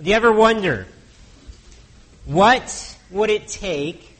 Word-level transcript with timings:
Do 0.00 0.10
you 0.10 0.14
ever 0.14 0.30
wonder, 0.30 0.86
what 2.24 2.96
would 3.10 3.30
it 3.30 3.48
take 3.48 4.16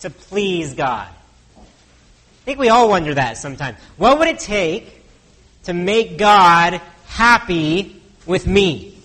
to 0.00 0.10
please 0.10 0.74
God? 0.74 1.06
I 1.56 2.44
think 2.44 2.58
we 2.58 2.70
all 2.70 2.88
wonder 2.88 3.14
that 3.14 3.38
sometimes. 3.38 3.78
What 3.96 4.18
would 4.18 4.26
it 4.26 4.40
take 4.40 5.04
to 5.64 5.72
make 5.72 6.18
God 6.18 6.80
happy 7.06 8.02
with 8.26 8.48
me? 8.48 8.98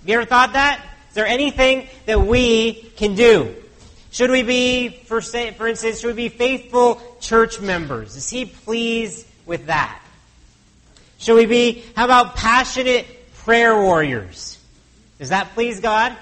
Have 0.00 0.08
you 0.08 0.14
ever 0.14 0.24
thought 0.24 0.54
that? 0.54 0.82
Is 1.10 1.14
there 1.14 1.26
anything 1.26 1.88
that 2.06 2.22
we 2.22 2.72
can 2.96 3.14
do? 3.14 3.54
Should 4.12 4.30
we 4.30 4.42
be, 4.42 4.88
for, 4.88 5.20
for 5.20 5.68
instance, 5.68 6.00
should 6.00 6.16
we 6.16 6.28
be 6.30 6.34
faithful 6.34 6.98
church 7.20 7.60
members? 7.60 8.16
Is 8.16 8.30
he 8.30 8.46
pleased 8.46 9.26
with 9.44 9.66
that? 9.66 10.00
Should 11.18 11.34
we 11.34 11.44
be, 11.44 11.84
how 11.94 12.06
about 12.06 12.36
passionate 12.36 13.34
prayer 13.34 13.76
warriors? 13.76 14.56
Does 15.20 15.28
that 15.28 15.52
please 15.52 15.80
God? 15.80 16.16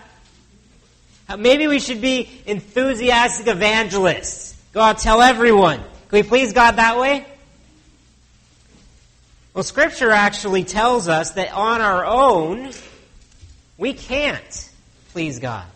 Maybe 1.38 1.68
we 1.68 1.78
should 1.78 2.00
be 2.00 2.28
enthusiastic 2.46 3.46
evangelists. 3.46 4.60
Go 4.72 4.80
out 4.80 4.98
tell 4.98 5.22
everyone. 5.22 5.78
Can 5.78 5.88
we 6.10 6.22
please 6.24 6.52
God 6.52 6.72
that 6.72 6.98
way? 6.98 7.24
Well, 9.54 9.62
Scripture 9.62 10.10
actually 10.10 10.64
tells 10.64 11.06
us 11.06 11.32
that 11.32 11.52
on 11.54 11.80
our 11.80 12.04
own, 12.04 12.72
we 13.76 13.92
can't 13.92 14.70
please 15.12 15.38
God. 15.38 15.66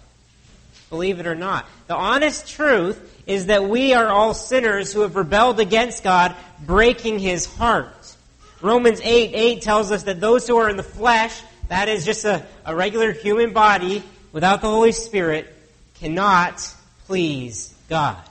Believe 0.91 1.21
it 1.21 1.27
or 1.29 1.37
not. 1.37 1.67
The 1.87 1.95
honest 1.95 2.49
truth 2.49 3.23
is 3.29 3.47
that 3.47 3.69
we 3.69 3.95
are 3.95 4.09
all 4.09 4.35
sinners 4.35 4.93
who 4.93 5.03
have 5.03 5.15
rebelled 5.15 5.61
against 5.61 6.03
God, 6.03 6.35
breaking 6.67 7.21
His 7.21 7.47
heart. 7.47 8.17
Romans 8.61 9.01
8 9.01 9.31
8 9.33 9.63
tells 9.63 9.93
us 9.93 10.03
that 10.05 10.21
those 10.21 10.49
who 10.49 10.57
are 10.57 10.69
in 10.69 10.77
the 10.77 10.83
flesh, 10.83 11.41
that 11.69 11.89
is 11.89 12.05
just 12.05 12.25
a, 12.25 12.45
a 12.65 12.75
regular 12.75 13.13
human 13.13 13.53
body 13.53 14.03
without 14.33 14.61
the 14.61 14.69
Holy 14.69 14.93
Spirit, 14.93 15.53
cannot 16.01 16.75
please 17.07 17.75
God. 17.89 18.23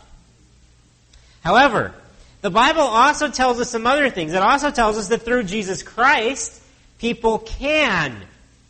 However, 1.41 1.93
the 2.41 2.49
Bible 2.49 2.81
also 2.81 3.29
tells 3.29 3.59
us 3.59 3.69
some 3.69 3.85
other 3.85 4.09
things. 4.09 4.33
It 4.33 4.41
also 4.41 4.71
tells 4.71 4.97
us 4.97 5.09
that 5.09 5.23
through 5.23 5.43
Jesus 5.43 5.83
Christ, 5.83 6.61
people 6.97 7.39
can 7.39 8.15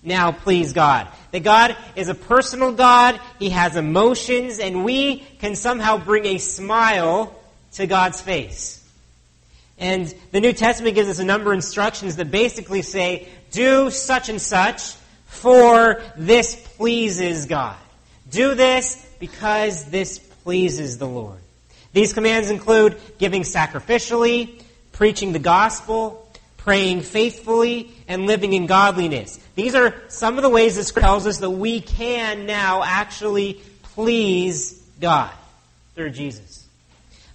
now 0.03 0.31
please 0.31 0.73
God. 0.73 1.07
That 1.31 1.43
God 1.43 1.77
is 1.95 2.09
a 2.09 2.15
personal 2.15 2.73
God, 2.73 3.19
He 3.39 3.49
has 3.49 3.75
emotions, 3.75 4.59
and 4.59 4.83
we 4.83 5.19
can 5.39 5.55
somehow 5.55 5.97
bring 5.97 6.25
a 6.25 6.37
smile 6.37 7.35
to 7.73 7.87
God's 7.87 8.19
face. 8.19 8.77
And 9.77 10.13
the 10.31 10.41
New 10.41 10.53
Testament 10.53 10.95
gives 10.95 11.09
us 11.09 11.19
a 11.19 11.25
number 11.25 11.51
of 11.51 11.55
instructions 11.55 12.17
that 12.17 12.29
basically 12.29 12.81
say, 12.81 13.27
do 13.51 13.91
such 13.91 14.29
and 14.29 14.41
such, 14.41 14.93
for 15.27 16.01
this 16.17 16.55
pleases 16.77 17.45
God. 17.45 17.77
Do 18.29 18.55
this 18.55 19.05
because 19.19 19.85
this 19.85 20.19
pleases 20.19 20.97
the 20.97 21.07
Lord. 21.07 21.37
These 21.93 22.13
commands 22.13 22.49
include 22.49 22.99
giving 23.17 23.43
sacrificially, 23.43 24.61
preaching 24.91 25.33
the 25.33 25.39
gospel, 25.39 26.29
praying 26.57 27.01
faithfully, 27.01 27.91
and 28.07 28.25
living 28.25 28.53
in 28.53 28.67
godliness. 28.67 29.39
These 29.55 29.75
are 29.75 29.95
some 30.07 30.37
of 30.37 30.43
the 30.43 30.49
ways 30.49 30.75
Scripture 30.85 31.07
tells 31.07 31.27
us 31.27 31.39
that 31.39 31.49
we 31.49 31.81
can 31.81 32.45
now 32.45 32.83
actually 32.83 33.59
please 33.81 34.81
God 34.99 35.31
through 35.95 36.11
Jesus. 36.11 36.67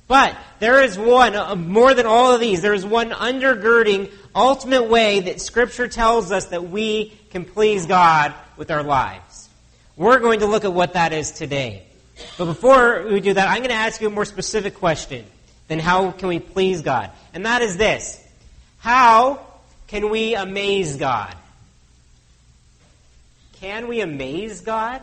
But 0.08 0.36
there 0.60 0.82
is 0.82 0.96
one, 0.96 1.34
uh, 1.34 1.56
more 1.56 1.92
than 1.92 2.06
all 2.06 2.32
of 2.32 2.40
these, 2.40 2.62
there 2.62 2.74
is 2.74 2.86
one 2.86 3.10
undergirding, 3.10 4.12
ultimate 4.36 4.84
way 4.84 5.20
that 5.20 5.40
Scripture 5.40 5.88
tells 5.88 6.30
us 6.30 6.46
that 6.46 6.68
we 6.68 7.12
can 7.30 7.44
please 7.44 7.86
God 7.86 8.34
with 8.56 8.70
our 8.70 8.82
lives. 8.82 9.48
We're 9.96 10.20
going 10.20 10.40
to 10.40 10.46
look 10.46 10.64
at 10.64 10.72
what 10.72 10.92
that 10.92 11.12
is 11.12 11.32
today. 11.32 11.84
But 12.38 12.44
before 12.44 13.06
we 13.08 13.20
do 13.20 13.34
that, 13.34 13.48
I'm 13.48 13.58
going 13.58 13.70
to 13.70 13.74
ask 13.74 14.00
you 14.00 14.08
a 14.08 14.10
more 14.10 14.24
specific 14.24 14.74
question 14.74 15.24
than 15.68 15.78
how 15.78 16.10
can 16.12 16.28
we 16.28 16.38
please 16.38 16.82
God. 16.82 17.10
And 17.34 17.46
that 17.46 17.62
is 17.62 17.76
this 17.76 18.22
how 18.78 19.44
can 19.86 20.10
we 20.10 20.34
amaze 20.34 20.96
God? 20.96 21.34
Can 23.60 23.88
we 23.88 24.00
amaze 24.00 24.60
God? 24.60 25.02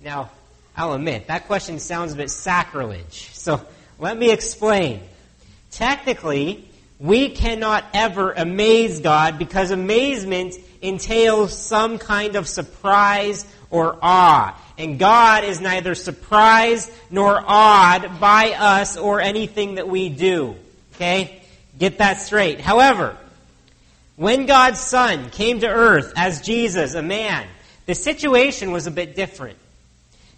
Now, 0.00 0.30
I'll 0.76 0.92
admit, 0.92 1.28
that 1.28 1.46
question 1.46 1.78
sounds 1.78 2.12
a 2.12 2.16
bit 2.16 2.30
sacrilege. 2.30 3.30
So 3.32 3.64
let 3.98 4.18
me 4.18 4.30
explain. 4.30 5.00
Technically, 5.70 6.68
we 6.98 7.30
cannot 7.30 7.84
ever 7.92 8.32
amaze 8.32 9.00
God 9.00 9.38
because 9.38 9.70
amazement 9.70 10.54
entails 10.80 11.56
some 11.56 11.98
kind 11.98 12.36
of 12.36 12.48
surprise 12.48 13.46
or 13.70 13.98
awe. 14.00 14.58
And 14.78 14.98
God 14.98 15.44
is 15.44 15.60
neither 15.60 15.94
surprised 15.94 16.90
nor 17.10 17.42
awed 17.44 18.20
by 18.20 18.52
us 18.52 18.96
or 18.96 19.20
anything 19.20 19.76
that 19.76 19.88
we 19.88 20.08
do. 20.08 20.56
Okay? 20.94 21.42
Get 21.78 21.98
that 21.98 22.20
straight. 22.20 22.60
However, 22.60 23.16
when 24.16 24.46
God's 24.46 24.80
Son 24.80 25.30
came 25.30 25.60
to 25.60 25.68
earth 25.68 26.12
as 26.16 26.40
Jesus, 26.40 26.94
a 26.94 27.02
man, 27.02 27.46
the 27.86 27.94
situation 27.94 28.70
was 28.70 28.86
a 28.86 28.92
bit 28.92 29.16
different. 29.16 29.58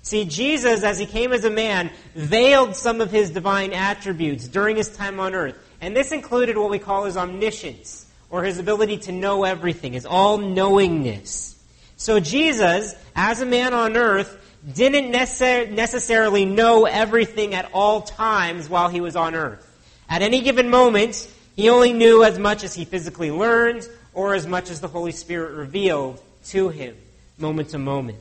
See, 0.03 0.25
Jesus, 0.25 0.83
as 0.83 0.99
he 0.99 1.07
came 1.07 1.33
as 1.33 1.45
a 1.45 1.51
man, 1.51 1.91
veiled 2.15 2.77
some 2.77 3.01
of 3.01 3.11
his 3.11 3.31
divine 3.31 3.73
attributes 3.73 4.49
during 4.49 4.77
his 4.77 4.89
time 4.89 5.21
on 5.21 5.35
earth. 5.35 5.57
And 5.81 5.95
this 5.95 6.13
included 6.13 6.57
what 6.57 6.71
we 6.71 6.79
call 6.79 7.05
his 7.05 7.17
omniscience, 7.17 8.07
or 8.31 8.43
his 8.43 8.59
ability 8.59 8.99
to 8.99 9.13
know 9.13 9.45
everything, 9.45 9.93
his 9.93 10.07
all 10.07 10.39
knowingness. 10.39 11.55
So 11.97 12.19
Jesus, 12.19 12.95
as 13.15 13.41
a 13.41 13.47
man 13.47 13.73
on 13.73 13.97
earth, 13.97 14.37
didn't 14.75 15.11
necessarily 15.13 16.45
know 16.45 16.87
everything 16.87 17.55
at 17.55 17.71
all 17.73 18.03
times 18.03 18.69
while 18.69 18.89
he 18.89 19.01
was 19.01 19.15
on 19.15 19.35
earth. 19.35 19.63
At 20.09 20.23
any 20.23 20.41
given 20.41 20.71
moment, 20.71 21.31
he 21.55 21.71
only 21.71 21.93
knew 21.93 22.25
as 22.25 22.39
much 22.39 22.65
as 22.65 22.75
he 22.75 22.85
physically 22.85 23.31
learned 23.31 23.89
or 24.13 24.35
as 24.35 24.47
much 24.47 24.71
as 24.71 24.81
the 24.81 24.89
Holy 24.89 25.13
Spirit 25.13 25.53
revealed 25.53 26.21
to 26.47 26.69
him, 26.69 26.97
moment 27.39 27.71
to 27.71 27.79
moment. 27.79 28.19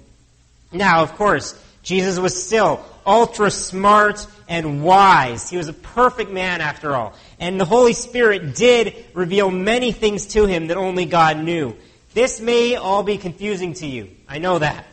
Now, 0.71 1.01
of 1.01 1.15
course, 1.15 1.59
Jesus 1.85 2.17
was 2.17 2.43
still 2.43 2.83
ultra 3.05 3.51
smart 3.51 4.25
and 4.49 4.83
wise. 4.83 5.49
He 5.49 5.57
was 5.57 5.67
a 5.67 5.73
perfect 5.73 6.31
man 6.31 6.59
after 6.59 6.95
all. 6.95 7.13
And 7.39 7.61
the 7.61 7.65
Holy 7.65 7.93
Spirit 7.93 8.55
did 8.55 8.95
reveal 9.13 9.51
many 9.51 9.91
things 9.91 10.25
to 10.27 10.45
him 10.45 10.67
that 10.67 10.77
only 10.77 11.05
God 11.05 11.37
knew. 11.37 11.75
This 12.15 12.41
may 12.41 12.75
all 12.75 13.03
be 13.03 13.17
confusing 13.17 13.75
to 13.75 13.85
you. 13.85 14.09
I 14.27 14.39
know 14.39 14.57
that. 14.57 14.87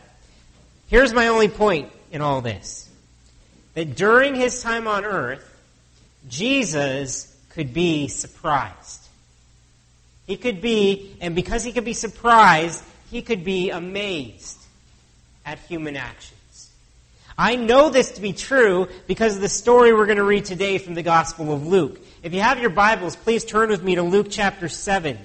Here's 0.87 1.13
my 1.13 1.27
only 1.29 1.49
point 1.49 1.91
in 2.11 2.21
all 2.21 2.41
this. 2.41 2.87
That 3.73 3.95
during 3.95 4.35
his 4.35 4.61
time 4.61 4.87
on 4.87 5.03
earth, 5.03 5.43
Jesus 6.29 7.35
could 7.49 7.73
be 7.73 8.07
surprised. 8.07 9.01
He 10.27 10.37
could 10.37 10.61
be, 10.61 11.17
and 11.21 11.33
because 11.33 11.63
he 11.63 11.71
could 11.71 11.85
be 11.85 11.93
surprised, 11.93 12.83
he 13.09 13.23
could 13.23 13.43
be 13.43 13.71
amazed 13.71 14.59
at 15.43 15.57
human 15.59 15.97
actions. 15.97 16.39
I 17.43 17.57
know 17.57 17.89
this 17.89 18.11
to 18.11 18.21
be 18.21 18.31
true 18.31 18.87
because 19.05 19.35
of 19.35 19.41
the 19.41 19.49
story 19.49 19.91
we're 19.91 20.05
going 20.05 20.17
to 20.17 20.23
read 20.23 20.45
today 20.45 20.77
from 20.77 20.93
the 20.93 21.03
Gospel 21.03 21.51
of 21.51 21.67
Luke. 21.67 21.99
If 22.23 22.33
you 22.33 22.39
have 22.39 22.59
your 22.59 22.69
Bibles, 22.69 23.17
please 23.17 23.43
turn 23.43 23.67
with 23.67 23.83
me 23.83 23.95
to 23.95 24.01
Luke 24.01 24.27
chapter 24.29 24.69
7. 24.69 25.17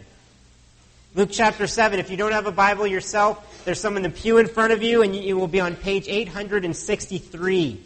Luke 1.15 1.29
chapter 1.31 1.69
7. 1.69 2.01
If 2.01 2.11
you 2.11 2.17
don't 2.17 2.33
have 2.33 2.49
a 2.49 2.51
Bible 2.51 2.89
yourself, 2.89 3.63
there's 3.65 3.79
some 3.79 3.97
in 3.97 4.03
the 4.03 4.11
pew 4.11 4.39
in 4.39 4.49
front 4.49 4.73
of 4.73 4.83
you, 4.83 5.03
and 5.03 5.15
you 5.15 5.37
will 5.37 5.47
be 5.47 5.61
on 5.61 5.77
page 5.77 6.09
863. 6.09 7.81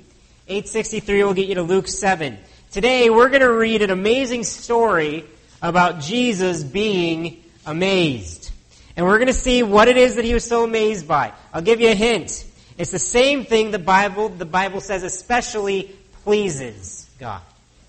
863 0.49 1.25
will 1.25 1.35
get 1.35 1.47
you 1.47 1.57
to 1.57 1.63
Luke 1.63 1.87
7. 1.87 2.39
Today, 2.71 3.11
we're 3.11 3.29
going 3.29 3.43
to 3.43 3.53
read 3.53 3.83
an 3.83 3.91
amazing 3.91 4.45
story 4.45 5.27
about 5.61 6.01
Jesus 6.01 6.63
being 6.63 7.45
amazed. 7.67 8.51
And 8.97 9.05
we're 9.05 9.19
going 9.19 9.27
to 9.27 9.35
see 9.35 9.63
what 9.63 9.89
it 9.89 9.99
is 9.99 10.15
that 10.15 10.25
he 10.25 10.33
was 10.33 10.45
so 10.45 10.65
amazed 10.65 11.07
by. 11.07 11.35
I'll 11.53 11.61
give 11.61 11.83
you 11.83 11.91
a 11.91 11.95
hint. 11.95 12.47
It's 12.79 12.91
the 12.91 12.99
same 12.99 13.45
thing 13.45 13.71
the 13.71 13.79
Bible, 13.79 14.29
the 14.29 14.45
Bible 14.45 14.81
says 14.81 15.03
especially 15.03 15.95
pleases 16.25 17.09
God. 17.19 17.43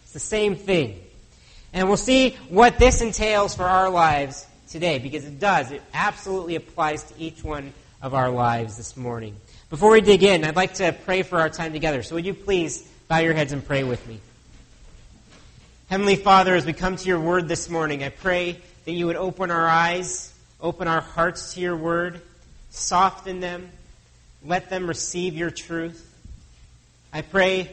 It's 0.03 0.13
the 0.13 0.19
same 0.19 0.56
thing. 0.56 1.00
And 1.74 1.88
we'll 1.88 1.97
see 1.97 2.38
what 2.50 2.77
this 2.77 3.01
entails 3.01 3.56
for 3.56 3.63
our 3.63 3.89
lives 3.89 4.45
today, 4.69 5.00
because 5.00 5.25
it 5.25 5.39
does. 5.39 5.71
It 5.71 5.81
absolutely 5.94 6.56
applies 6.56 7.03
to 7.03 7.13
each 7.19 7.44
one 7.44 7.74
of 8.01 8.13
our 8.13 8.30
lives 8.30 8.77
this 8.77 8.97
morning. 8.97 9.35
Before 9.69 9.91
we 9.91 10.01
dig 10.01 10.24
in, 10.24 10.44
I'd 10.44 10.56
like 10.56 10.75
to 10.75 10.91
pray 11.06 11.24
for 11.24 11.39
our 11.39 11.50
time 11.50 11.74
together. 11.74 12.03
So 12.03 12.15
would 12.15 12.25
you 12.25 12.33
please 12.33 12.88
bow 13.07 13.18
your 13.19 13.33
heads 13.33 13.53
and 13.53 13.65
pray 13.65 13.83
with 13.83 14.06
me? 14.07 14.19
Heavenly 15.89 16.15
Father, 16.15 16.56
as 16.56 16.65
we 16.65 16.74
come 16.74 16.95
to 16.95 17.07
your 17.07 17.19
word 17.19 17.47
this 17.47 17.69
morning, 17.69 18.03
I 18.03 18.09
pray 18.09 18.59
that 18.85 18.91
you 18.91 19.07
would 19.07 19.15
open 19.15 19.50
our 19.50 19.68
eyes, 19.68 20.33
open 20.59 20.88
our 20.88 21.01
hearts 21.01 21.53
to 21.53 21.59
your 21.59 21.75
word, 21.75 22.21
soften 22.69 23.39
them, 23.39 23.69
let 24.45 24.69
them 24.69 24.88
receive 24.88 25.36
your 25.36 25.51
truth. 25.51 26.10
I 27.12 27.22
pray 27.22 27.69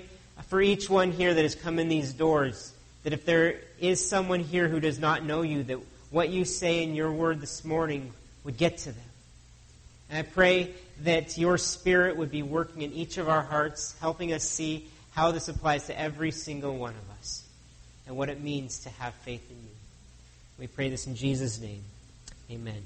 for 0.49 0.61
each 0.61 0.89
one 0.89 1.13
here 1.13 1.33
that 1.33 1.43
has 1.43 1.55
come 1.55 1.79
in 1.79 1.89
these 1.89 2.13
doors, 2.13 2.73
that 3.05 3.13
if 3.13 3.25
there 3.25 3.61
is 3.79 4.07
someone 4.07 4.41
here 4.41 4.69
who 4.69 4.81
does 4.81 4.99
not 4.99 5.25
know 5.25 5.43
you, 5.43 5.63
that 5.65 5.79
what 6.11 6.29
you 6.29 6.45
say 6.45 6.83
in 6.83 6.95
your 6.95 7.13
word 7.13 7.41
this 7.41 7.65
morning 7.65 8.13
would 8.45 8.57
get 8.57 8.79
to 8.79 8.93
them. 8.93 9.05
And 10.11 10.19
I 10.19 10.23
pray 10.23 10.75
that 11.03 11.39
your 11.39 11.57
Spirit 11.57 12.17
would 12.17 12.31
be 12.31 12.43
working 12.43 12.83
in 12.83 12.93
each 12.93 13.17
of 13.17 13.29
our 13.29 13.43
hearts, 13.43 13.95
helping 14.01 14.33
us 14.33 14.45
see 14.45 14.89
how 15.13 15.31
this 15.31 15.49
applies 15.49 15.87
to 15.87 15.99
every 15.99 16.31
single 16.31 16.77
one 16.77 16.95
of 16.95 17.19
us 17.19 17.45
and 18.07 18.17
what 18.17 18.29
it 18.29 18.41
means 18.41 18.81
to 18.81 18.91
have 18.91 19.15
faith 19.15 19.49
in 19.51 19.57
you. 19.57 19.75
We 20.59 20.67
pray 20.67 20.91
this 20.91 21.07
in 21.07 21.15
Jesus' 21.15 21.61
name. 21.61 21.83
Amen. 22.51 22.83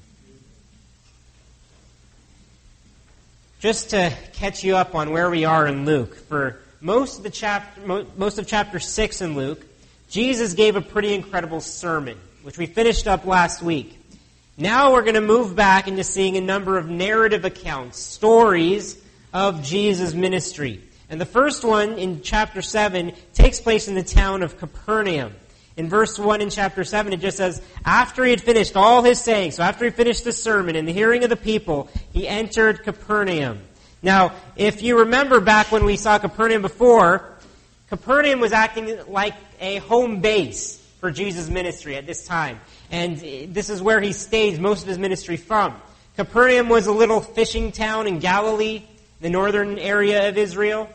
Just 3.65 3.89
to 3.91 4.13
catch 4.35 4.63
you 4.63 4.77
up 4.77 4.95
on 4.95 5.11
where 5.11 5.31
we 5.31 5.47
are 5.47 5.67
in 5.67 5.87
Luke, 5.87 6.15
for 6.15 6.61
most 6.83 7.17
of 7.17 7.23
the 7.23 7.31
chapter, 7.31 8.05
most 8.15 8.39
of 8.39 8.47
chapter 8.47 8.79
six 8.79 9.23
in 9.23 9.37
Luke, 9.37 9.65
Jesus 10.11 10.53
gave 10.53 10.77
a 10.77 10.83
pretty 10.83 11.15
incredible 11.15 11.63
sermon, 11.63 12.19
which 12.43 12.59
we 12.59 12.67
finished 12.67 13.07
up 13.07 13.25
last 13.25 13.63
week. 13.63 13.99
Now 14.59 14.93
we're 14.93 15.01
going 15.01 15.15
to 15.15 15.23
move 15.23 15.57
back 15.57 15.89
into 15.89 16.05
seeing 16.05 16.37
a 16.37 16.43
number 16.43 16.77
of 16.77 16.91
narrative 16.91 17.47
accounts, 17.47 17.99
stories 17.99 19.03
of 19.33 19.63
Jesus' 19.63 20.13
ministry. 20.13 20.83
And 21.09 21.19
the 21.19 21.25
first 21.25 21.65
one 21.65 21.95
in 21.95 22.21
chapter 22.21 22.61
7 22.61 23.15
takes 23.33 23.63
place 23.63 23.89
in 23.89 23.95
the 23.95 24.03
town 24.03 24.43
of 24.43 24.59
Capernaum. 24.59 25.33
In 25.77 25.89
verse 25.89 26.19
1 26.19 26.41
in 26.41 26.51
chapter 26.51 26.85
7, 26.85 27.13
it 27.13 27.21
just 27.21 27.37
says, 27.37 27.61
After 27.85 28.25
he 28.25 28.31
had 28.31 28.41
finished 28.41 28.77
all 28.77 29.03
his 29.03 29.21
saying, 29.21 29.53
so 29.53 29.63
after 29.63 29.85
he 29.85 29.91
finished 29.91 30.23
the 30.23 30.33
sermon 30.33 30.77
in 30.77 30.85
the 30.85 30.93
hearing 30.93 31.25
of 31.25 31.31
the 31.31 31.37
people, 31.37 31.89
he 32.13 32.29
entered 32.29 32.85
Capernaum. 32.85 33.61
Now, 34.01 34.35
if 34.55 34.83
you 34.83 35.01
remember 35.01 35.41
back 35.41 35.73
when 35.73 35.85
we 35.85 35.97
saw 35.97 36.19
Capernaum 36.19 36.63
before, 36.63 37.39
Capernaum 37.89 38.39
was 38.39 38.53
acting 38.53 38.99
like 39.09 39.35
a 39.61 39.79
home 39.79 40.21
base 40.21 40.81
for 41.01 41.11
Jesus' 41.11 41.49
ministry 41.49 41.97
at 41.97 42.07
this 42.07 42.25
time. 42.25 42.61
And 42.91 43.19
this 43.53 43.69
is 43.69 43.83
where 43.83 44.01
he 44.01 44.13
staged 44.13 44.61
most 44.61 44.83
of 44.83 44.89
his 44.89 44.99
ministry 44.99 45.37
from. 45.37 45.75
Capernaum 46.17 46.69
was 46.69 46.87
a 46.87 46.93
little 46.93 47.21
fishing 47.21 47.73
town 47.73 48.07
in 48.07 48.21
Galilee, 48.21 48.85
the 49.21 49.31
northern 49.31 49.79
area 49.79 50.29
of 50.29 50.39
Israel. 50.39 50.89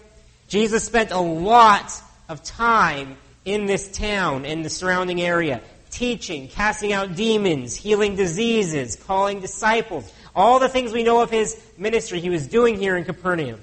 Jesus 0.48 0.86
spent 0.86 1.12
a 1.12 1.20
lot 1.20 1.92
of 2.30 2.44
time 2.44 3.18
in 3.46 3.66
this 3.66 3.92
town 3.92 4.46
and 4.46 4.64
the 4.64 4.70
surrounding 4.70 5.22
area, 5.22 5.62
teaching, 5.92 6.48
casting 6.48 6.94
out 6.94 7.16
demons, 7.16 7.76
healing 7.76 8.16
diseases, 8.16 8.96
calling 8.96 9.40
disciples, 9.40 10.12
all 10.36 10.60
the 10.60 10.70
things 10.70 10.92
we 10.92 11.04
know 11.04 11.22
of 11.22 11.30
his 11.30 11.60
ministry 11.78 12.20
he 12.20 12.30
was 12.30 12.48
doing 12.48 12.78
here 12.78 12.96
in 12.96 13.06
Capernaum. 13.06 13.60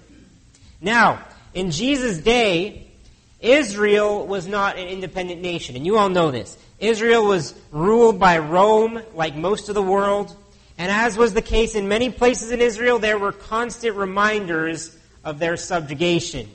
Now, 0.81 1.23
in 1.55 1.71
Jesus' 1.71 2.19
day, 2.19 2.89
Israel 3.41 4.27
was 4.27 4.47
not 4.47 4.77
an 4.77 4.89
independent 4.89 5.41
nation, 5.41 5.77
and 5.77 5.87
you 5.87 5.99
all 5.99 6.09
know 6.09 6.31
this. 6.31 6.57
Israel 6.79 7.27
was 7.27 7.55
ruled 7.71 8.19
by 8.19 8.39
Rome, 8.39 9.01
like 9.15 9.37
most 9.37 9.69
of 9.69 9.75
the 9.75 9.83
world, 9.83 10.35
and 10.79 10.91
as 10.93 11.17
was 11.17 11.33
the 11.33 11.43
case 11.43 11.75
in 11.75 11.89
many 11.89 12.11
places 12.11 12.51
in 12.51 12.61
Israel, 12.61 12.99
there 12.99 13.19
were 13.19 13.33
constant 13.33 13.97
reminders 13.97 14.95
of 15.25 15.39
their 15.39 15.57
subjugation. 15.57 16.49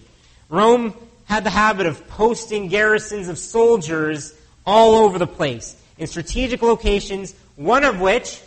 Rome 0.50 0.94
had 1.31 1.45
the 1.45 1.50
habit 1.50 1.86
of 1.86 2.06
posting 2.10 2.68
garrisons 2.68 3.30
of 3.30 3.38
soldiers 3.38 4.33
all 4.66 4.95
over 4.95 5.18
the 5.18 5.25
place 5.25 5.81
in 5.98 6.06
strategic 6.06 6.62
locations, 6.62 7.33
one 7.56 7.86
of 7.86 8.01
which 8.01 8.42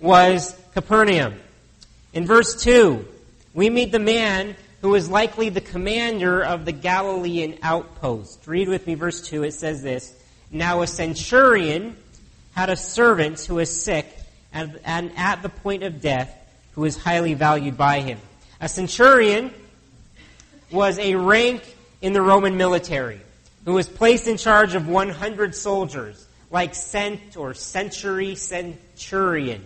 was 0.00 0.58
Capernaum. 0.72 1.34
In 2.14 2.26
verse 2.26 2.62
2, 2.62 3.06
we 3.52 3.68
meet 3.68 3.92
the 3.92 3.98
man 3.98 4.56
who 4.80 4.88
was 4.88 5.10
likely 5.10 5.50
the 5.50 5.60
commander 5.60 6.42
of 6.42 6.64
the 6.64 6.72
Galilean 6.72 7.58
outpost. 7.62 8.46
Read 8.46 8.70
with 8.70 8.86
me 8.86 8.94
verse 8.94 9.20
2. 9.20 9.42
It 9.42 9.52
says 9.52 9.82
this 9.82 10.10
Now 10.50 10.80
a 10.80 10.86
centurion 10.86 11.94
had 12.54 12.70
a 12.70 12.76
servant 12.76 13.38
who 13.42 13.56
was 13.56 13.82
sick 13.82 14.18
and, 14.50 14.80
and 14.86 15.12
at 15.14 15.42
the 15.42 15.50
point 15.50 15.82
of 15.82 16.00
death, 16.00 16.34
who 16.72 16.80
was 16.80 16.96
highly 16.96 17.34
valued 17.34 17.76
by 17.76 18.00
him. 18.00 18.18
A 18.62 18.68
centurion 18.70 19.52
was 20.70 20.98
a 20.98 21.16
rank 21.16 21.76
in 22.00 22.12
the 22.12 22.22
Roman 22.22 22.56
military 22.56 23.20
who 23.64 23.74
was 23.74 23.88
placed 23.88 24.26
in 24.26 24.36
charge 24.36 24.74
of 24.74 24.88
100 24.88 25.54
soldiers, 25.54 26.26
like 26.50 26.74
cent 26.74 27.36
or 27.36 27.54
century 27.54 28.34
centurion. 28.34 29.62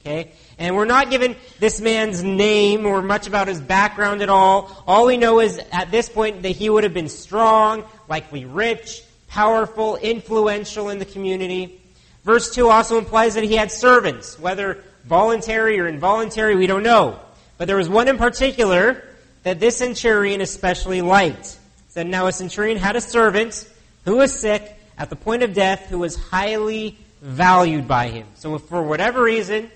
Okay? 0.00 0.32
And 0.58 0.76
we're 0.76 0.84
not 0.84 1.10
given 1.10 1.36
this 1.58 1.80
man's 1.80 2.22
name 2.22 2.86
or 2.86 3.02
much 3.02 3.26
about 3.26 3.48
his 3.48 3.60
background 3.60 4.22
at 4.22 4.28
all. 4.28 4.84
All 4.86 5.06
we 5.06 5.16
know 5.16 5.40
is 5.40 5.60
at 5.70 5.90
this 5.90 6.08
point 6.08 6.42
that 6.42 6.50
he 6.50 6.70
would 6.70 6.84
have 6.84 6.94
been 6.94 7.08
strong, 7.08 7.84
likely 8.08 8.44
rich, 8.44 9.02
powerful, 9.28 9.96
influential 9.96 10.88
in 10.88 10.98
the 10.98 11.04
community. 11.04 11.80
Verse 12.24 12.54
2 12.54 12.68
also 12.68 12.98
implies 12.98 13.34
that 13.34 13.44
he 13.44 13.54
had 13.54 13.70
servants, 13.70 14.38
whether 14.38 14.82
voluntary 15.04 15.80
or 15.80 15.86
involuntary, 15.86 16.54
we 16.54 16.66
don't 16.66 16.82
know. 16.82 17.18
But 17.58 17.66
there 17.66 17.76
was 17.76 17.88
one 17.88 18.08
in 18.08 18.18
particular 18.18 19.02
that 19.42 19.58
this 19.58 19.76
centurion 19.76 20.40
especially 20.40 21.00
liked 21.00 21.58
said, 21.92 22.06
Now 22.06 22.26
a 22.26 22.32
centurion 22.32 22.78
had 22.78 22.96
a 22.96 23.02
servant 23.02 23.68
who 24.06 24.16
was 24.16 24.32
sick 24.38 24.78
at 24.96 25.10
the 25.10 25.16
point 25.16 25.42
of 25.42 25.52
death 25.52 25.90
who 25.90 25.98
was 25.98 26.16
highly 26.16 26.96
valued 27.20 27.86
by 27.86 28.08
him. 28.08 28.26
So 28.34 28.56
for 28.56 28.82
whatever 28.82 29.22
reason, 29.22 29.70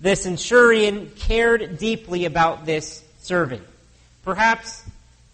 the 0.00 0.14
centurion 0.14 1.10
cared 1.16 1.78
deeply 1.78 2.26
about 2.26 2.64
this 2.64 3.02
servant. 3.18 3.62
Perhaps 4.24 4.84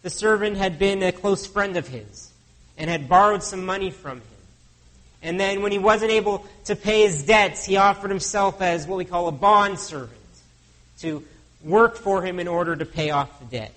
the 0.01 0.09
servant 0.09 0.57
had 0.57 0.79
been 0.79 1.03
a 1.03 1.13
close 1.13 1.47
friend 1.47 1.77
of 1.77 1.87
his 1.89 2.33
and 2.79 2.89
had 2.89 3.07
borrowed 3.07 3.43
some 3.43 3.67
money 3.67 3.91
from 3.91 4.19
him. 4.19 4.27
And 5.21 5.39
then 5.39 5.61
when 5.61 5.73
he 5.73 5.79
wasn't 5.79 6.13
able 6.13 6.47
to 6.65 6.75
pay 6.75 7.03
his 7.03 7.27
debts, 7.27 7.67
he 7.67 7.77
offered 7.77 8.11
himself 8.11 8.63
as 8.63 8.87
what 8.87 8.97
we 8.97 9.05
call 9.05 9.29
a 9.29 9.33
bond 9.33 9.79
servant 9.79 10.13
to 11.01 11.23
work 11.63 11.97
for 11.97 12.23
him 12.23 12.41
in 12.41 12.49
order 12.49 12.75
to 12.75 12.87
pay 12.87 13.11
off 13.11 13.41
the 13.41 13.45
debt. 13.45 13.75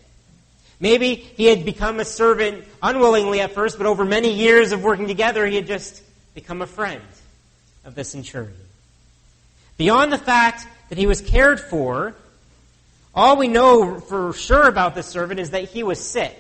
Maybe 0.81 1.13
he 1.13 1.45
had 1.45 1.63
become 1.63 1.99
a 1.99 2.05
servant 2.05 2.65
unwillingly 2.81 3.39
at 3.39 3.51
first, 3.51 3.77
but 3.77 3.85
over 3.85 4.03
many 4.03 4.33
years 4.33 4.71
of 4.71 4.83
working 4.83 5.07
together, 5.07 5.45
he 5.45 5.55
had 5.55 5.67
just 5.67 6.01
become 6.33 6.63
a 6.63 6.67
friend 6.67 7.03
of 7.85 7.93
the 7.93 8.03
centurion. 8.03 8.53
Beyond 9.77 10.11
the 10.11 10.17
fact 10.17 10.67
that 10.89 10.97
he 10.97 11.05
was 11.05 11.21
cared 11.21 11.59
for, 11.59 12.15
all 13.13 13.37
we 13.37 13.47
know 13.47 13.99
for 13.99 14.33
sure 14.33 14.67
about 14.67 14.95
this 14.95 15.05
servant 15.05 15.39
is 15.39 15.51
that 15.51 15.65
he 15.65 15.83
was 15.83 15.99
sick. 15.99 16.35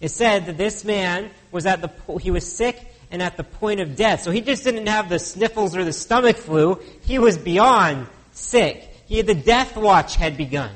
It 0.00 0.08
said 0.08 0.46
that 0.46 0.56
this 0.56 0.84
man 0.84 1.30
was 1.52 1.66
at 1.66 1.82
the 1.82 2.18
he 2.18 2.30
was 2.30 2.50
sick 2.50 2.80
and 3.10 3.22
at 3.22 3.36
the 3.36 3.44
point 3.44 3.80
of 3.80 3.96
death. 3.96 4.22
So 4.22 4.30
he 4.30 4.40
just 4.40 4.64
didn't 4.64 4.86
have 4.86 5.08
the 5.08 5.18
sniffles 5.18 5.76
or 5.76 5.84
the 5.84 5.92
stomach 5.92 6.36
flu. 6.36 6.80
He 7.02 7.18
was 7.18 7.36
beyond 7.36 8.06
sick. 8.32 8.88
He 9.06 9.18
had 9.18 9.26
the 9.26 9.34
death 9.34 9.76
watch 9.76 10.16
had 10.16 10.36
begun. 10.36 10.70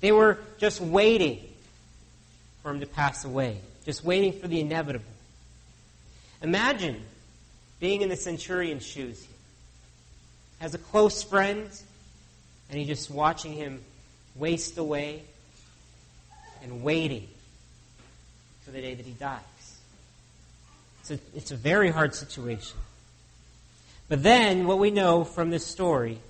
They 0.00 0.12
were 0.12 0.38
just 0.62 0.80
waiting 0.80 1.40
for 2.62 2.70
him 2.70 2.78
to 2.78 2.86
pass 2.86 3.24
away, 3.24 3.58
just 3.84 4.04
waiting 4.04 4.32
for 4.32 4.46
the 4.46 4.60
inevitable. 4.60 5.04
Imagine 6.40 7.02
being 7.80 8.00
in 8.00 8.08
the 8.08 8.14
centurion's 8.14 8.86
shoes 8.86 9.20
here. 9.20 9.36
As 10.60 10.72
a 10.72 10.78
close 10.78 11.24
friend, 11.24 11.68
and 12.70 12.78
he's 12.78 12.86
just 12.86 13.10
watching 13.10 13.54
him 13.54 13.80
waste 14.36 14.78
away 14.78 15.24
and 16.62 16.84
waiting 16.84 17.26
for 18.64 18.70
the 18.70 18.80
day 18.80 18.94
that 18.94 19.04
he 19.04 19.14
dies. 19.14 19.40
It's 21.00 21.10
a, 21.10 21.18
it's 21.34 21.50
a 21.50 21.56
very 21.56 21.90
hard 21.90 22.14
situation. 22.14 22.78
But 24.08 24.22
then, 24.22 24.68
what 24.68 24.78
we 24.78 24.92
know 24.92 25.24
from 25.24 25.50
this 25.50 25.66
story 25.66 26.20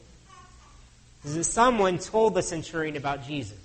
is 1.22 1.34
that 1.34 1.44
someone 1.44 1.98
told 1.98 2.34
the 2.34 2.42
centurion 2.42 2.96
about 2.96 3.26
Jesus 3.26 3.61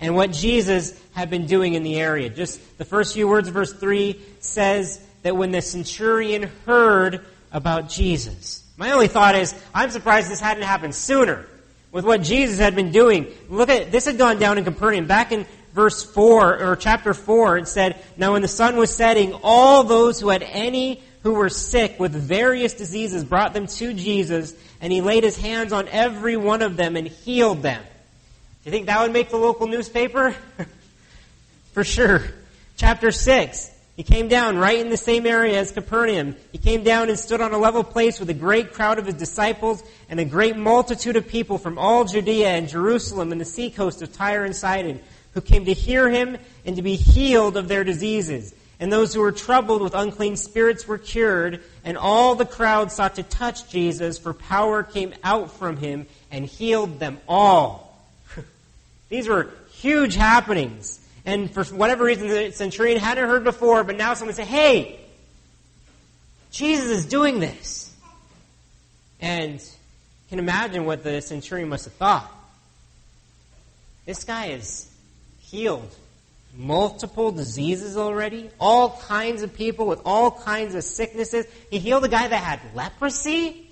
and 0.00 0.14
what 0.14 0.32
Jesus 0.32 1.00
had 1.12 1.30
been 1.30 1.46
doing 1.46 1.74
in 1.74 1.82
the 1.82 1.98
area. 1.98 2.28
Just 2.28 2.78
the 2.78 2.84
first 2.84 3.14
few 3.14 3.28
words 3.28 3.48
of 3.48 3.54
verse 3.54 3.72
3 3.72 4.20
says 4.40 5.00
that 5.22 5.36
when 5.36 5.50
the 5.50 5.62
centurion 5.62 6.50
heard 6.66 7.24
about 7.52 7.88
Jesus. 7.88 8.62
My 8.76 8.92
only 8.92 9.08
thought 9.08 9.34
is, 9.34 9.54
I'm 9.74 9.90
surprised 9.90 10.30
this 10.30 10.40
hadn't 10.40 10.64
happened 10.64 10.94
sooner 10.94 11.46
with 11.92 12.04
what 12.04 12.22
Jesus 12.22 12.58
had 12.58 12.74
been 12.74 12.92
doing. 12.92 13.26
Look 13.48 13.70
at 13.70 13.90
this 13.90 14.04
had 14.04 14.18
gone 14.18 14.38
down 14.38 14.58
in 14.58 14.64
Capernaum. 14.64 15.06
Back 15.06 15.32
in 15.32 15.46
verse 15.72 16.02
4 16.02 16.62
or 16.62 16.76
chapter 16.76 17.14
4 17.14 17.58
it 17.58 17.68
said, 17.68 17.96
"Now 18.18 18.32
when 18.32 18.42
the 18.42 18.48
sun 18.48 18.76
was 18.76 18.94
setting, 18.94 19.32
all 19.42 19.82
those 19.84 20.20
who 20.20 20.28
had 20.28 20.42
any 20.42 21.02
who 21.22 21.34
were 21.34 21.48
sick 21.48 21.98
with 21.98 22.12
various 22.12 22.74
diseases 22.74 23.24
brought 23.24 23.54
them 23.54 23.66
to 23.66 23.94
Jesus, 23.94 24.54
and 24.80 24.92
he 24.92 25.00
laid 25.00 25.24
his 25.24 25.36
hands 25.36 25.72
on 25.72 25.88
every 25.88 26.36
one 26.36 26.62
of 26.62 26.76
them 26.76 26.96
and 26.96 27.08
healed 27.08 27.62
them. 27.62 27.82
You 28.66 28.72
think 28.72 28.86
that 28.86 29.00
would 29.00 29.12
make 29.12 29.30
the 29.30 29.36
local 29.36 29.68
newspaper? 29.68 30.34
For 31.72 31.84
sure. 31.84 32.24
Chapter 32.76 33.12
6. 33.12 33.70
He 33.94 34.02
came 34.02 34.26
down 34.26 34.58
right 34.58 34.80
in 34.80 34.90
the 34.90 34.96
same 34.96 35.24
area 35.24 35.60
as 35.60 35.70
Capernaum. 35.70 36.34
He 36.50 36.58
came 36.58 36.82
down 36.82 37.08
and 37.08 37.16
stood 37.16 37.40
on 37.40 37.52
a 37.52 37.58
level 37.58 37.84
place 37.84 38.18
with 38.18 38.28
a 38.28 38.34
great 38.34 38.72
crowd 38.72 38.98
of 38.98 39.06
his 39.06 39.14
disciples 39.14 39.84
and 40.08 40.18
a 40.18 40.24
great 40.24 40.56
multitude 40.56 41.14
of 41.14 41.28
people 41.28 41.58
from 41.58 41.78
all 41.78 42.06
Judea 42.06 42.48
and 42.48 42.68
Jerusalem 42.68 43.30
and 43.30 43.40
the 43.40 43.44
seacoast 43.44 44.02
of 44.02 44.12
Tyre 44.12 44.44
and 44.44 44.56
Sidon, 44.56 44.98
who 45.34 45.40
came 45.40 45.64
to 45.66 45.72
hear 45.72 46.10
him 46.10 46.36
and 46.64 46.74
to 46.74 46.82
be 46.82 46.96
healed 46.96 47.56
of 47.56 47.68
their 47.68 47.84
diseases. 47.84 48.52
And 48.80 48.92
those 48.92 49.14
who 49.14 49.20
were 49.20 49.30
troubled 49.30 49.80
with 49.80 49.94
unclean 49.94 50.34
spirits 50.36 50.88
were 50.88 50.98
cured, 50.98 51.62
and 51.84 51.96
all 51.96 52.34
the 52.34 52.44
crowd 52.44 52.90
sought 52.90 53.14
to 53.14 53.22
touch 53.22 53.70
Jesus, 53.70 54.18
for 54.18 54.34
power 54.34 54.82
came 54.82 55.14
out 55.22 55.52
from 55.52 55.76
him 55.76 56.08
and 56.32 56.44
healed 56.44 56.98
them 56.98 57.18
all. 57.28 57.85
These 59.08 59.28
were 59.28 59.50
huge 59.70 60.14
happenings. 60.14 61.00
And 61.24 61.50
for 61.50 61.64
whatever 61.64 62.04
reason, 62.04 62.28
the 62.28 62.52
centurion 62.52 62.98
hadn't 62.98 63.28
heard 63.28 63.44
before, 63.44 63.84
but 63.84 63.96
now 63.96 64.14
someone 64.14 64.34
said, 64.34 64.46
Hey, 64.46 65.00
Jesus 66.50 66.90
is 66.90 67.06
doing 67.06 67.40
this. 67.40 67.94
And 69.20 69.62
can 70.28 70.38
imagine 70.38 70.84
what 70.84 71.02
the 71.02 71.20
centurion 71.20 71.68
must 71.68 71.84
have 71.84 71.94
thought. 71.94 72.30
This 74.04 74.24
guy 74.24 74.46
is 74.46 74.90
healed 75.40 75.94
multiple 76.56 77.32
diseases 77.32 77.96
already, 77.96 78.50
all 78.58 78.98
kinds 79.02 79.42
of 79.42 79.54
people 79.54 79.86
with 79.86 80.00
all 80.04 80.30
kinds 80.30 80.74
of 80.74 80.84
sicknesses. 80.84 81.46
He 81.70 81.78
healed 81.78 82.04
a 82.04 82.08
guy 82.08 82.28
that 82.28 82.42
had 82.42 82.60
leprosy. 82.74 83.68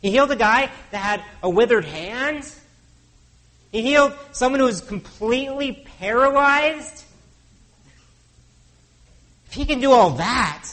He 0.00 0.10
healed 0.10 0.30
a 0.30 0.36
guy 0.36 0.70
that 0.92 0.98
had 0.98 1.24
a 1.42 1.50
withered 1.50 1.84
hand. 1.84 2.50
He 3.72 3.82
healed 3.82 4.12
someone 4.32 4.60
who 4.60 4.66
was 4.66 4.80
completely 4.80 5.84
paralyzed. 5.98 7.04
If 9.46 9.52
he 9.52 9.64
can 9.64 9.80
do 9.80 9.92
all 9.92 10.10
that, 10.10 10.68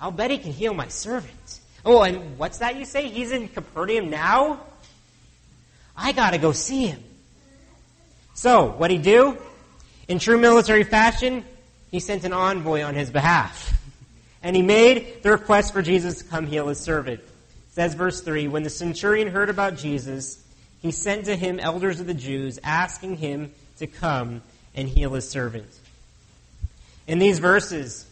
I'll 0.00 0.10
bet 0.10 0.30
he 0.30 0.38
can 0.38 0.52
heal 0.52 0.74
my 0.74 0.88
servant. 0.88 1.60
Oh, 1.84 2.02
and 2.02 2.38
what's 2.38 2.58
that 2.58 2.76
you 2.76 2.84
say? 2.84 3.08
He's 3.08 3.32
in 3.32 3.48
Capernaum 3.48 4.10
now? 4.10 4.60
I 5.96 6.12
gotta 6.12 6.38
go 6.38 6.52
see 6.52 6.86
him. 6.86 7.02
So, 8.34 8.70
what'd 8.72 8.96
he 8.96 9.02
do? 9.02 9.36
In 10.08 10.18
true 10.18 10.38
military 10.38 10.84
fashion, 10.84 11.44
he 11.90 12.00
sent 12.00 12.24
an 12.24 12.32
envoy 12.32 12.82
on 12.82 12.94
his 12.94 13.10
behalf. 13.10 13.78
And 14.42 14.56
he 14.56 14.62
made 14.62 15.22
the 15.22 15.30
request 15.30 15.72
for 15.72 15.82
Jesus 15.82 16.18
to 16.18 16.24
come 16.24 16.46
heal 16.46 16.68
his 16.68 16.80
servant. 16.80 17.20
It 17.20 17.28
says 17.72 17.94
verse 17.94 18.22
3 18.22 18.48
When 18.48 18.62
the 18.62 18.70
centurion 18.70 19.28
heard 19.28 19.50
about 19.50 19.76
Jesus, 19.76 20.42
he 20.82 20.90
sent 20.90 21.26
to 21.26 21.36
him 21.36 21.60
elders 21.60 22.00
of 22.00 22.06
the 22.06 22.14
Jews, 22.14 22.58
asking 22.62 23.16
him 23.16 23.52
to 23.78 23.86
come 23.86 24.42
and 24.74 24.88
heal 24.88 25.12
his 25.14 25.28
servant. 25.28 25.68
In 27.06 27.18
these 27.18 27.38
verses, 27.38 28.06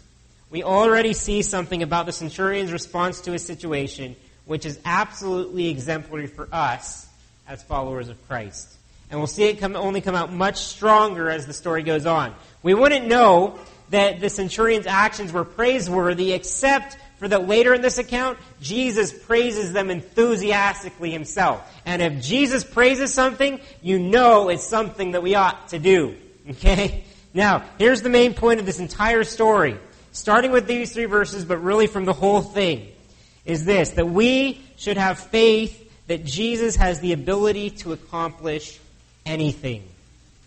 we 0.50 0.62
already 0.62 1.12
see 1.12 1.42
something 1.42 1.82
about 1.82 2.06
the 2.06 2.12
centurion's 2.12 2.72
response 2.72 3.20
to 3.22 3.32
his 3.32 3.44
situation, 3.44 4.16
which 4.44 4.66
is 4.66 4.78
absolutely 4.84 5.68
exemplary 5.68 6.26
for 6.26 6.48
us 6.52 7.06
as 7.46 7.62
followers 7.62 8.08
of 8.08 8.28
Christ. 8.28 8.76
And 9.10 9.20
we'll 9.20 9.26
see 9.26 9.44
it 9.44 9.58
come, 9.58 9.76
only 9.76 10.00
come 10.00 10.14
out 10.14 10.32
much 10.32 10.56
stronger 10.56 11.30
as 11.30 11.46
the 11.46 11.52
story 11.52 11.82
goes 11.82 12.06
on. 12.06 12.34
We 12.62 12.74
wouldn't 12.74 13.06
know 13.06 13.58
that 13.90 14.20
the 14.20 14.28
centurion's 14.28 14.86
actions 14.86 15.32
were 15.32 15.44
praiseworthy 15.44 16.32
except 16.32 16.98
for 17.18 17.28
that 17.28 17.48
later 17.48 17.74
in 17.74 17.82
this 17.82 17.98
account, 17.98 18.38
Jesus 18.60 19.12
praises 19.12 19.72
them 19.72 19.90
enthusiastically 19.90 21.10
himself. 21.10 21.60
And 21.84 22.00
if 22.00 22.22
Jesus 22.22 22.62
praises 22.62 23.12
something, 23.12 23.60
you 23.82 23.98
know 23.98 24.48
it's 24.48 24.66
something 24.66 25.12
that 25.12 25.22
we 25.22 25.34
ought 25.34 25.68
to 25.68 25.78
do. 25.78 26.16
Okay? 26.50 27.04
Now, 27.34 27.64
here's 27.78 28.02
the 28.02 28.08
main 28.08 28.34
point 28.34 28.60
of 28.60 28.66
this 28.66 28.78
entire 28.78 29.24
story. 29.24 29.76
Starting 30.12 30.50
with 30.50 30.66
these 30.66 30.92
three 30.92 31.04
verses, 31.04 31.44
but 31.44 31.58
really 31.58 31.86
from 31.86 32.04
the 32.04 32.12
whole 32.12 32.40
thing, 32.40 32.88
is 33.44 33.64
this, 33.64 33.90
that 33.90 34.08
we 34.08 34.60
should 34.76 34.96
have 34.96 35.18
faith 35.18 35.84
that 36.06 36.24
Jesus 36.24 36.76
has 36.76 37.00
the 37.00 37.12
ability 37.12 37.70
to 37.70 37.92
accomplish 37.92 38.78
anything. 39.26 39.82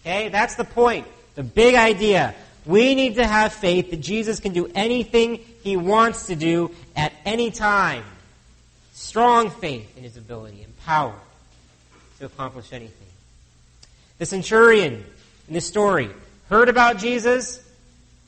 Okay? 0.01 0.29
That's 0.29 0.55
the 0.55 0.63
point. 0.63 1.05
The 1.35 1.43
big 1.43 1.75
idea. 1.75 2.33
We 2.65 2.95
need 2.95 3.15
to 3.15 3.25
have 3.25 3.53
faith 3.53 3.91
that 3.91 4.01
Jesus 4.01 4.39
can 4.39 4.53
do 4.53 4.69
anything 4.73 5.39
he 5.63 5.77
wants 5.77 6.27
to 6.27 6.35
do 6.35 6.71
at 6.95 7.13
any 7.25 7.51
time. 7.51 8.03
Strong 8.93 9.51
faith 9.51 9.97
in 9.97 10.03
his 10.03 10.17
ability 10.17 10.63
and 10.63 10.77
power 10.79 11.15
to 12.19 12.25
accomplish 12.25 12.71
anything. 12.71 13.07
The 14.17 14.25
centurion 14.25 15.03
in 15.47 15.53
this 15.53 15.65
story 15.65 16.09
heard 16.49 16.69
about 16.69 16.97
Jesus, 16.97 17.63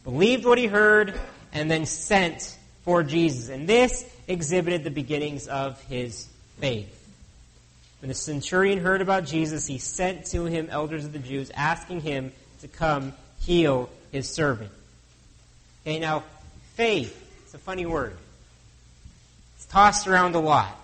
believed 0.03 0.45
what 0.45 0.57
he 0.57 0.65
heard, 0.65 1.19
and 1.53 1.69
then 1.69 1.85
sent 1.85 2.57
for 2.83 3.03
Jesus. 3.03 3.49
And 3.49 3.67
this 3.67 4.05
exhibited 4.27 4.83
the 4.83 4.91
beginnings 4.91 5.47
of 5.47 5.81
his 5.83 6.27
faith. 6.59 6.99
When 8.01 8.09
the 8.09 8.15
centurion 8.15 8.79
heard 8.79 9.01
about 9.01 9.25
Jesus, 9.25 9.65
he 9.65 9.77
sent 9.77 10.25
to 10.27 10.45
him 10.45 10.67
elders 10.69 11.05
of 11.05 11.13
the 11.13 11.19
Jews, 11.19 11.51
asking 11.55 12.01
him 12.01 12.33
to 12.61 12.67
come 12.67 13.13
heal 13.39 13.89
his 14.11 14.27
servant. 14.27 14.71
Okay, 15.83 15.99
now, 15.99 16.23
faith, 16.73 17.22
it's 17.53 17.61
a 17.61 17.65
funny 17.65 17.85
word. 17.85 18.17
It's 19.57 19.67
tossed 19.67 20.07
around 20.07 20.33
a 20.33 20.39
lot. 20.39 20.75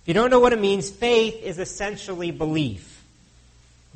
If 0.00 0.08
you 0.08 0.14
don't 0.14 0.30
know 0.30 0.40
what 0.40 0.54
it 0.54 0.58
means, 0.58 0.88
faith 0.88 1.42
is 1.42 1.58
essentially 1.58 2.30
belief. 2.30 3.04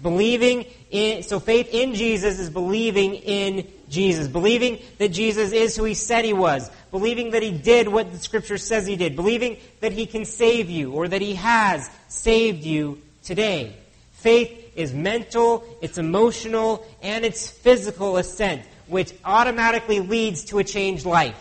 Believing 0.03 0.67
in, 0.91 1.23
so 1.23 1.41
faith 1.41 1.71
in 1.73 1.95
Jesus 1.95 2.39
is 2.39 2.51
believing 2.51 3.15
in 3.15 3.67
Jesus. 3.89 4.29
Believing 4.29 4.81
that 4.99 5.09
Jesus 5.09 5.53
is 5.53 5.75
who 5.75 5.85
he 5.85 5.95
said 5.95 6.27
he 6.27 6.35
was. 6.35 6.71
Believing 6.91 7.31
that 7.31 7.43
he 7.43 7.53
did 7.53 7.89
what 7.89 8.13
the 8.13 8.19
scripture 8.19 8.59
says 8.59 8.87
he 8.87 8.97
did. 8.97 9.17
Believing 9.17 9.57
that 9.81 9.93
he 9.93 10.05
can 10.05 10.27
save 10.27 10.69
you 10.69 10.93
or 10.93 11.09
that 11.09 11.23
he 11.23 11.37
has 11.37 11.89
saved 12.09 12.65
you 12.65 13.01
today. 13.25 13.75
Faith 14.13 14.73
is 14.77 14.93
mental, 14.93 15.65
it's 15.81 15.97
emotional, 15.97 16.87
and 17.01 17.25
it's 17.25 17.49
physical 17.49 18.19
assent, 18.19 18.61
which 18.89 19.13
automatically 19.25 20.01
leads 20.01 20.45
to 20.47 20.59
a 20.59 20.65
changed 20.65 21.07
life. 21.07 21.39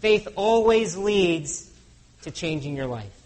Faith 0.00 0.28
always 0.36 0.96
leads 0.96 1.70
to 2.22 2.30
changing 2.30 2.76
your 2.76 2.86
life. 2.86 3.16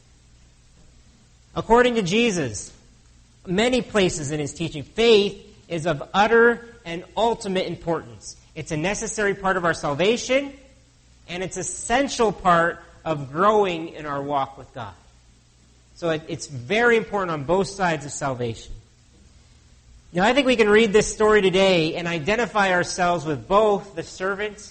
According 1.56 1.96
to 1.96 2.02
Jesus, 2.02 2.72
many 3.46 3.82
places 3.82 4.32
in 4.32 4.40
his 4.40 4.52
teaching, 4.52 4.82
faith 4.82 5.40
is 5.68 5.86
of 5.86 6.02
utter 6.12 6.66
and 6.84 7.04
ultimate 7.16 7.66
importance. 7.66 8.36
It's 8.54 8.72
a 8.72 8.76
necessary 8.76 9.34
part 9.34 9.56
of 9.56 9.64
our 9.64 9.74
salvation, 9.74 10.52
and 11.28 11.42
it's 11.42 11.56
essential 11.56 12.32
part 12.32 12.82
of 13.04 13.32
growing 13.32 13.88
in 13.90 14.06
our 14.06 14.22
walk 14.22 14.58
with 14.58 14.72
God. 14.74 14.94
So 15.96 16.10
it, 16.10 16.22
it's 16.28 16.46
very 16.46 16.96
important 16.96 17.30
on 17.30 17.44
both 17.44 17.68
sides 17.68 18.04
of 18.04 18.12
salvation. 18.12 18.72
Now, 20.14 20.22
I 20.22 20.32
think 20.32 20.46
we 20.46 20.54
can 20.54 20.68
read 20.68 20.92
this 20.92 21.12
story 21.12 21.42
today 21.42 21.96
and 21.96 22.06
identify 22.06 22.70
ourselves 22.70 23.24
with 23.24 23.48
both 23.48 23.96
the 23.96 24.04
servant 24.04 24.70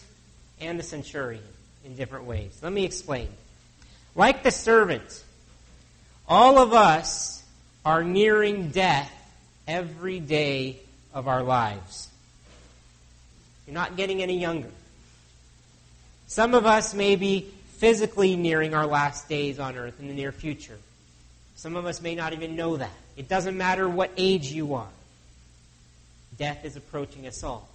and 0.61 0.79
the 0.79 0.83
centurion 0.83 1.43
in 1.83 1.97
different 1.97 2.23
ways. 2.23 2.57
Let 2.61 2.71
me 2.71 2.85
explain. 2.85 3.27
Like 4.15 4.43
the 4.43 4.51
servant, 4.51 5.21
all 6.29 6.59
of 6.59 6.71
us 6.71 7.43
are 7.83 8.05
nearing 8.05 8.69
death 8.69 9.11
every 9.67 10.21
day 10.21 10.77
of 11.13 11.27
our 11.27 11.43
lives. 11.43 12.07
You're 13.67 13.73
not 13.73 13.97
getting 13.97 14.23
any 14.23 14.39
younger. 14.39 14.71
Some 16.27 16.53
of 16.53 16.65
us 16.65 16.93
may 16.93 17.17
be 17.17 17.51
physically 17.79 18.37
nearing 18.37 18.73
our 18.73 18.87
last 18.87 19.27
days 19.27 19.59
on 19.59 19.75
earth 19.75 19.99
in 19.99 20.07
the 20.07 20.13
near 20.13 20.31
future. 20.31 20.77
Some 21.57 21.75
of 21.75 21.85
us 21.85 22.01
may 22.01 22.15
not 22.15 22.31
even 22.31 22.55
know 22.55 22.77
that. 22.77 22.95
It 23.17 23.27
doesn't 23.27 23.57
matter 23.57 23.89
what 23.89 24.09
age 24.15 24.49
you 24.49 24.75
are. 24.75 24.87
Death 26.37 26.65
is 26.65 26.75
approaching 26.75 27.27
us 27.27 27.43
all. 27.43 27.67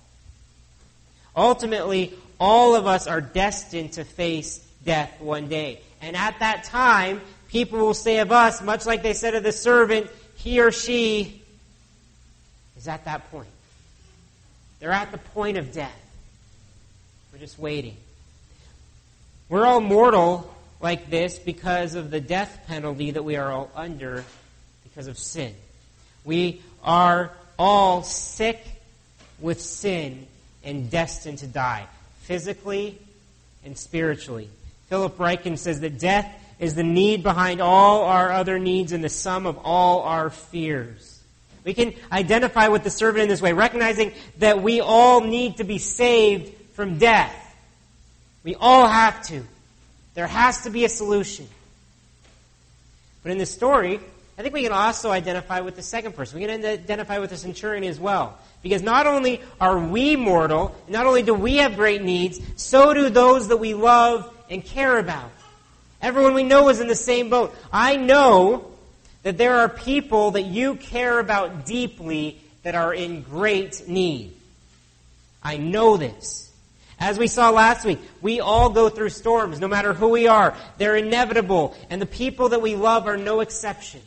Ultimately, 1.36 2.14
all 2.40 2.74
of 2.74 2.86
us 2.86 3.06
are 3.06 3.20
destined 3.20 3.92
to 3.92 4.04
face 4.04 4.58
death 4.84 5.20
one 5.20 5.48
day. 5.48 5.80
And 6.00 6.16
at 6.16 6.38
that 6.40 6.64
time, 6.64 7.20
people 7.48 7.78
will 7.78 7.94
say 7.94 8.18
of 8.18 8.32
us, 8.32 8.62
much 8.62 8.86
like 8.86 9.02
they 9.02 9.14
said 9.14 9.34
of 9.34 9.42
the 9.42 9.52
servant, 9.52 10.10
he 10.36 10.60
or 10.60 10.72
she 10.72 11.42
is 12.76 12.88
at 12.88 13.04
that 13.04 13.30
point. 13.30 13.48
They're 14.80 14.92
at 14.92 15.10
the 15.12 15.18
point 15.18 15.56
of 15.56 15.72
death. 15.72 16.00
We're 17.32 17.40
just 17.40 17.58
waiting. 17.58 17.96
We're 19.48 19.66
all 19.66 19.80
mortal 19.80 20.54
like 20.80 21.10
this 21.10 21.38
because 21.38 21.94
of 21.94 22.10
the 22.10 22.20
death 22.20 22.64
penalty 22.68 23.10
that 23.12 23.24
we 23.24 23.36
are 23.36 23.50
all 23.50 23.70
under 23.74 24.24
because 24.84 25.06
of 25.06 25.18
sin. 25.18 25.54
We 26.24 26.62
are 26.82 27.32
all 27.58 28.02
sick 28.02 28.64
with 29.40 29.60
sin 29.60 30.26
and 30.62 30.90
destined 30.90 31.38
to 31.38 31.46
die, 31.46 31.86
physically 32.22 32.98
and 33.64 33.76
spiritually. 33.76 34.48
Philip 34.88 35.16
Ryken 35.18 35.58
says 35.58 35.80
that 35.80 35.98
death 35.98 36.30
is 36.58 36.74
the 36.74 36.82
need 36.82 37.22
behind 37.22 37.60
all 37.60 38.04
our 38.04 38.32
other 38.32 38.58
needs 38.58 38.92
and 38.92 39.02
the 39.02 39.08
sum 39.08 39.46
of 39.46 39.58
all 39.64 40.02
our 40.02 40.30
fears. 40.30 41.20
We 41.64 41.74
can 41.74 41.94
identify 42.10 42.68
with 42.68 42.84
the 42.84 42.90
servant 42.90 43.24
in 43.24 43.28
this 43.28 43.42
way, 43.42 43.52
recognizing 43.52 44.12
that 44.38 44.62
we 44.62 44.80
all 44.80 45.20
need 45.20 45.58
to 45.58 45.64
be 45.64 45.78
saved 45.78 46.52
from 46.72 46.98
death. 46.98 47.34
We 48.42 48.54
all 48.54 48.88
have 48.88 49.22
to. 49.26 49.42
There 50.14 50.26
has 50.26 50.62
to 50.62 50.70
be 50.70 50.84
a 50.84 50.88
solution. 50.88 51.46
But 53.22 53.32
in 53.32 53.38
this 53.38 53.52
story, 53.52 54.00
I 54.38 54.42
think 54.42 54.54
we 54.54 54.62
can 54.62 54.72
also 54.72 55.10
identify 55.10 55.60
with 55.60 55.74
the 55.74 55.82
second 55.82 56.14
person. 56.14 56.38
We 56.38 56.46
can 56.46 56.64
identify 56.64 57.18
with 57.18 57.30
the 57.30 57.36
centurion 57.36 57.82
as 57.82 57.98
well. 57.98 58.38
Because 58.62 58.82
not 58.82 59.08
only 59.08 59.40
are 59.60 59.76
we 59.76 60.14
mortal, 60.14 60.76
not 60.86 61.06
only 61.06 61.24
do 61.24 61.34
we 61.34 61.56
have 61.56 61.74
great 61.74 62.02
needs, 62.02 62.38
so 62.54 62.94
do 62.94 63.10
those 63.10 63.48
that 63.48 63.56
we 63.56 63.74
love 63.74 64.32
and 64.48 64.64
care 64.64 64.98
about. 64.98 65.30
Everyone 66.00 66.34
we 66.34 66.44
know 66.44 66.68
is 66.68 66.80
in 66.80 66.86
the 66.86 66.94
same 66.94 67.30
boat. 67.30 67.52
I 67.72 67.96
know 67.96 68.70
that 69.24 69.38
there 69.38 69.56
are 69.56 69.68
people 69.68 70.30
that 70.32 70.42
you 70.42 70.76
care 70.76 71.18
about 71.18 71.66
deeply 71.66 72.40
that 72.62 72.76
are 72.76 72.94
in 72.94 73.22
great 73.22 73.88
need. 73.88 74.34
I 75.42 75.56
know 75.56 75.96
this. 75.96 76.52
As 77.00 77.18
we 77.18 77.26
saw 77.26 77.50
last 77.50 77.84
week, 77.84 77.98
we 78.22 78.38
all 78.40 78.70
go 78.70 78.88
through 78.88 79.10
storms, 79.10 79.58
no 79.58 79.68
matter 79.68 79.92
who 79.92 80.08
we 80.08 80.28
are. 80.28 80.54
They're 80.78 80.96
inevitable, 80.96 81.76
and 81.90 82.00
the 82.00 82.06
people 82.06 82.50
that 82.50 82.62
we 82.62 82.76
love 82.76 83.08
are 83.08 83.16
no 83.16 83.40
exception. 83.40 84.00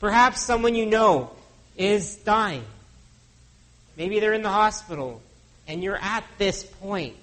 Perhaps 0.00 0.40
someone 0.40 0.74
you 0.74 0.86
know 0.86 1.30
is 1.76 2.16
dying. 2.16 2.64
Maybe 3.96 4.18
they're 4.18 4.32
in 4.32 4.42
the 4.42 4.48
hospital, 4.48 5.20
and 5.68 5.82
you're 5.82 5.98
at 5.98 6.24
this 6.38 6.64
point 6.64 7.16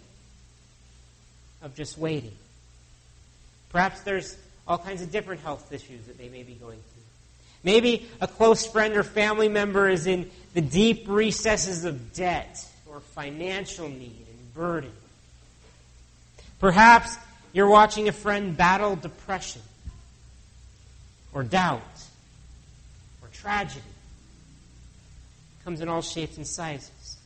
of 1.64 1.76
just 1.76 1.98
waiting. 1.98 2.34
Perhaps 3.72 4.02
there's 4.02 4.38
all 4.68 4.78
kinds 4.78 5.02
of 5.02 5.12
different 5.12 5.42
health 5.42 5.74
issues 5.74 6.06
that 6.06 6.18
they 6.18 6.30
may 6.30 6.44
be 6.44 6.54
going 6.54 6.78
through. 6.78 7.04
Maybe 7.64 8.08
a 8.22 8.28
close 8.28 8.66
friend 8.66 8.96
or 8.96 9.04
family 9.04 9.50
member 9.50 9.90
is 9.90 10.06
in 10.06 10.30
the 10.54 10.62
deep 10.62 11.06
recesses 11.08 11.84
of 11.84 12.14
debt 12.14 12.64
or 12.86 13.00
financial 13.00 13.90
need 13.90 14.26
and 14.30 14.54
burden. 14.54 14.92
Perhaps 16.60 17.18
you're 17.54 17.68
watching 17.68 18.08
a 18.08 18.12
friend 18.12 18.56
battle 18.56 18.96
depression 18.96 19.62
or 21.34 21.44
doubt 21.44 21.82
tragedy. 23.42 23.82
Comes 25.64 25.82
in 25.82 25.90
all 25.90 26.02
shapes 26.02 26.38
and 26.38 26.48
sizes. 26.48 27.18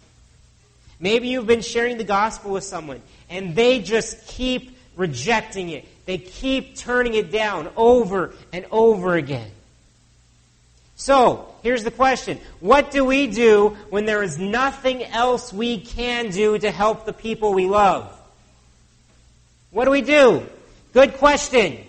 Maybe 0.99 1.29
you've 1.29 1.47
been 1.47 1.61
sharing 1.61 1.97
the 1.97 2.03
gospel 2.03 2.51
with 2.51 2.63
someone 2.63 3.01
and 3.29 3.55
they 3.55 3.79
just 3.81 4.27
keep 4.27 4.77
rejecting 4.95 5.69
it. 5.69 5.85
They 6.05 6.17
keep 6.17 6.75
turning 6.75 7.13
it 7.13 7.31
down 7.31 7.69
over 7.75 8.33
and 8.51 8.65
over 8.71 9.15
again. 9.15 9.49
So, 10.95 11.51
here's 11.63 11.83
the 11.83 11.91
question. 11.91 12.39
What 12.59 12.91
do 12.91 13.03
we 13.03 13.25
do 13.25 13.77
when 13.89 14.05
there 14.05 14.21
is 14.21 14.37
nothing 14.37 15.03
else 15.03 15.51
we 15.51 15.79
can 15.79 16.29
do 16.29 16.59
to 16.59 16.69
help 16.69 17.05
the 17.05 17.13
people 17.13 17.53
we 17.53 17.67
love? 17.67 18.15
What 19.71 19.85
do 19.85 19.91
we 19.91 20.01
do? 20.01 20.45
Good 20.93 21.13
question. 21.15 21.79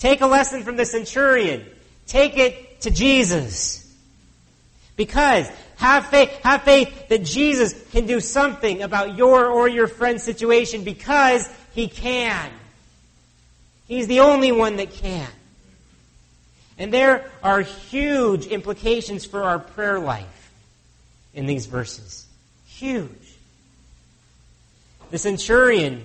Take 0.00 0.20
a 0.20 0.26
lesson 0.26 0.64
from 0.64 0.76
the 0.76 0.84
centurion. 0.84 1.64
Take 2.06 2.36
it 2.36 2.65
to 2.80 2.90
Jesus. 2.90 3.82
Because 4.96 5.48
have 5.76 6.06
faith, 6.06 6.30
have 6.42 6.62
faith 6.62 7.08
that 7.08 7.22
Jesus 7.22 7.74
can 7.90 8.06
do 8.06 8.20
something 8.20 8.82
about 8.82 9.16
your 9.16 9.46
or 9.46 9.68
your 9.68 9.86
friend's 9.86 10.22
situation 10.22 10.84
because 10.84 11.48
he 11.74 11.88
can. 11.88 12.50
He's 13.86 14.06
the 14.06 14.20
only 14.20 14.52
one 14.52 14.76
that 14.76 14.90
can. 14.90 15.28
And 16.78 16.92
there 16.92 17.30
are 17.42 17.60
huge 17.60 18.46
implications 18.46 19.24
for 19.24 19.42
our 19.42 19.58
prayer 19.58 19.98
life 19.98 20.52
in 21.34 21.46
these 21.46 21.66
verses. 21.66 22.26
Huge. 22.66 23.10
The 25.10 25.18
centurion 25.18 26.04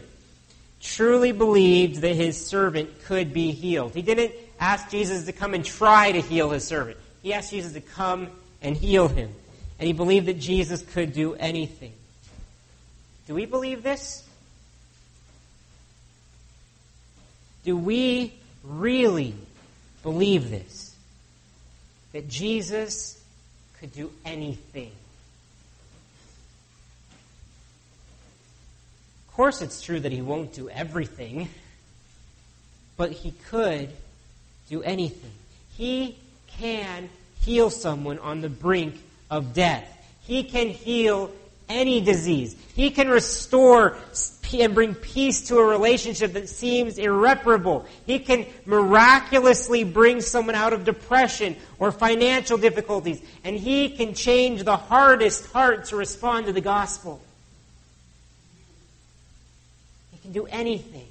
truly 0.81 1.31
believed 1.31 2.01
that 2.01 2.15
his 2.15 2.43
servant 2.43 3.03
could 3.03 3.33
be 3.33 3.51
healed. 3.51 3.93
He 3.93 4.01
didn't 4.01 4.33
ask 4.61 4.89
Jesus 4.89 5.25
to 5.25 5.33
come 5.33 5.53
and 5.53 5.65
try 5.65 6.13
to 6.13 6.21
heal 6.21 6.51
his 6.51 6.63
servant. 6.63 6.97
He 7.21 7.33
asked 7.33 7.51
Jesus 7.51 7.73
to 7.73 7.81
come 7.81 8.29
and 8.61 8.77
heal 8.77 9.09
him. 9.09 9.33
And 9.79 9.87
he 9.87 9.93
believed 9.93 10.27
that 10.27 10.39
Jesus 10.39 10.81
could 10.81 11.11
do 11.11 11.33
anything. 11.33 11.91
Do 13.27 13.35
we 13.35 13.45
believe 13.45 13.83
this? 13.83 14.25
Do 17.65 17.75
we 17.75 18.33
really 18.63 19.35
believe 20.03 20.49
this 20.49 20.95
that 22.13 22.27
Jesus 22.27 23.23
could 23.79 23.93
do 23.93 24.11
anything. 24.25 24.91
Of 29.27 29.33
course, 29.35 29.61
it's 29.61 29.81
true 29.81 29.99
that 29.99 30.11
he 30.11 30.21
won't 30.21 30.53
do 30.53 30.69
everything, 30.69 31.49
but 32.97 33.11
he 33.11 33.31
could 33.49 33.89
do 34.71 34.81
anything. 34.81 35.31
He 35.77 36.17
can 36.59 37.09
heal 37.41 37.69
someone 37.69 38.17
on 38.19 38.41
the 38.41 38.49
brink 38.49 38.95
of 39.29 39.53
death. 39.53 39.85
He 40.23 40.43
can 40.45 40.69
heal 40.69 41.29
any 41.67 42.01
disease. 42.01 42.55
He 42.73 42.89
can 42.89 43.09
restore 43.09 43.97
and 44.53 44.73
bring 44.73 44.95
peace 44.95 45.47
to 45.47 45.57
a 45.57 45.63
relationship 45.63 46.33
that 46.33 46.49
seems 46.49 46.97
irreparable. 46.97 47.85
He 48.05 48.19
can 48.19 48.45
miraculously 48.65 49.85
bring 49.85 50.19
someone 50.19 50.55
out 50.55 50.73
of 50.73 50.83
depression 50.83 51.55
or 51.79 51.91
financial 51.91 52.57
difficulties. 52.57 53.21
And 53.45 53.55
He 53.55 53.89
can 53.89 54.13
change 54.13 54.63
the 54.63 54.75
hardest 54.75 55.51
heart 55.51 55.85
to 55.85 55.95
respond 55.95 56.47
to 56.47 56.53
the 56.53 56.61
gospel. 56.61 57.21
He 60.11 60.17
can 60.19 60.31
do 60.33 60.45
anything. 60.47 61.07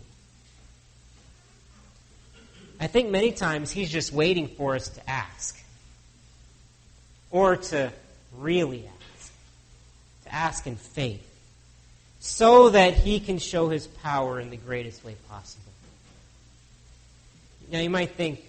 I 2.80 2.86
think 2.86 3.10
many 3.10 3.30
times 3.32 3.70
He's 3.70 3.90
just 3.90 4.12
waiting 4.12 4.48
for 4.48 4.74
us 4.74 4.88
to 4.88 5.10
ask. 5.10 5.62
Or 7.30 7.56
to 7.56 7.92
really 8.38 8.86
ask 8.86 9.00
to 10.30 10.34
ask 10.34 10.66
in 10.66 10.76
faith 10.76 11.26
so 12.20 12.70
that 12.70 12.94
he 12.94 13.20
can 13.20 13.38
show 13.38 13.68
his 13.68 13.86
power 13.86 14.40
in 14.40 14.50
the 14.50 14.56
greatest 14.56 15.04
way 15.04 15.16
possible. 15.28 15.72
Now, 17.70 17.80
you 17.80 17.90
might 17.90 18.10
think, 18.10 18.40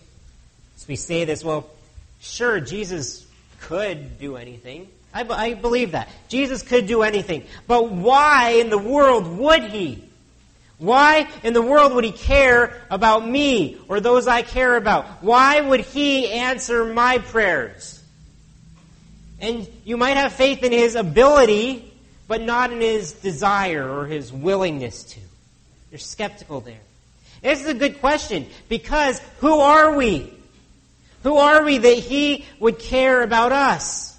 as 0.76 0.88
we 0.88 0.96
say 0.96 1.26
this, 1.26 1.44
well, 1.44 1.70
sure, 2.20 2.60
Jesus 2.60 3.26
could 3.62 4.20
do 4.20 4.36
anything. 4.36 4.88
I, 5.14 5.24
I 5.24 5.54
believe 5.54 5.92
that. 5.92 6.10
Jesus 6.28 6.64
could 6.64 6.88
do 6.88 7.04
anything. 7.04 7.44
But 7.68 7.92
why 7.92 8.52
in 8.52 8.70
the 8.70 8.78
world 8.78 9.28
would 9.38 9.64
he? 9.64 10.04
Why 10.82 11.28
in 11.44 11.54
the 11.54 11.62
world 11.62 11.94
would 11.94 12.04
he 12.04 12.12
care 12.12 12.74
about 12.90 13.28
me 13.28 13.78
or 13.88 14.00
those 14.00 14.28
I 14.28 14.42
care 14.42 14.76
about? 14.76 15.06
Why 15.22 15.62
would 15.62 15.82
he 15.82 16.28
answer 16.28 16.84
my 16.84 17.20
prayers? 17.20 18.02
And 19.40 19.68
you 19.86 19.96
might 19.96 20.18
have 20.18 20.34
faith 20.34 20.64
in 20.64 20.72
his 20.72 20.96
ability, 20.96 21.94
but 22.28 22.42
not 22.42 22.74
in 22.74 22.82
his 22.82 23.12
desire 23.14 23.88
or 23.88 24.08
his 24.08 24.34
willingness 24.34 25.04
to. 25.04 25.20
You're 25.92 26.00
skeptical 26.00 26.62
there. 26.62 26.82
This 27.44 27.62
is 27.62 27.68
a 27.68 27.76
good 27.76 28.00
question 28.00 28.48
because 28.68 29.22
who 29.40 29.60
are 29.60 29.96
we? 29.96 30.34
Who 31.22 31.38
are 31.38 31.64
we 31.64 31.78
that 31.78 31.98
he 32.00 32.44
would 32.60 32.80
care 32.80 33.22
about 33.22 33.52
us? 33.52 34.18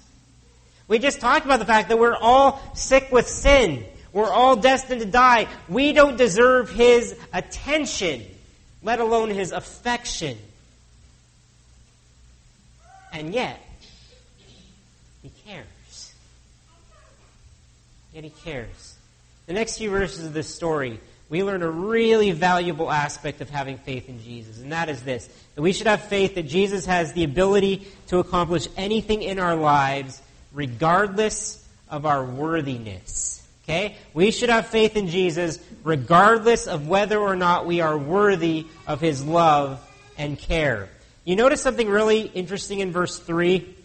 We 0.87 0.97
just 0.97 1.19
talked 1.19 1.45
about 1.45 1.59
the 1.59 1.65
fact 1.65 1.89
that 1.89 1.99
we're 1.99 2.15
all 2.15 2.61
sick 2.73 3.11
with 3.11 3.27
sin. 3.27 3.83
We're 4.13 4.29
all 4.29 4.55
destined 4.55 5.01
to 5.01 5.07
die. 5.07 5.47
We 5.67 5.91
don't 5.91 6.17
deserve 6.17 6.69
his 6.69 7.15
attention, 7.33 8.23
let 8.83 8.99
alone 8.99 9.29
his 9.29 9.51
affection. 9.51 10.37
And 13.11 13.33
yet, 13.33 13.59
he 15.21 15.31
cares. 15.45 16.13
Yet 18.13 18.23
he 18.23 18.29
cares. 18.29 18.95
The 19.47 19.53
next 19.53 19.77
few 19.77 19.89
verses 19.89 20.25
of 20.25 20.33
this 20.33 20.47
story, 20.47 20.99
we 21.29 21.43
learn 21.43 21.63
a 21.63 21.69
really 21.69 22.31
valuable 22.31 22.91
aspect 22.91 23.41
of 23.41 23.49
having 23.49 23.77
faith 23.77 24.07
in 24.09 24.21
Jesus, 24.21 24.59
and 24.59 24.71
that 24.71 24.89
is 24.89 25.01
this 25.01 25.27
that 25.55 25.61
we 25.61 25.73
should 25.73 25.87
have 25.87 26.03
faith 26.03 26.35
that 26.35 26.43
Jesus 26.43 26.85
has 26.85 27.13
the 27.13 27.23
ability 27.23 27.87
to 28.07 28.19
accomplish 28.19 28.67
anything 28.77 29.21
in 29.21 29.39
our 29.39 29.55
lives, 29.55 30.21
regardless 30.51 31.63
of 31.89 32.05
our 32.05 32.23
worthiness. 32.25 33.42
Okay? 33.63 33.95
We 34.13 34.31
should 34.31 34.49
have 34.49 34.67
faith 34.67 34.97
in 34.97 35.07
Jesus 35.07 35.59
regardless 35.83 36.67
of 36.67 36.87
whether 36.87 37.17
or 37.17 37.35
not 37.35 37.65
we 37.65 37.81
are 37.81 37.97
worthy 37.97 38.67
of 38.87 38.99
his 38.99 39.23
love 39.23 39.79
and 40.17 40.37
care. 40.37 40.89
You 41.25 41.35
notice 41.35 41.61
something 41.61 41.89
really 41.89 42.21
interesting 42.21 42.79
in 42.79 42.91
verse 42.91 43.17
3? 43.19 43.75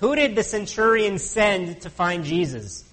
Who 0.00 0.14
did 0.14 0.34
the 0.34 0.42
centurion 0.42 1.18
send 1.18 1.82
to 1.82 1.90
find 1.90 2.24
Jesus? 2.24 2.84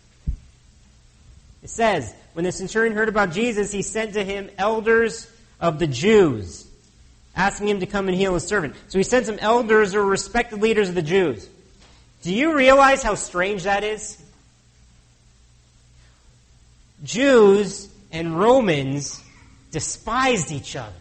It 1.62 1.70
says, 1.70 2.14
when 2.34 2.46
the 2.46 2.52
centurion 2.52 2.94
heard 2.94 3.10
about 3.10 3.32
Jesus, 3.32 3.72
he 3.72 3.82
sent 3.82 4.14
to 4.14 4.24
him 4.24 4.50
elders 4.58 5.30
of 5.60 5.80
the 5.80 5.88
Jews, 5.88 6.68
asking 7.36 7.70
him 7.70 7.80
to 7.80 7.86
come 7.86 8.10
and 8.10 8.18
heal 8.18 8.34
his 8.34 8.46
servant. 8.46 8.76
So 8.90 8.98
he 8.98 9.04
sent 9.04 9.26
some 9.26 9.40
elders 9.40 9.96
or 9.96 10.04
respected 10.04 10.62
leaders 10.62 10.90
of 10.90 10.96
the 10.96 11.02
Jews. 11.02 11.48
Do 12.22 12.34
you 12.34 12.56
realize 12.56 13.04
how 13.04 13.16
strange 13.16 13.64
that 13.64 13.84
is? 13.84 14.23
Jews 17.04 17.90
and 18.12 18.40
Romans 18.40 19.22
despised 19.72 20.52
each 20.52 20.76
other. 20.76 20.94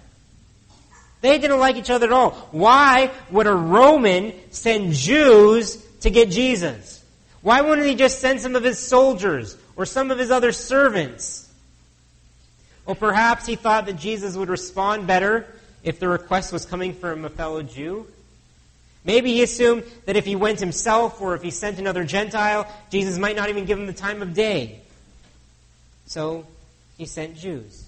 They 1.20 1.38
didn't 1.38 1.60
like 1.60 1.76
each 1.76 1.90
other 1.90 2.06
at 2.06 2.12
all. 2.12 2.32
Why 2.50 3.10
would 3.30 3.46
a 3.46 3.54
Roman 3.54 4.32
send 4.50 4.92
Jews 4.92 5.76
to 6.00 6.10
get 6.10 6.30
Jesus? 6.30 7.02
Why 7.42 7.60
wouldn't 7.60 7.86
he 7.86 7.94
just 7.94 8.18
send 8.18 8.40
some 8.40 8.56
of 8.56 8.64
his 8.64 8.78
soldiers 8.78 9.56
or 9.76 9.86
some 9.86 10.10
of 10.10 10.18
his 10.18 10.30
other 10.30 10.52
servants? 10.52 11.48
Or 12.86 12.96
perhaps 12.96 13.46
he 13.46 13.54
thought 13.54 13.86
that 13.86 13.94
Jesus 13.94 14.36
would 14.36 14.48
respond 14.48 15.06
better 15.06 15.46
if 15.84 16.00
the 16.00 16.08
request 16.08 16.52
was 16.52 16.66
coming 16.66 16.94
from 16.94 17.24
a 17.24 17.30
fellow 17.30 17.62
Jew. 17.62 18.06
Maybe 19.04 19.32
he 19.32 19.42
assumed 19.42 19.84
that 20.06 20.16
if 20.16 20.24
he 20.24 20.36
went 20.36 20.60
himself 20.60 21.20
or 21.20 21.34
if 21.34 21.42
he 21.42 21.50
sent 21.50 21.78
another 21.78 22.04
Gentile, 22.04 22.72
Jesus 22.90 23.18
might 23.18 23.36
not 23.36 23.48
even 23.48 23.64
give 23.64 23.78
him 23.78 23.86
the 23.86 23.92
time 23.92 24.22
of 24.22 24.34
day. 24.34 24.81
So 26.12 26.44
he 26.98 27.06
sent 27.06 27.38
Jews. 27.38 27.86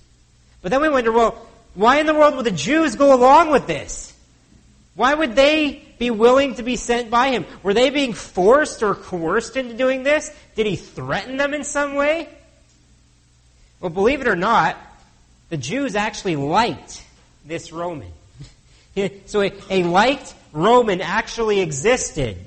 But 0.63 0.71
then 0.71 0.81
we 0.81 0.89
wonder, 0.89 1.13
well, 1.13 1.47
why 1.75 2.01
in 2.01 2.07
the 2.07 2.15
world 2.15 2.37
would 2.37 2.47
the 2.47 2.51
Jews 2.51 2.97
go 2.97 3.15
along 3.15 3.51
with 3.51 3.67
this? 3.67 4.15
Why 4.95 5.13
would 5.13 5.37
they 5.37 5.83
be 5.99 6.11
willing 6.11 6.55
to 6.55 6.63
be 6.63 6.77
sent 6.77 7.11
by 7.11 7.29
him? 7.29 7.45
Were 7.63 7.75
they 7.75 7.91
being 7.91 8.15
forced 8.15 8.83
or 8.83 8.95
coerced 8.95 9.59
into 9.59 9.75
doing 9.75 10.05
this? 10.05 10.35
Did 10.55 10.65
he 10.65 10.77
threaten 10.77 11.37
them 11.37 11.53
in 11.53 11.65
some 11.65 11.97
way? 11.97 12.31
Well, 13.79 13.91
believe 13.91 14.23
it 14.23 14.27
or 14.27 14.37
not, 14.37 14.79
the 15.51 15.59
Jews 15.59 15.95
actually 15.95 16.37
liked 16.37 17.05
this 17.45 17.73
Roman. 17.73 18.13
so 19.27 19.43
a, 19.43 19.53
a 19.69 19.83
liked 19.83 20.35
Roman 20.55 21.03
actually 21.03 21.61
existed. 21.61 22.39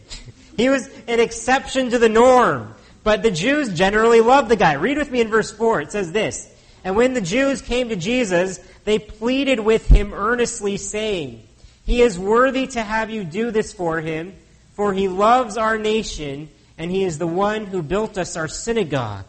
He 0.57 0.69
was 0.69 0.89
an 1.07 1.19
exception 1.19 1.91
to 1.91 1.99
the 1.99 2.09
norm. 2.09 2.73
But 3.07 3.23
the 3.23 3.31
Jews 3.31 3.73
generally 3.73 4.19
loved 4.19 4.49
the 4.49 4.57
guy. 4.57 4.73
Read 4.73 4.97
with 4.97 5.09
me 5.09 5.21
in 5.21 5.29
verse 5.29 5.49
4. 5.49 5.79
It 5.79 5.93
says 5.93 6.11
this 6.11 6.53
And 6.83 6.97
when 6.97 7.13
the 7.13 7.21
Jews 7.21 7.61
came 7.61 7.87
to 7.87 7.95
Jesus, 7.95 8.59
they 8.83 8.99
pleaded 8.99 9.61
with 9.61 9.87
him 9.87 10.13
earnestly, 10.13 10.75
saying, 10.75 11.41
He 11.85 12.01
is 12.01 12.19
worthy 12.19 12.67
to 12.67 12.83
have 12.83 13.09
you 13.09 13.23
do 13.23 13.49
this 13.49 13.71
for 13.71 14.01
him, 14.01 14.33
for 14.73 14.91
he 14.91 15.07
loves 15.07 15.55
our 15.55 15.77
nation, 15.77 16.49
and 16.77 16.91
he 16.91 17.05
is 17.05 17.17
the 17.17 17.25
one 17.25 17.65
who 17.65 17.81
built 17.81 18.17
us 18.17 18.35
our 18.35 18.49
synagogue. 18.49 19.23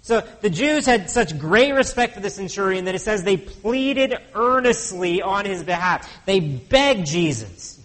So 0.00 0.26
the 0.40 0.48
Jews 0.48 0.86
had 0.86 1.10
such 1.10 1.38
great 1.38 1.72
respect 1.72 2.14
for 2.14 2.20
the 2.20 2.30
centurion 2.30 2.86
that 2.86 2.94
it 2.94 3.02
says 3.02 3.24
they 3.24 3.36
pleaded 3.36 4.16
earnestly 4.34 5.20
on 5.20 5.44
his 5.44 5.62
behalf. 5.62 6.10
They 6.24 6.40
begged 6.40 7.08
Jesus. 7.08 7.78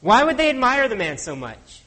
Why 0.00 0.22
would 0.22 0.36
they 0.36 0.48
admire 0.48 0.88
the 0.88 0.94
man 0.94 1.18
so 1.18 1.34
much? 1.34 1.82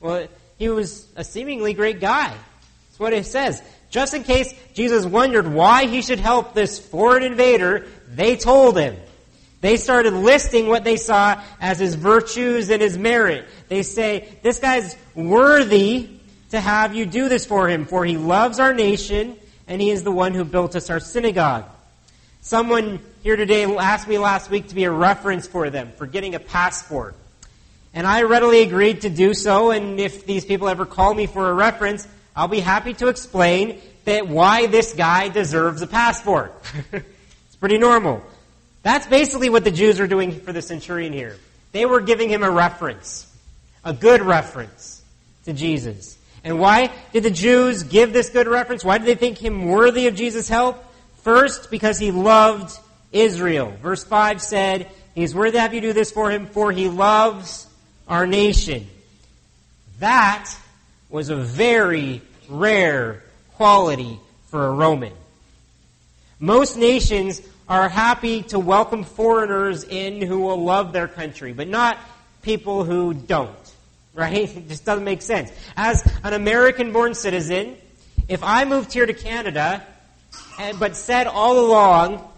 Well, 0.00 0.26
he 0.60 0.68
was 0.68 1.08
a 1.16 1.24
seemingly 1.24 1.72
great 1.72 2.00
guy. 2.00 2.28
That's 2.28 2.98
what 2.98 3.14
it 3.14 3.24
says. 3.24 3.62
Just 3.88 4.12
in 4.12 4.24
case 4.24 4.54
Jesus 4.74 5.06
wondered 5.06 5.48
why 5.48 5.86
he 5.86 6.02
should 6.02 6.20
help 6.20 6.52
this 6.52 6.78
foreign 6.78 7.22
invader, 7.22 7.88
they 8.10 8.36
told 8.36 8.78
him. 8.78 8.94
They 9.62 9.78
started 9.78 10.12
listing 10.12 10.68
what 10.68 10.84
they 10.84 10.98
saw 10.98 11.42
as 11.62 11.78
his 11.78 11.94
virtues 11.94 12.68
and 12.68 12.82
his 12.82 12.98
merit. 12.98 13.48
They 13.68 13.82
say, 13.82 14.38
this 14.42 14.58
guy's 14.58 14.96
worthy 15.14 16.10
to 16.50 16.60
have 16.60 16.94
you 16.94 17.06
do 17.06 17.30
this 17.30 17.46
for 17.46 17.66
him, 17.66 17.86
for 17.86 18.04
he 18.04 18.18
loves 18.18 18.60
our 18.60 18.74
nation, 18.74 19.38
and 19.66 19.80
he 19.80 19.88
is 19.88 20.02
the 20.02 20.12
one 20.12 20.34
who 20.34 20.44
built 20.44 20.76
us 20.76 20.90
our 20.90 21.00
synagogue. 21.00 21.64
Someone 22.42 23.00
here 23.22 23.36
today 23.36 23.64
asked 23.64 24.08
me 24.08 24.18
last 24.18 24.50
week 24.50 24.68
to 24.68 24.74
be 24.74 24.84
a 24.84 24.90
reference 24.90 25.46
for 25.46 25.70
them 25.70 25.92
for 25.96 26.06
getting 26.06 26.34
a 26.34 26.40
passport. 26.40 27.16
And 27.92 28.06
I 28.06 28.22
readily 28.22 28.62
agreed 28.62 29.02
to 29.02 29.10
do 29.10 29.34
so, 29.34 29.72
and 29.72 29.98
if 29.98 30.24
these 30.24 30.44
people 30.44 30.68
ever 30.68 30.86
call 30.86 31.12
me 31.12 31.26
for 31.26 31.50
a 31.50 31.54
reference, 31.54 32.06
I'll 32.36 32.48
be 32.48 32.60
happy 32.60 32.94
to 32.94 33.08
explain 33.08 33.80
that 34.04 34.28
why 34.28 34.66
this 34.66 34.92
guy 34.92 35.28
deserves 35.28 35.82
a 35.82 35.86
passport. 35.86 36.54
it's 36.92 37.56
pretty 37.58 37.78
normal. 37.78 38.22
That's 38.82 39.06
basically 39.06 39.50
what 39.50 39.64
the 39.64 39.70
Jews 39.70 39.98
were 39.98 40.06
doing 40.06 40.32
for 40.40 40.52
the 40.52 40.62
centurion 40.62 41.12
here. 41.12 41.36
They 41.72 41.84
were 41.84 42.00
giving 42.00 42.28
him 42.28 42.42
a 42.42 42.50
reference, 42.50 43.26
a 43.84 43.92
good 43.92 44.22
reference 44.22 45.02
to 45.44 45.52
Jesus. 45.52 46.16
And 46.42 46.58
why 46.58 46.92
did 47.12 47.24
the 47.24 47.30
Jews 47.30 47.82
give 47.82 48.12
this 48.12 48.30
good 48.30 48.46
reference? 48.46 48.84
Why 48.84 48.98
did 48.98 49.06
they 49.06 49.14
think 49.14 49.38
him 49.38 49.66
worthy 49.66 50.06
of 50.06 50.14
Jesus' 50.14 50.48
help? 50.48 50.82
First, 51.22 51.70
because 51.70 51.98
he 51.98 52.10
loved 52.10 52.78
Israel. 53.12 53.74
Verse 53.82 54.04
5 54.04 54.40
said, 54.40 54.88
He's 55.14 55.34
worthy 55.34 55.52
to 55.52 55.60
have 55.60 55.74
you 55.74 55.80
do 55.80 55.92
this 55.92 56.10
for 56.10 56.30
him, 56.30 56.46
for 56.46 56.72
he 56.72 56.88
loves 56.88 57.66
our 58.10 58.26
nation. 58.26 58.86
That 60.00 60.52
was 61.08 61.30
a 61.30 61.36
very 61.36 62.20
rare 62.48 63.22
quality 63.54 64.18
for 64.48 64.66
a 64.66 64.72
Roman. 64.72 65.12
Most 66.40 66.76
nations 66.76 67.40
are 67.68 67.88
happy 67.88 68.42
to 68.42 68.58
welcome 68.58 69.04
foreigners 69.04 69.84
in 69.84 70.20
who 70.20 70.40
will 70.40 70.62
love 70.62 70.92
their 70.92 71.06
country, 71.06 71.52
but 71.52 71.68
not 71.68 71.98
people 72.42 72.82
who 72.84 73.14
don't. 73.14 73.56
Right? 74.12 74.54
It 74.56 74.68
just 74.68 74.84
doesn't 74.84 75.04
make 75.04 75.22
sense. 75.22 75.52
As 75.76 76.02
an 76.24 76.32
American 76.34 76.92
born 76.92 77.14
citizen, 77.14 77.76
if 78.26 78.42
I 78.42 78.64
moved 78.64 78.92
here 78.92 79.06
to 79.06 79.14
Canada, 79.14 79.86
but 80.80 80.96
said 80.96 81.28
all 81.28 81.60
along, 81.60 82.28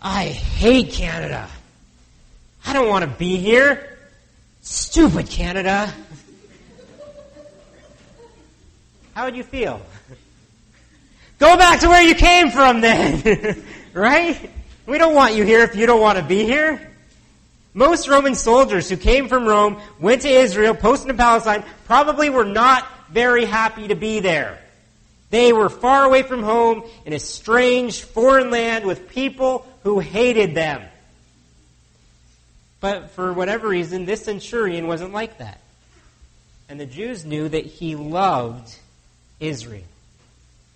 I 0.00 0.24
hate 0.24 0.92
Canada. 0.92 1.48
I 2.64 2.72
don't 2.72 2.88
want 2.88 3.04
to 3.04 3.10
be 3.10 3.36
here. 3.36 3.93
Stupid 4.64 5.28
Canada. 5.28 5.92
How 9.14 9.26
would 9.26 9.36
you 9.36 9.42
feel? 9.42 9.80
Go 11.38 11.58
back 11.58 11.80
to 11.80 11.88
where 11.88 12.02
you 12.02 12.14
came 12.14 12.50
from 12.50 12.80
then. 12.80 13.62
right? 13.92 14.50
We 14.86 14.96
don't 14.96 15.14
want 15.14 15.34
you 15.34 15.44
here 15.44 15.60
if 15.60 15.76
you 15.76 15.84
don't 15.84 16.00
want 16.00 16.16
to 16.16 16.24
be 16.24 16.44
here. 16.44 16.90
Most 17.74 18.08
Roman 18.08 18.34
soldiers 18.34 18.88
who 18.88 18.96
came 18.96 19.28
from 19.28 19.44
Rome, 19.44 19.82
went 20.00 20.22
to 20.22 20.28
Israel, 20.28 20.74
posted 20.74 21.10
in 21.10 21.18
Palestine, 21.18 21.62
probably 21.84 22.30
were 22.30 22.46
not 22.46 22.88
very 23.10 23.44
happy 23.44 23.88
to 23.88 23.94
be 23.94 24.20
there. 24.20 24.58
They 25.28 25.52
were 25.52 25.68
far 25.68 26.04
away 26.04 26.22
from 26.22 26.42
home 26.42 26.84
in 27.04 27.12
a 27.12 27.18
strange 27.18 28.00
foreign 28.00 28.50
land 28.50 28.86
with 28.86 29.10
people 29.10 29.66
who 29.82 29.98
hated 29.98 30.54
them. 30.54 30.82
But 32.84 33.12
for 33.12 33.32
whatever 33.32 33.66
reason, 33.66 34.04
this 34.04 34.24
centurion 34.26 34.86
wasn't 34.86 35.14
like 35.14 35.38
that. 35.38 35.58
And 36.68 36.78
the 36.78 36.84
Jews 36.84 37.24
knew 37.24 37.48
that 37.48 37.64
he 37.64 37.96
loved 37.96 38.76
Israel. 39.40 39.86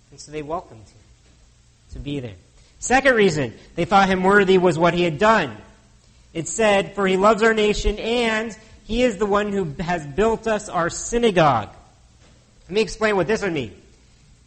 And 0.09 0.19
so 0.19 0.31
they 0.31 0.41
welcomed 0.41 0.81
him 0.81 1.01
to 1.93 1.99
be 1.99 2.19
there. 2.19 2.33
Second 2.79 3.13
reason 3.13 3.53
they 3.75 3.85
thought 3.85 4.09
him 4.09 4.23
worthy 4.23 4.57
was 4.57 4.79
what 4.79 4.95
he 4.95 5.03
had 5.03 5.19
done. 5.19 5.55
It 6.33 6.47
said, 6.47 6.95
For 6.95 7.05
he 7.05 7.15
loves 7.15 7.43
our 7.43 7.53
nation 7.53 7.99
and 7.99 8.57
he 8.87 9.03
is 9.03 9.17
the 9.17 9.27
one 9.27 9.51
who 9.51 9.65
has 9.79 10.03
built 10.03 10.47
us 10.47 10.67
our 10.67 10.89
synagogue. 10.89 11.69
Let 12.63 12.71
me 12.71 12.81
explain 12.81 13.17
what 13.17 13.27
this 13.27 13.43
would 13.43 13.53
mean. 13.53 13.79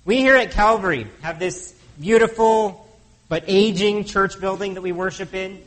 We 0.04 0.16
here 0.16 0.34
at 0.34 0.50
Calvary 0.50 1.06
have 1.20 1.38
this 1.38 1.72
beautiful 2.00 2.92
but 3.28 3.44
aging 3.46 4.06
church 4.06 4.40
building 4.40 4.74
that 4.74 4.82
we 4.82 4.90
worship 4.90 5.32
in. 5.32 5.62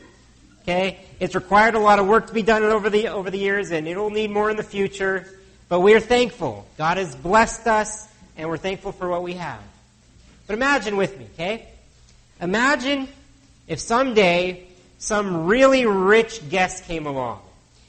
Okay? 0.66 0.98
It's 1.20 1.36
required 1.36 1.76
a 1.76 1.78
lot 1.78 2.00
of 2.00 2.08
work 2.08 2.26
to 2.26 2.34
be 2.34 2.42
done 2.42 2.64
over 2.64 2.90
the, 2.90 3.08
over 3.08 3.30
the 3.30 3.38
years, 3.38 3.70
and 3.70 3.86
it'll 3.86 4.10
need 4.10 4.32
more 4.32 4.50
in 4.50 4.56
the 4.56 4.64
future. 4.64 5.28
But 5.68 5.80
we 5.80 5.94
are 5.94 6.00
thankful. 6.00 6.66
God 6.76 6.96
has 6.96 7.14
blessed 7.14 7.68
us, 7.68 8.08
and 8.36 8.48
we're 8.48 8.56
thankful 8.56 8.90
for 8.90 9.08
what 9.08 9.22
we 9.22 9.34
have. 9.34 9.60
But 10.48 10.54
imagine 10.54 10.96
with 10.96 11.16
me, 11.18 11.28
okay? 11.34 11.68
Imagine 12.40 13.08
if 13.68 13.78
someday 13.78 14.66
some 14.98 15.46
really 15.46 15.86
rich 15.86 16.48
guest 16.48 16.84
came 16.84 17.06
along 17.06 17.40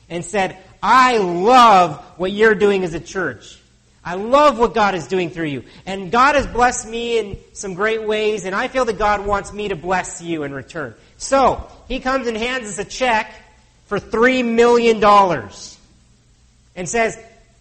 and 0.09 0.23
said, 0.23 0.57
I 0.81 1.17
love 1.17 1.97
what 2.17 2.31
you're 2.31 2.55
doing 2.55 2.83
as 2.83 2.93
a 2.93 2.99
church. 2.99 3.59
I 4.05 4.15
love 4.15 4.57
what 4.57 4.73
God 4.73 4.95
is 4.95 5.07
doing 5.07 5.31
through 5.31 5.47
you. 5.47 5.63
And 5.85 6.11
God 6.11 6.35
has 6.35 6.47
blessed 6.47 6.87
me 6.87 7.17
in 7.17 7.37
some 7.53 7.73
great 7.73 8.03
ways, 8.03 8.45
and 8.45 8.55
I 8.55 8.67
feel 8.69 8.85
that 8.85 8.97
God 8.97 9.25
wants 9.25 9.51
me 9.51 9.67
to 9.67 9.75
bless 9.75 10.21
you 10.21 10.43
in 10.43 10.53
return. 10.53 10.95
So, 11.17 11.69
he 11.87 11.99
comes 11.99 12.27
and 12.27 12.37
hands 12.37 12.67
us 12.67 12.79
a 12.79 12.85
check 12.85 13.33
for 13.87 13.99
$3 13.99 14.45
million 14.45 15.03
and 16.75 16.87
says, 16.87 17.17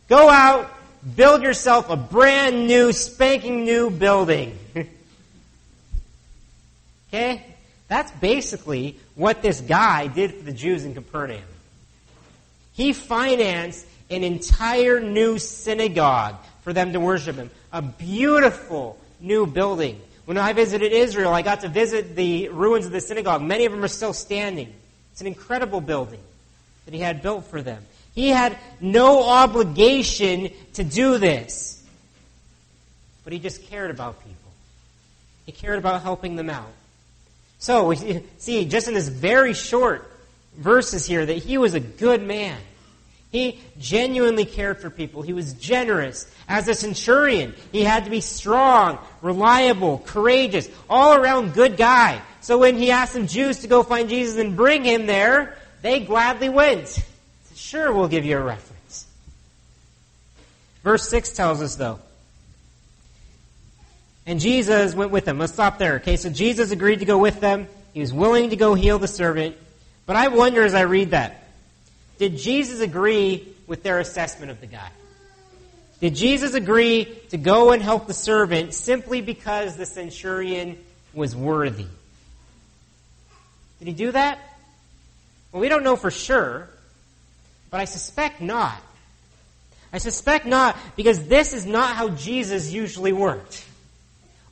Go 0.09 0.29
out, 0.29 0.71
build 1.16 1.42
yourself 1.42 1.90
a 1.90 1.97
brand 1.97 2.66
new, 2.66 2.92
spanking 2.92 3.64
new 3.64 3.90
building. 3.90 4.57
okay? 7.09 7.45
That's 7.88 8.11
basically 8.12 8.99
what 9.14 9.42
this 9.42 9.61
guy 9.61 10.07
did 10.07 10.35
for 10.35 10.45
the 10.45 10.53
Jews 10.53 10.85
in 10.85 10.95
Capernaum. 10.95 11.42
He 12.75 12.92
financed 12.92 13.87
an 14.11 14.23
entire 14.23 15.01
new 15.01 15.38
synagogue 15.38 16.37
for 16.62 16.73
them 16.73 16.92
to 16.92 17.01
worship 17.01 17.37
him. 17.37 17.51
A 17.73 17.83
beautiful 17.83 18.99
new 19.21 19.47
building 19.47 20.01
when 20.26 20.36
I 20.36 20.52
visited 20.52 20.92
Israel, 20.92 21.32
I 21.32 21.42
got 21.42 21.60
to 21.60 21.68
visit 21.68 22.14
the 22.16 22.48
ruins 22.48 22.84
of 22.84 22.92
the 22.92 23.00
synagogue. 23.00 23.42
Many 23.42 23.64
of 23.64 23.72
them 23.72 23.82
are 23.82 23.88
still 23.88 24.12
standing. 24.12 24.72
It's 25.12 25.20
an 25.20 25.28
incredible 25.28 25.80
building 25.80 26.20
that 26.84 26.92
he 26.92 27.00
had 27.00 27.22
built 27.22 27.46
for 27.46 27.62
them. 27.62 27.84
He 28.14 28.28
had 28.28 28.58
no 28.80 29.22
obligation 29.22 30.50
to 30.74 30.84
do 30.84 31.18
this. 31.18 31.82
But 33.24 33.32
he 33.32 33.38
just 33.38 33.62
cared 33.64 33.90
about 33.90 34.20
people. 34.20 34.36
He 35.46 35.52
cared 35.52 35.78
about 35.78 36.02
helping 36.02 36.36
them 36.36 36.50
out. 36.50 36.72
So 37.58 37.86
we 37.86 37.96
see 38.38 38.64
just 38.64 38.88
in 38.88 38.94
this 38.94 39.08
very 39.08 39.54
short 39.54 40.10
verses 40.56 41.06
here 41.06 41.24
that 41.24 41.38
he 41.38 41.56
was 41.56 41.74
a 41.74 41.80
good 41.80 42.22
man. 42.22 42.58
He 43.37 43.61
genuinely 43.79 44.46
cared 44.46 44.81
for 44.81 44.88
people. 44.88 45.20
He 45.20 45.35
was 45.35 45.53
generous. 45.53 46.27
As 46.49 46.68
a 46.68 46.75
centurion, 46.75 47.55
he 47.70 47.85
had 47.85 48.05
to 48.05 48.11
be 48.11 48.22
strong, 48.22 48.99
reliable, 49.20 49.99
courageous, 50.07 50.70
all 50.88 51.12
around 51.12 51.53
good 51.53 51.77
guy. 51.77 52.22
So 52.40 52.57
when 52.57 52.79
he 52.79 52.90
asked 52.90 53.12
some 53.12 53.27
Jews 53.27 53.59
to 53.59 53.66
go 53.66 53.83
find 53.83 54.09
Jesus 54.09 54.38
and 54.38 54.57
bring 54.57 54.85
him 54.85 55.05
there, 55.05 55.59
they 55.83 56.01
gladly 56.01 56.49
went. 56.49 56.99
Sure, 57.55 57.92
we'll 57.92 58.09
give 58.09 58.25
you 58.25 58.38
a 58.38 58.42
reference. 58.42 59.07
Verse 60.83 61.07
6 61.07 61.33
tells 61.33 61.61
us, 61.61 61.77
though, 61.77 62.01
and 64.25 64.40
Jesus 64.40 64.94
went 64.94 65.11
with 65.11 65.27
them. 65.27 65.38
Let's 65.38 65.53
stop 65.53 65.77
there. 65.77 65.96
Okay, 65.96 66.16
so 66.16 66.31
Jesus 66.31 66.70
agreed 66.70 67.01
to 67.01 67.05
go 67.05 67.18
with 67.18 67.40
them. 67.40 67.68
He 67.92 68.01
was 68.01 68.14
willing 68.14 68.49
to 68.49 68.57
go 68.57 68.72
heal 68.72 68.99
the 68.99 69.09
servant. 69.09 69.57
But 70.07 70.16
I 70.16 70.29
wonder 70.29 70.62
as 70.62 70.72
I 70.72 70.83
read 70.83 71.11
that, 71.11 71.45
did 72.18 72.38
Jesus 72.38 72.81
agree 72.81 73.46
with 73.66 73.83
their 73.83 73.98
assessment 73.98 74.50
of 74.50 74.61
the 74.61 74.66
guy? 74.66 74.90
Did 76.00 76.14
Jesus 76.14 76.55
agree 76.55 77.07
to 77.31 77.38
go 77.38 77.72
and 77.72 77.83
help 77.83 78.07
the 78.07 78.14
servant 78.14 78.74
simply 78.74 79.20
because 79.20 79.76
the 79.76 79.87
centurion 79.87 80.79
was 81.14 81.35
worthy? 81.35 81.87
Did 83.79 83.88
he 83.88 83.94
do 83.94 84.12
that? 84.12 84.38
Well, 85.52 85.61
we 85.61 85.68
don't 85.68 85.83
know 85.83 85.96
for 85.96 86.11
sure, 86.11 86.68
but 87.70 87.81
I 87.81 87.87
suspect 87.87 88.40
not. 88.40 88.81
I 89.92 89.98
suspect 89.98 90.44
not 90.44 90.76
because 90.96 91.26
this 91.26 91.52
is 91.55 91.64
not 91.64 91.96
how 91.96 92.11
Jesus 92.11 92.70
usually 92.70 93.12
worked. 93.12 93.64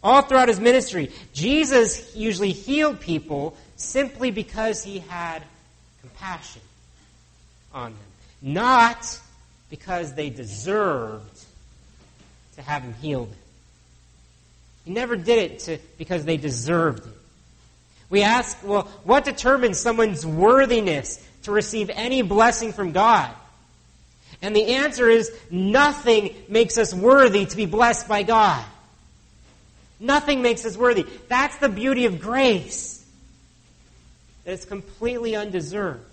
All 0.02 0.22
throughout 0.22 0.48
his 0.48 0.60
ministry, 0.60 1.10
Jesus 1.32 2.14
usually 2.14 2.52
healed 2.52 3.00
people 3.00 3.56
simply 3.76 4.30
because 4.30 4.82
he 4.82 4.98
had 5.00 5.42
compassion 6.00 6.62
on 7.74 7.92
them, 7.92 8.00
not 8.40 9.20
because 9.68 10.14
they 10.14 10.30
deserved 10.30 11.44
to 12.54 12.62
have 12.62 12.82
him 12.82 12.94
healed. 12.94 13.34
He 14.84 14.92
never 14.92 15.16
did 15.16 15.50
it 15.50 15.58
to, 15.60 15.78
because 15.98 16.24
they 16.24 16.36
deserved 16.36 17.06
it. 17.06 17.12
We 18.10 18.22
ask, 18.22 18.56
well, 18.62 18.84
what 19.02 19.24
determines 19.24 19.78
someone's 19.78 20.24
worthiness 20.24 21.26
to 21.42 21.52
receive 21.52 21.90
any 21.90 22.22
blessing 22.22 22.72
from 22.72 22.92
God? 22.92 23.34
And 24.40 24.54
the 24.54 24.74
answer 24.74 25.08
is 25.08 25.32
nothing 25.50 26.34
makes 26.48 26.78
us 26.78 26.92
worthy 26.94 27.46
to 27.46 27.56
be 27.56 27.66
blessed 27.66 28.06
by 28.06 28.22
God. 28.22 28.64
Nothing 29.98 30.42
makes 30.42 30.64
us 30.66 30.76
worthy. 30.76 31.06
That's 31.28 31.56
the 31.58 31.68
beauty 31.68 32.04
of 32.04 32.20
grace. 32.20 33.04
That 34.44 34.52
it's 34.52 34.66
completely 34.66 35.34
undeserved. 35.34 36.04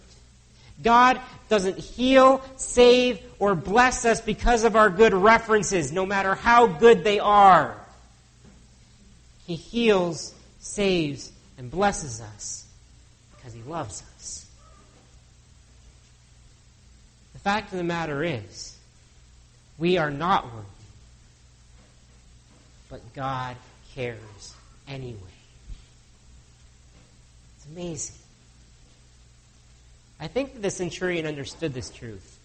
God 0.83 1.19
doesn't 1.49 1.77
heal, 1.77 2.41
save, 2.55 3.19
or 3.39 3.55
bless 3.55 4.05
us 4.05 4.21
because 4.21 4.63
of 4.63 4.75
our 4.75 4.89
good 4.89 5.13
references, 5.13 5.91
no 5.91 6.05
matter 6.05 6.35
how 6.35 6.67
good 6.67 7.03
they 7.03 7.19
are. 7.19 7.75
He 9.47 9.55
heals, 9.55 10.33
saves, 10.59 11.31
and 11.57 11.69
blesses 11.69 12.21
us 12.21 12.65
because 13.35 13.53
He 13.53 13.61
loves 13.63 14.03
us. 14.15 14.45
The 17.33 17.39
fact 17.39 17.71
of 17.71 17.77
the 17.77 17.83
matter 17.83 18.23
is, 18.23 18.77
we 19.77 19.97
are 19.97 20.11
not 20.11 20.45
worthy, 20.45 20.67
but 22.89 23.13
God 23.13 23.55
cares 23.95 24.55
anyway. 24.87 25.17
It's 27.57 27.65
amazing. 27.65 28.20
I 30.21 30.27
think 30.27 30.53
that 30.53 30.61
the 30.61 30.69
centurion 30.69 31.25
understood 31.25 31.73
this 31.73 31.89
truth 31.89 32.39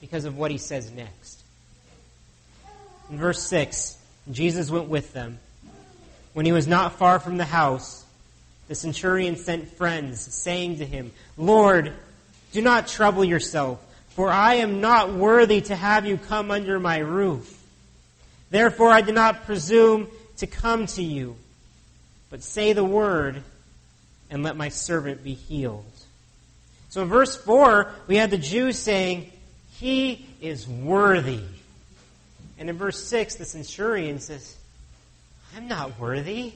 because 0.00 0.24
of 0.24 0.38
what 0.38 0.50
he 0.50 0.56
says 0.56 0.90
next. 0.90 1.42
In 3.10 3.18
verse 3.18 3.42
6, 3.42 3.98
Jesus 4.30 4.70
went 4.70 4.88
with 4.88 5.12
them. 5.12 5.38
When 6.32 6.46
he 6.46 6.52
was 6.52 6.66
not 6.66 6.94
far 6.98 7.20
from 7.20 7.36
the 7.36 7.44
house, 7.44 8.02
the 8.68 8.74
centurion 8.74 9.36
sent 9.36 9.68
friends, 9.76 10.22
saying 10.22 10.78
to 10.78 10.86
him, 10.86 11.12
Lord, 11.36 11.92
do 12.52 12.62
not 12.62 12.88
trouble 12.88 13.24
yourself, 13.24 13.84
for 14.10 14.30
I 14.30 14.54
am 14.54 14.80
not 14.80 15.12
worthy 15.12 15.60
to 15.62 15.76
have 15.76 16.06
you 16.06 16.16
come 16.16 16.50
under 16.50 16.80
my 16.80 16.98
roof. 16.98 17.62
Therefore 18.50 18.88
I 18.88 19.02
do 19.02 19.12
not 19.12 19.44
presume 19.44 20.08
to 20.38 20.46
come 20.46 20.86
to 20.86 21.02
you. 21.02 21.36
But 22.30 22.42
say 22.42 22.72
the 22.72 22.84
word, 22.84 23.42
and 24.30 24.42
let 24.42 24.56
my 24.56 24.70
servant 24.70 25.22
be 25.22 25.34
healed. 25.34 25.84
So 26.92 27.00
in 27.00 27.08
verse 27.08 27.34
4, 27.34 27.90
we 28.06 28.16
have 28.16 28.30
the 28.30 28.36
Jews 28.36 28.78
saying, 28.78 29.32
He 29.78 30.26
is 30.42 30.68
worthy. 30.68 31.40
And 32.58 32.68
in 32.68 32.76
verse 32.76 33.02
6, 33.02 33.36
the 33.36 33.46
centurion 33.46 34.20
says, 34.20 34.54
I'm 35.56 35.68
not 35.68 35.98
worthy. 35.98 36.52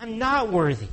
I'm 0.00 0.18
not 0.18 0.52
worthy. 0.52 0.86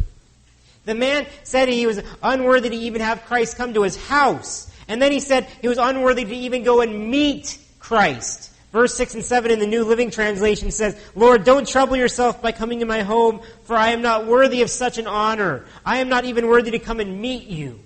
The 0.86 0.96
man 0.96 1.28
said 1.44 1.70
he 1.70 1.86
was 1.86 2.02
unworthy 2.24 2.70
to 2.70 2.76
even 2.76 3.02
have 3.02 3.24
Christ 3.26 3.56
come 3.56 3.76
to 3.76 3.84
his 3.84 4.04
house. 4.08 4.74
And 4.88 5.00
then 5.00 5.12
he 5.12 5.20
said 5.20 5.46
he 5.62 5.68
was 5.68 5.78
unworthy 5.78 6.26
to 6.26 6.36
even 6.36 6.64
go 6.64 6.82
and 6.82 7.12
meet 7.12 7.60
Christ. 7.78 8.52
Verse 8.78 8.94
6 8.94 9.16
and 9.16 9.26
7 9.26 9.50
in 9.50 9.58
the 9.58 9.66
New 9.66 9.86
Living 9.86 10.12
Translation 10.12 10.70
says, 10.70 10.96
Lord, 11.16 11.44
don't 11.44 11.68
trouble 11.68 11.98
yourself 11.98 12.44
by 12.44 12.52
coming 12.52 12.82
to 12.82 12.86
my 12.86 13.02
home, 13.02 13.42
for 13.64 13.76
I 13.76 13.88
am 13.90 14.04
not 14.04 14.28
worthy 14.28 14.62
of 14.62 14.70
such 14.70 15.00
an 15.00 15.08
honor. 15.08 15.66
I 15.84 15.98
am 15.98 16.10
not 16.10 16.26
even 16.26 16.46
worthy 16.46 16.70
to 16.70 16.78
come 16.78 17.00
and 17.00 17.20
meet 17.20 17.48
you. 17.48 17.80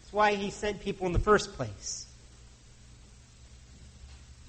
That's 0.00 0.12
why 0.12 0.34
he 0.34 0.50
sent 0.50 0.80
people 0.80 1.06
in 1.06 1.12
the 1.12 1.20
first 1.20 1.52
place. 1.52 2.08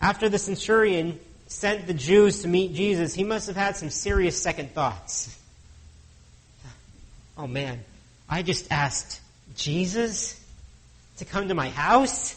After 0.02 0.28
the 0.28 0.40
centurion 0.40 1.20
sent 1.46 1.86
the 1.86 1.94
Jews 1.94 2.42
to 2.42 2.48
meet 2.48 2.74
Jesus, 2.74 3.14
he 3.14 3.24
must 3.24 3.46
have 3.46 3.56
had 3.56 3.78
some 3.78 3.92
serious 3.92 4.42
second 4.42 4.72
thoughts. 4.72 5.40
Oh 7.38 7.46
man, 7.46 7.82
I 8.28 8.42
just 8.42 8.72
asked 8.72 9.22
Jesus 9.56 10.44
to 11.18 11.26
come 11.26 11.48
to 11.50 11.54
my 11.54 11.70
house? 11.70 12.36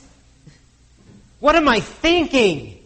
What 1.41 1.57
am 1.57 1.69
I 1.69 1.81
thinking? 1.81 2.77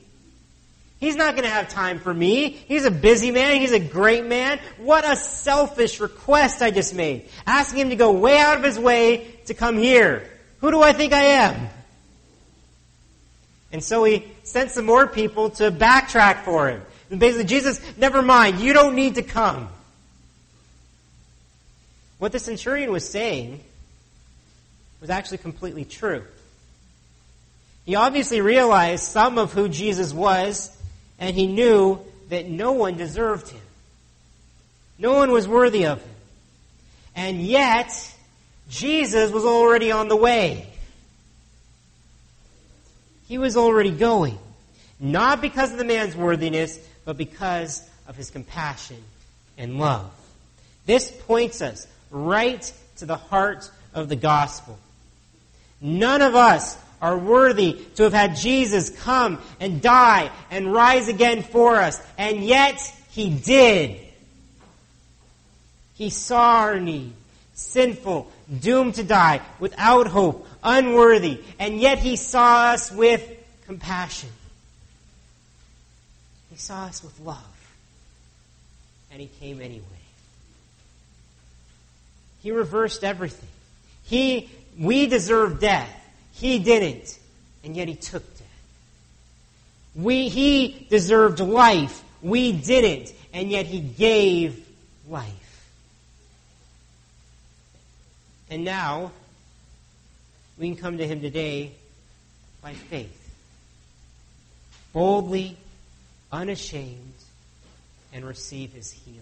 He's 1.00 1.16
not 1.16 1.34
going 1.34 1.44
to 1.44 1.50
have 1.50 1.68
time 1.68 1.98
for 1.98 2.14
me. 2.14 2.48
He's 2.48 2.86
a 2.86 2.90
busy 2.90 3.30
man. 3.30 3.60
He's 3.60 3.72
a 3.72 3.78
great 3.78 4.24
man. 4.24 4.58
What 4.78 5.04
a 5.04 5.16
selfish 5.16 6.00
request 6.00 6.62
I 6.62 6.70
just 6.70 6.94
made. 6.94 7.28
Asking 7.46 7.80
him 7.80 7.90
to 7.90 7.96
go 7.96 8.12
way 8.12 8.38
out 8.38 8.56
of 8.56 8.64
his 8.64 8.78
way 8.78 9.36
to 9.46 9.54
come 9.54 9.76
here. 9.76 10.30
Who 10.60 10.70
do 10.70 10.82
I 10.82 10.94
think 10.94 11.12
I 11.12 11.22
am? 11.22 11.68
And 13.70 13.82
so 13.82 14.04
he 14.04 14.24
sent 14.44 14.70
some 14.70 14.86
more 14.86 15.06
people 15.06 15.50
to 15.50 15.70
backtrack 15.70 16.44
for 16.44 16.68
him. 16.68 16.80
And 17.10 17.20
basically, 17.20 17.44
Jesus, 17.44 17.80
never 17.98 18.22
mind. 18.22 18.60
You 18.60 18.72
don't 18.72 18.94
need 18.94 19.16
to 19.16 19.22
come. 19.22 19.68
What 22.18 22.32
the 22.32 22.38
centurion 22.38 22.92
was 22.92 23.06
saying 23.06 23.60
was 25.00 25.10
actually 25.10 25.38
completely 25.38 25.84
true. 25.84 26.24
He 27.84 27.96
obviously 27.96 28.40
realized 28.40 29.04
some 29.04 29.38
of 29.38 29.52
who 29.52 29.68
Jesus 29.68 30.12
was, 30.12 30.74
and 31.18 31.36
he 31.36 31.46
knew 31.46 32.00
that 32.30 32.48
no 32.48 32.72
one 32.72 32.96
deserved 32.96 33.48
him. 33.48 33.60
No 34.98 35.14
one 35.14 35.30
was 35.30 35.46
worthy 35.46 35.86
of 35.86 36.00
him. 36.00 36.14
And 37.14 37.42
yet, 37.42 37.92
Jesus 38.68 39.30
was 39.30 39.44
already 39.44 39.92
on 39.92 40.08
the 40.08 40.16
way. 40.16 40.66
He 43.28 43.38
was 43.38 43.56
already 43.56 43.90
going. 43.90 44.38
Not 44.98 45.40
because 45.40 45.72
of 45.72 45.78
the 45.78 45.84
man's 45.84 46.16
worthiness, 46.16 46.78
but 47.04 47.16
because 47.16 47.88
of 48.06 48.16
his 48.16 48.30
compassion 48.30 49.02
and 49.58 49.78
love. 49.78 50.10
This 50.86 51.10
points 51.10 51.60
us 51.62 51.86
right 52.10 52.72
to 52.96 53.06
the 53.06 53.16
heart 53.16 53.70
of 53.92 54.08
the 54.08 54.16
gospel. 54.16 54.78
None 55.80 56.22
of 56.22 56.34
us 56.34 56.76
are 57.04 57.18
worthy 57.18 57.74
to 57.96 58.04
have 58.04 58.14
had 58.14 58.34
Jesus 58.34 58.88
come 58.88 59.38
and 59.60 59.82
die 59.82 60.30
and 60.50 60.72
rise 60.72 61.08
again 61.08 61.42
for 61.42 61.76
us. 61.76 62.00
And 62.16 62.42
yet, 62.42 62.80
He 63.10 63.28
did. 63.28 64.00
He 65.96 66.08
saw 66.08 66.60
our 66.60 66.80
need, 66.80 67.12
sinful, 67.52 68.32
doomed 68.58 68.94
to 68.94 69.02
die, 69.04 69.42
without 69.60 70.06
hope, 70.06 70.48
unworthy, 70.62 71.42
and 71.58 71.78
yet 71.78 71.98
He 71.98 72.16
saw 72.16 72.68
us 72.72 72.90
with 72.90 73.22
compassion. 73.66 74.30
He 76.50 76.56
saw 76.56 76.86
us 76.86 77.04
with 77.04 77.20
love. 77.20 77.76
And 79.12 79.20
He 79.20 79.28
came 79.40 79.60
anyway. 79.60 79.84
He 82.42 82.50
reversed 82.50 83.04
everything. 83.04 83.50
He, 84.04 84.48
we 84.78 85.06
deserve 85.06 85.60
death. 85.60 86.00
He 86.34 86.58
didn't, 86.58 87.18
and 87.62 87.76
yet 87.76 87.88
he 87.88 87.94
took 87.94 88.22
death. 88.38 88.46
We, 89.94 90.28
he 90.28 90.86
deserved 90.90 91.40
life. 91.40 92.02
We 92.22 92.52
didn't, 92.52 93.12
and 93.32 93.50
yet 93.50 93.66
he 93.66 93.80
gave 93.80 94.66
life. 95.08 95.68
And 98.50 98.64
now, 98.64 99.12
we 100.58 100.68
can 100.68 100.76
come 100.76 100.98
to 100.98 101.06
him 101.06 101.20
today 101.20 101.72
by 102.62 102.74
faith. 102.74 103.20
Boldly, 104.92 105.56
unashamed, 106.30 107.14
and 108.12 108.24
receive 108.24 108.72
his 108.72 108.92
healing. 108.92 109.20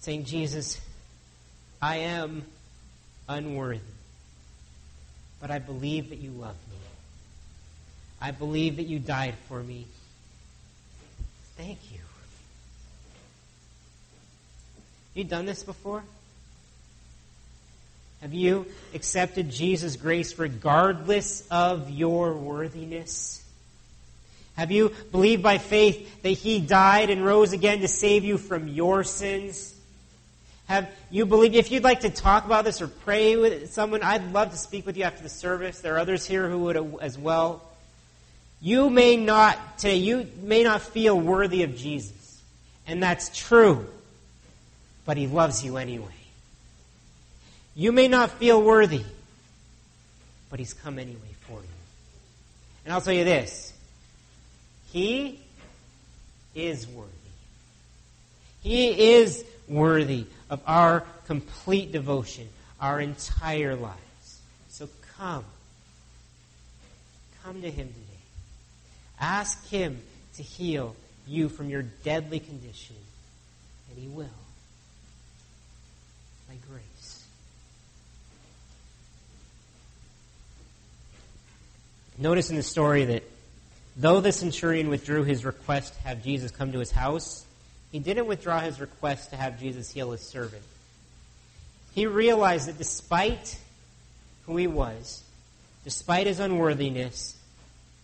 Saying, 0.00 0.24
Jesus, 0.24 0.80
I 1.80 1.98
am 1.98 2.44
unworthy, 3.28 3.80
but 5.40 5.50
I 5.50 5.58
believe 5.58 6.10
that 6.10 6.18
you 6.18 6.30
love 6.30 6.56
me. 6.70 6.76
I 8.20 8.30
believe 8.32 8.76
that 8.76 8.84
you 8.84 8.98
died 8.98 9.34
for 9.48 9.62
me. 9.62 9.86
Thank 11.56 11.78
you. 11.92 11.98
You 15.14 15.24
done 15.24 15.46
this 15.46 15.62
before? 15.62 16.02
Have 18.20 18.34
you 18.34 18.66
accepted 18.94 19.50
Jesus' 19.50 19.96
grace 19.96 20.38
regardless 20.38 21.46
of 21.50 21.90
your 21.90 22.34
worthiness? 22.34 23.44
Have 24.56 24.72
you 24.72 24.92
believed 25.12 25.42
by 25.42 25.58
faith 25.58 26.22
that 26.22 26.30
He 26.30 26.60
died 26.60 27.10
and 27.10 27.24
rose 27.24 27.52
again 27.52 27.80
to 27.80 27.88
save 27.88 28.24
you 28.24 28.38
from 28.38 28.66
your 28.66 29.04
sins? 29.04 29.72
Have 30.68 30.90
you 31.10 31.24
believed? 31.24 31.54
If 31.54 31.72
you'd 31.72 31.82
like 31.82 32.00
to 32.00 32.10
talk 32.10 32.44
about 32.44 32.66
this 32.66 32.82
or 32.82 32.88
pray 32.88 33.36
with 33.36 33.72
someone, 33.72 34.02
I'd 34.02 34.32
love 34.32 34.50
to 34.50 34.58
speak 34.58 34.84
with 34.84 34.98
you 34.98 35.04
after 35.04 35.22
the 35.22 35.30
service. 35.30 35.80
There 35.80 35.94
are 35.94 35.98
others 35.98 36.26
here 36.26 36.46
who 36.48 36.58
would 36.58 36.98
as 37.00 37.16
well. 37.16 37.62
You 38.60 38.90
may 38.90 39.16
not 39.16 39.78
today, 39.78 39.96
you 39.96 40.28
may 40.42 40.62
not 40.62 40.82
feel 40.82 41.18
worthy 41.18 41.62
of 41.62 41.74
Jesus. 41.74 42.42
And 42.86 43.02
that's 43.02 43.34
true. 43.34 43.86
But 45.06 45.16
He 45.16 45.26
loves 45.26 45.64
you 45.64 45.78
anyway. 45.78 46.06
You 47.74 47.90
may 47.90 48.08
not 48.08 48.30
feel 48.32 48.62
worthy, 48.62 49.04
but 50.50 50.58
He's 50.58 50.74
come 50.74 50.98
anyway 50.98 51.34
for 51.46 51.60
you. 51.60 51.68
And 52.84 52.92
I'll 52.92 53.00
tell 53.00 53.14
you 53.14 53.24
this 53.24 53.72
He 54.92 55.40
is 56.54 56.86
worthy. 56.86 57.08
He 58.60 59.14
is 59.14 59.46
worthy 59.66 60.26
of 60.50 60.60
our 60.66 61.04
complete 61.26 61.92
devotion, 61.92 62.48
our 62.80 63.00
entire 63.00 63.74
lives. 63.74 64.40
So 64.68 64.88
come. 65.16 65.44
Come 67.44 67.62
to 67.62 67.70
Him 67.70 67.88
today. 67.88 68.22
Ask 69.20 69.68
Him 69.68 70.00
to 70.36 70.42
heal 70.42 70.94
you 71.26 71.48
from 71.48 71.68
your 71.68 71.82
deadly 71.82 72.40
condition, 72.40 72.96
and 73.90 73.98
He 73.98 74.08
will. 74.08 74.26
By 76.48 76.54
grace. 76.70 77.24
Notice 82.16 82.50
in 82.50 82.56
the 82.56 82.62
story 82.62 83.04
that 83.04 83.22
though 83.96 84.20
the 84.20 84.32
centurion 84.32 84.88
withdrew 84.88 85.24
his 85.24 85.44
request 85.44 85.94
to 85.94 86.00
have 86.02 86.24
Jesus 86.24 86.50
come 86.50 86.72
to 86.72 86.80
his 86.80 86.90
house, 86.90 87.44
he 87.92 87.98
didn't 87.98 88.26
withdraw 88.26 88.60
his 88.60 88.80
request 88.80 89.30
to 89.30 89.36
have 89.36 89.60
Jesus 89.60 89.90
heal 89.90 90.12
his 90.12 90.20
servant. 90.20 90.62
He 91.94 92.06
realized 92.06 92.68
that 92.68 92.78
despite 92.78 93.58
who 94.46 94.56
he 94.56 94.66
was, 94.66 95.22
despite 95.84 96.26
his 96.26 96.40
unworthiness, 96.40 97.36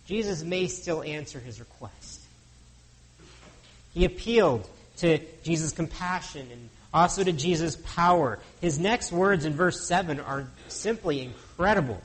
Jesus 0.07 0.42
may 0.42 0.66
still 0.66 1.03
answer 1.03 1.38
his 1.38 1.61
request. 1.61 2.20
He 3.92 4.05
appealed 4.05 4.68
to 4.99 5.18
Jesus' 5.42 5.73
compassion 5.73 6.49
and 6.51 6.68
also 6.92 7.25
to 7.25 7.33
Jesus' 7.33 7.77
power. 7.77 8.38
His 8.61 8.79
next 8.79 9.12
words 9.12 9.44
in 9.44 9.55
verse 9.55 9.87
7 9.87 10.20
are 10.20 10.47
simply 10.68 11.20
incredible. 11.20 12.01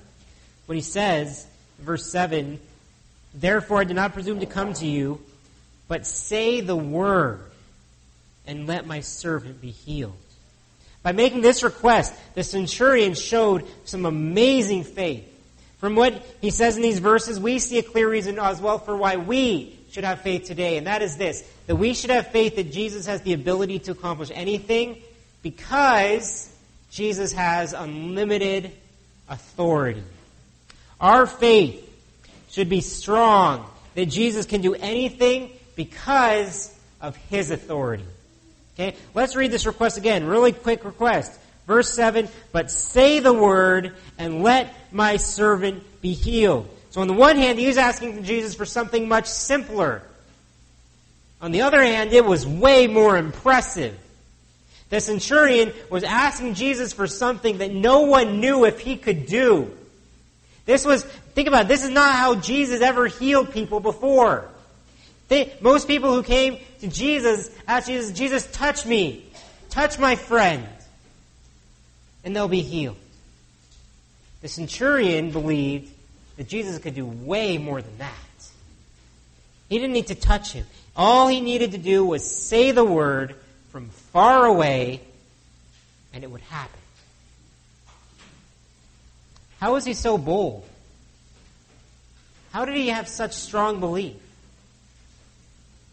What 0.66 0.76
he 0.76 0.82
says 0.82 1.46
verse 1.80 2.12
7 2.12 2.60
Therefore 3.34 3.80
I 3.80 3.84
did 3.84 3.96
not 3.96 4.14
presume 4.14 4.40
to 4.40 4.48
come 4.48 4.74
to 4.74 4.88
you, 4.88 5.22
but 5.88 6.08
say 6.08 6.62
the 6.62 6.76
word, 6.76 7.42
and 8.50 8.66
let 8.66 8.88
my 8.88 9.00
servant 9.00 9.62
be 9.62 9.70
healed. 9.70 10.18
By 11.04 11.12
making 11.12 11.42
this 11.42 11.62
request, 11.62 12.14
the 12.34 12.44
centurion 12.44 13.14
showed 13.14 13.66
some 13.86 14.06
amazing 14.06 14.84
faith. 14.84 15.24
From 15.78 15.96
what 15.96 16.26
he 16.42 16.50
says 16.50 16.76
in 16.76 16.82
these 16.82 17.00
verses, 17.00 17.40
we 17.40 17.60
see 17.60 17.78
a 17.78 17.84
clear 17.84 18.10
reason 18.10 18.40
as 18.40 18.60
well 18.60 18.80
for 18.80 18.98
why 18.98 19.18
we 19.18 19.80
should 19.92 20.04
have 20.04 20.22
faith 20.22 20.46
today, 20.46 20.78
and 20.78 20.88
that 20.88 21.02
is 21.02 21.16
this 21.16 21.48
that 21.68 21.76
we 21.76 21.94
should 21.94 22.10
have 22.10 22.32
faith 22.32 22.56
that 22.56 22.72
Jesus 22.72 23.06
has 23.06 23.22
the 23.22 23.34
ability 23.34 23.80
to 23.80 23.92
accomplish 23.92 24.32
anything 24.34 25.00
because 25.44 26.52
Jesus 26.90 27.32
has 27.32 27.74
unlimited 27.74 28.72
authority. 29.30 30.04
Our 31.00 31.28
faith 31.28 31.86
should 32.50 32.68
be 32.68 32.82
strong 32.82 33.70
that 33.94 34.08
Jesus 34.08 34.48
can 34.48 34.62
do 34.62 34.74
anything 34.74 35.52
because 35.76 36.76
of 37.00 37.16
his 37.16 37.52
authority. 37.52 38.06
Okay, 38.80 38.96
let's 39.14 39.36
read 39.36 39.52
this 39.52 39.66
request 39.66 39.98
again. 39.98 40.26
Really 40.26 40.54
quick 40.54 40.86
request. 40.86 41.38
Verse 41.68 41.94
7 41.94 42.30
But 42.54 42.72
say 42.72 43.20
the 43.20 43.34
word 43.34 43.94
and 44.18 44.42
let 44.42 44.74
my 44.94 45.18
servant 45.18 45.84
be 46.02 46.14
healed. 46.14 46.70
So, 46.92 47.02
on 47.02 47.08
the 47.08 47.14
one 47.14 47.36
hand, 47.36 47.60
he 47.60 47.68
was 47.68 47.78
asking 47.78 48.24
Jesus 48.24 48.56
for 48.56 48.66
something 48.66 49.10
much 49.10 49.26
simpler. 49.26 50.02
On 51.42 51.52
the 51.52 51.64
other 51.64 51.84
hand, 51.84 52.14
it 52.14 52.24
was 52.24 52.48
way 52.48 52.88
more 52.88 53.18
impressive. 53.18 53.98
The 54.90 55.02
centurion 55.02 55.74
was 55.90 56.06
asking 56.06 56.54
Jesus 56.54 56.94
for 56.94 57.06
something 57.06 57.58
that 57.58 57.74
no 57.74 58.02
one 58.02 58.40
knew 58.40 58.64
if 58.64 58.80
he 58.80 58.96
could 58.96 59.26
do. 59.26 59.76
This 60.66 60.86
was, 60.86 61.04
think 61.04 61.50
about 61.50 61.66
it, 61.66 61.68
this 61.68 61.84
is 61.84 61.90
not 61.90 62.16
how 62.16 62.36
Jesus 62.36 62.80
ever 62.80 63.08
healed 63.08 63.52
people 63.52 63.82
before. 63.82 64.48
They, 65.28 65.54
most 65.62 65.86
people 65.88 66.14
who 66.14 66.24
came 66.24 66.60
to 66.82 66.88
Jesus 66.88 67.50
ask 67.68 67.88
Jesus, 67.88 68.12
Jesus, 68.12 68.50
touch 68.52 68.86
me. 68.86 69.26
Touch 69.70 70.00
my 70.00 70.16
friend. 70.16 70.68
And 72.24 72.36
they'll 72.36 72.48
be 72.48 72.62
healed. 72.62 72.98
The 74.42 74.48
centurion 74.48 75.32
believed 75.32 75.94
that 76.38 76.48
Jesus 76.48 76.80
could 76.80 76.96
do 76.96 77.06
way 77.06 77.58
more 77.58 77.82
than 77.82 77.98
that. 77.98 78.14
He 79.70 79.78
didn't 79.78 79.94
need 79.94 80.08
to 80.08 80.16
touch 80.16 80.54
him. 80.54 80.66
All 80.96 81.28
he 81.28 81.42
needed 81.42 81.74
to 81.74 81.78
do 81.78 82.04
was 82.06 82.30
say 82.30 82.72
the 82.72 82.84
word 82.84 83.36
from 83.70 83.90
far 83.90 84.46
away, 84.46 85.02
and 86.14 86.24
it 86.24 86.32
would 86.32 86.42
happen. 86.42 86.80
How 89.60 89.74
was 89.74 89.86
he 89.86 89.94
so 89.94 90.18
bold? 90.18 90.66
How 92.52 92.66
did 92.66 92.76
he 92.76 92.88
have 92.88 93.08
such 93.08 93.34
strong 93.34 93.80
belief? 93.80 94.16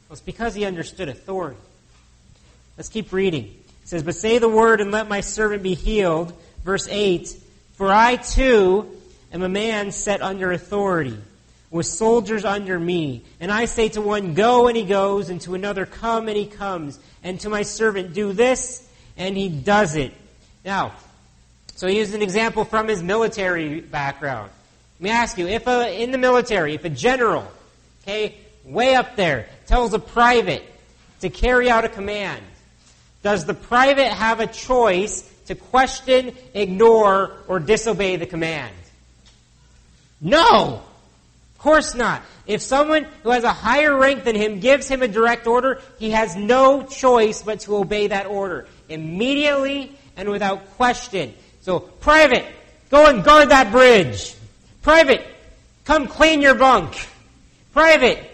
Well, 0.09 0.15
it's 0.15 0.21
because 0.21 0.55
he 0.55 0.65
understood 0.65 1.09
authority. 1.09 1.59
Let's 2.77 2.89
keep 2.89 3.13
reading. 3.13 3.45
It 3.83 3.89
says, 3.89 4.03
But 4.03 4.15
say 4.15 4.39
the 4.39 4.49
word 4.49 4.81
and 4.81 4.91
let 4.91 5.09
my 5.09 5.21
servant 5.21 5.63
be 5.63 5.75
healed. 5.75 6.33
Verse 6.65 6.87
8 6.89 7.35
For 7.75 7.91
I 7.91 8.17
too 8.17 8.91
am 9.33 9.43
a 9.43 9.49
man 9.49 9.93
set 9.93 10.23
under 10.23 10.53
authority, 10.53 11.19
with 11.71 11.87
soldiers 11.87 12.45
under 12.45 12.79
me. 12.79 13.23
And 13.41 13.51
I 13.51 13.65
say 13.65 13.89
to 13.91 14.01
one, 14.01 14.35
Go, 14.35 14.69
and 14.69 14.77
he 14.77 14.85
goes, 14.85 15.29
and 15.29 15.41
to 15.43 15.55
another, 15.55 15.87
Come, 15.87 16.29
and 16.29 16.37
he 16.37 16.47
comes. 16.47 16.99
And 17.25 17.41
to 17.41 17.49
my 17.49 17.63
servant, 17.63 18.15
Do 18.15 18.33
this, 18.33 18.89
and 19.17 19.37
he 19.37 19.49
does 19.49 19.97
it. 19.97 20.13
Now, 20.65 20.93
so 21.75 21.89
he 21.89 21.99
used 21.99 22.15
an 22.15 22.23
example 22.23 22.65
from 22.65 22.89
his 22.89 23.03
military 23.03 23.81
background. 23.81 24.51
Let 24.99 25.03
me 25.03 25.11
ask 25.11 25.37
you, 25.37 25.47
if 25.47 25.67
a, 25.67 26.03
in 26.03 26.11
the 26.11 26.19
military, 26.19 26.75
if 26.75 26.85
a 26.85 26.89
general, 26.89 27.47
okay, 28.03 28.37
way 28.67 28.95
up 28.95 29.17
there, 29.17 29.49
tells 29.67 29.95
a 29.95 29.99
private 29.99 30.63
to 31.21 31.31
carry 31.31 31.71
out 31.71 31.85
a 31.85 31.89
command, 31.89 32.43
does 33.23 33.45
the 33.45 33.55
private 33.55 34.13
have 34.13 34.41
a 34.41 34.47
choice 34.47 35.23
to 35.47 35.55
question, 35.55 36.35
ignore, 36.55 37.33
or 37.49 37.59
disobey 37.59 38.17
the 38.17 38.27
command? 38.27 38.75
No! 40.21 40.83
Of 41.55 41.59
course 41.59 41.95
not. 41.95 42.23
If 42.47 42.63
someone 42.63 43.07
who 43.23 43.31
has 43.31 43.43
a 43.43 43.53
higher 43.53 43.97
rank 43.97 44.25
than 44.25 44.37
him 44.37 44.61
gives 44.61 44.89
him 44.89 45.03
a 45.03 45.09
direct 45.09 45.47
order, 45.47 45.81
he 45.99 46.11
has 46.11 46.37
no 46.37 46.85
choice 46.85 47.43
but 47.43 47.61
to 47.61 47.77
obey 47.77 48.09
that 48.09 48.27
order 48.27 48.67
immediately 48.89 49.97
and 50.17 50.29
without 50.29 50.77
question. 50.77 51.35
So, 51.63 51.81
private, 51.81 52.47
go 52.91 53.07
and 53.07 53.25
guard 53.25 53.49
that 53.49 53.73
bridge. 53.73 54.35
Private, 54.83 55.27
come 55.85 56.07
clean 56.07 56.41
your 56.41 56.55
bunk. 56.55 56.95
Private, 57.73 58.31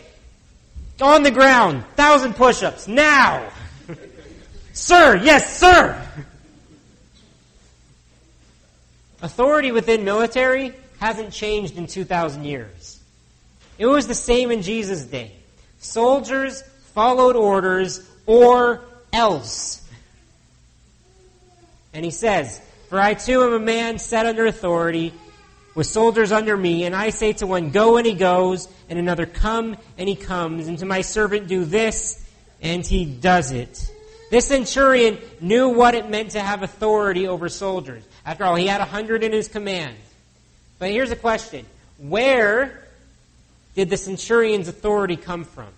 on 1.03 1.23
the 1.23 1.31
ground, 1.31 1.85
thousand 1.97 2.35
push-ups, 2.35 2.89
now. 2.89 3.51
sir, 4.73 5.17
yes, 5.17 5.59
sir. 5.59 6.01
Authority 9.21 9.73
within 9.73 10.05
military 10.05 10.73
hasn't 10.99 11.33
changed 11.33 11.77
in 11.77 11.87
2,000 11.87 12.45
years. 12.45 13.01
It 13.79 13.87
was 13.87 14.07
the 14.07 14.15
same 14.15 14.51
in 14.51 14.63
Jesus' 14.63 15.05
day. 15.05 15.33
Soldiers 15.79 16.63
followed 16.95 17.37
orders 17.37 18.09
or 18.27 18.81
else. 19.13 19.89
And 21.93 22.05
he 22.05 22.11
says, 22.11 22.61
For 22.89 23.01
I 23.01 23.15
too 23.15 23.43
am 23.43 23.53
a 23.53 23.59
man 23.59 23.99
set 23.99 24.27
under 24.27 24.47
authority, 24.47 25.13
with 25.75 25.87
soldiers 25.87 26.33
under 26.33 26.57
me, 26.57 26.85
and 26.85 26.95
I 26.95 27.11
say 27.11 27.33
to 27.35 27.47
one, 27.47 27.71
Go, 27.71 27.97
and 27.97 28.07
he 28.07 28.15
goes, 28.15 28.69
and 28.89 28.99
another, 28.99 29.27
Come, 29.27 29.77
and 29.97 30.09
he 30.09 30.17
comes, 30.17 30.69
and 30.69 30.79
to 30.79 30.87
my 30.87 31.01
servant, 31.01 31.49
Do 31.49 31.65
this, 31.65 32.25
and 32.61 32.87
he 32.87 33.05
does 33.05 33.53
it. 33.53 33.91
This 34.31 34.49
centurion 34.49 35.19
knew 35.41 35.69
what 35.69 35.95
it 35.95 36.09
meant 36.09 36.31
to 36.31 36.41
have 36.41 36.63
authority 36.63 37.29
over 37.29 37.49
soldiers. 37.49 38.03
After 38.25 38.45
all, 38.45 38.55
he 38.55 38.67
had 38.67 38.81
a 38.81 38.87
hundred 38.87 39.23
in 39.23 39.33
his 39.33 39.49
command. 39.49 39.97
But 40.79 40.91
here's 40.91 41.11
a 41.11 41.17
question. 41.17 41.67
Where 41.99 42.87
did 43.75 43.91
the 43.91 43.97
centurion's 43.97 44.69
authority 44.69 45.17
come 45.17 45.45
from? 45.45 45.69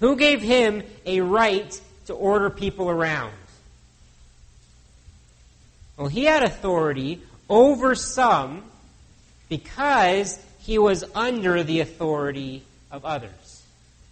Who 0.00 0.16
gave 0.16 0.40
him 0.40 0.82
a 1.04 1.20
right 1.20 1.80
to 2.06 2.14
order 2.14 2.50
people 2.50 2.88
around? 2.88 3.32
Well, 5.96 6.06
he 6.06 6.24
had 6.24 6.44
authority 6.44 7.22
over 7.48 7.94
some 7.94 8.62
because 9.48 10.38
he 10.60 10.78
was 10.78 11.04
under 11.14 11.62
the 11.62 11.80
authority 11.80 12.62
of 12.90 13.04
others. 13.04 13.62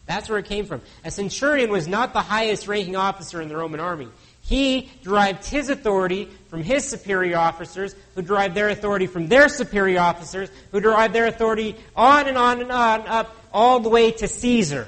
That's 0.07 0.29
where 0.29 0.39
it 0.39 0.47
came 0.47 0.67
from. 0.67 0.83
A 1.05 1.11
centurion 1.11 1.71
was 1.71 1.89
not 1.89 2.13
the 2.13 2.23
highest 2.23 2.69
ranking 2.69 2.97
officer 2.97 3.43
in 3.43 3.49
the 3.49 3.57
Roman 3.57 3.81
army. 3.81 4.09
He 4.43 4.91
derived 5.03 5.45
his 5.45 5.69
authority 5.69 6.29
from 6.49 6.63
his 6.63 6.85
superior 6.85 7.37
officers, 7.37 7.97
who 8.15 8.23
derived 8.23 8.55
their 8.55 8.69
authority 8.69 9.09
from 9.09 9.27
their 9.27 9.49
superior 9.49 9.99
officers, 9.99 10.49
who 10.71 10.81
derived 10.81 11.13
their 11.13 11.27
authority 11.27 11.75
on 11.97 12.29
and 12.29 12.39
on 12.39 12.61
and 12.61 12.71
on 12.71 13.07
up 13.09 13.35
all 13.53 13.81
the 13.81 13.89
way 13.89 14.13
to 14.13 14.29
Caesar. 14.29 14.87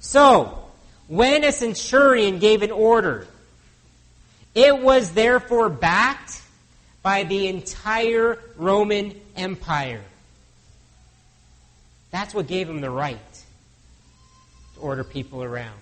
So, 0.00 0.58
when 1.08 1.44
a 1.44 1.52
centurion 1.52 2.38
gave 2.40 2.62
an 2.62 2.70
order, 2.70 3.26
it 4.54 4.78
was 4.78 5.12
therefore 5.12 5.70
backed 5.70 6.41
by 7.02 7.24
the 7.24 7.48
entire 7.48 8.38
Roman 8.56 9.20
Empire. 9.36 10.02
That's 12.10 12.34
what 12.34 12.46
gave 12.46 12.68
him 12.68 12.80
the 12.80 12.90
right 12.90 13.18
to 14.74 14.80
order 14.80 15.02
people 15.02 15.42
around. 15.42 15.78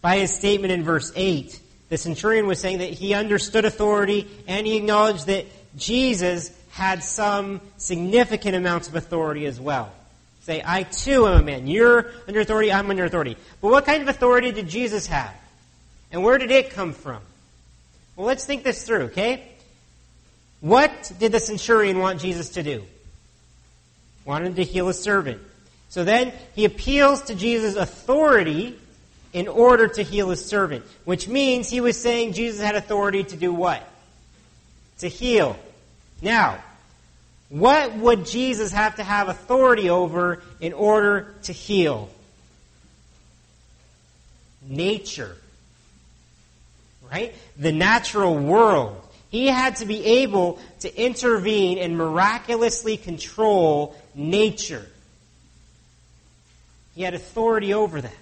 By 0.00 0.18
his 0.18 0.34
statement 0.34 0.72
in 0.72 0.82
verse 0.82 1.12
8, 1.14 1.60
the 1.90 1.98
centurion 1.98 2.46
was 2.46 2.58
saying 2.58 2.78
that 2.78 2.90
he 2.90 3.14
understood 3.14 3.64
authority 3.64 4.26
and 4.48 4.66
he 4.66 4.76
acknowledged 4.76 5.26
that 5.26 5.46
Jesus 5.76 6.50
had 6.70 7.04
some 7.04 7.60
significant 7.76 8.56
amounts 8.56 8.88
of 8.88 8.96
authority 8.96 9.46
as 9.46 9.60
well. 9.60 9.92
Say, 10.40 10.62
I 10.64 10.82
too 10.82 11.28
am 11.28 11.40
a 11.40 11.42
man. 11.42 11.66
You're 11.68 12.10
under 12.26 12.40
authority, 12.40 12.72
I'm 12.72 12.90
under 12.90 13.04
authority. 13.04 13.36
But 13.60 13.70
what 13.70 13.84
kind 13.84 14.02
of 14.02 14.08
authority 14.08 14.50
did 14.50 14.68
Jesus 14.68 15.06
have? 15.06 15.34
And 16.10 16.24
where 16.24 16.38
did 16.38 16.50
it 16.50 16.70
come 16.70 16.94
from? 16.94 17.22
Well, 18.16 18.26
let's 18.26 18.44
think 18.44 18.62
this 18.62 18.84
through, 18.84 19.04
okay? 19.04 19.48
What 20.60 21.12
did 21.18 21.32
the 21.32 21.40
centurion 21.40 21.98
want 21.98 22.20
Jesus 22.20 22.50
to 22.50 22.62
do? 22.62 22.84
Wanted 24.24 24.56
to 24.56 24.64
heal 24.64 24.88
a 24.88 24.94
servant. 24.94 25.40
So 25.88 26.04
then 26.04 26.32
he 26.54 26.64
appeals 26.64 27.22
to 27.22 27.34
Jesus' 27.34 27.76
authority 27.76 28.78
in 29.32 29.48
order 29.48 29.88
to 29.88 30.02
heal 30.02 30.30
his 30.30 30.44
servant, 30.44 30.84
which 31.04 31.26
means 31.26 31.68
he 31.68 31.80
was 31.80 32.00
saying 32.00 32.34
Jesus 32.34 32.60
had 32.60 32.76
authority 32.76 33.24
to 33.24 33.36
do 33.36 33.52
what? 33.52 33.86
To 34.98 35.08
heal. 35.08 35.58
Now, 36.20 36.62
what 37.48 37.94
would 37.96 38.24
Jesus 38.24 38.72
have 38.72 38.96
to 38.96 39.04
have 39.04 39.28
authority 39.28 39.90
over 39.90 40.42
in 40.60 40.72
order 40.72 41.34
to 41.44 41.52
heal? 41.52 42.08
Nature. 44.66 45.36
Right? 47.12 47.34
The 47.58 47.72
natural 47.72 48.34
world. 48.34 48.96
He 49.28 49.46
had 49.46 49.76
to 49.76 49.86
be 49.86 50.04
able 50.22 50.58
to 50.80 50.94
intervene 51.00 51.78
and 51.78 51.96
miraculously 51.96 52.96
control 52.96 53.94
nature. 54.14 54.86
He 56.94 57.02
had 57.02 57.14
authority 57.14 57.74
over 57.74 58.00
that. 58.00 58.12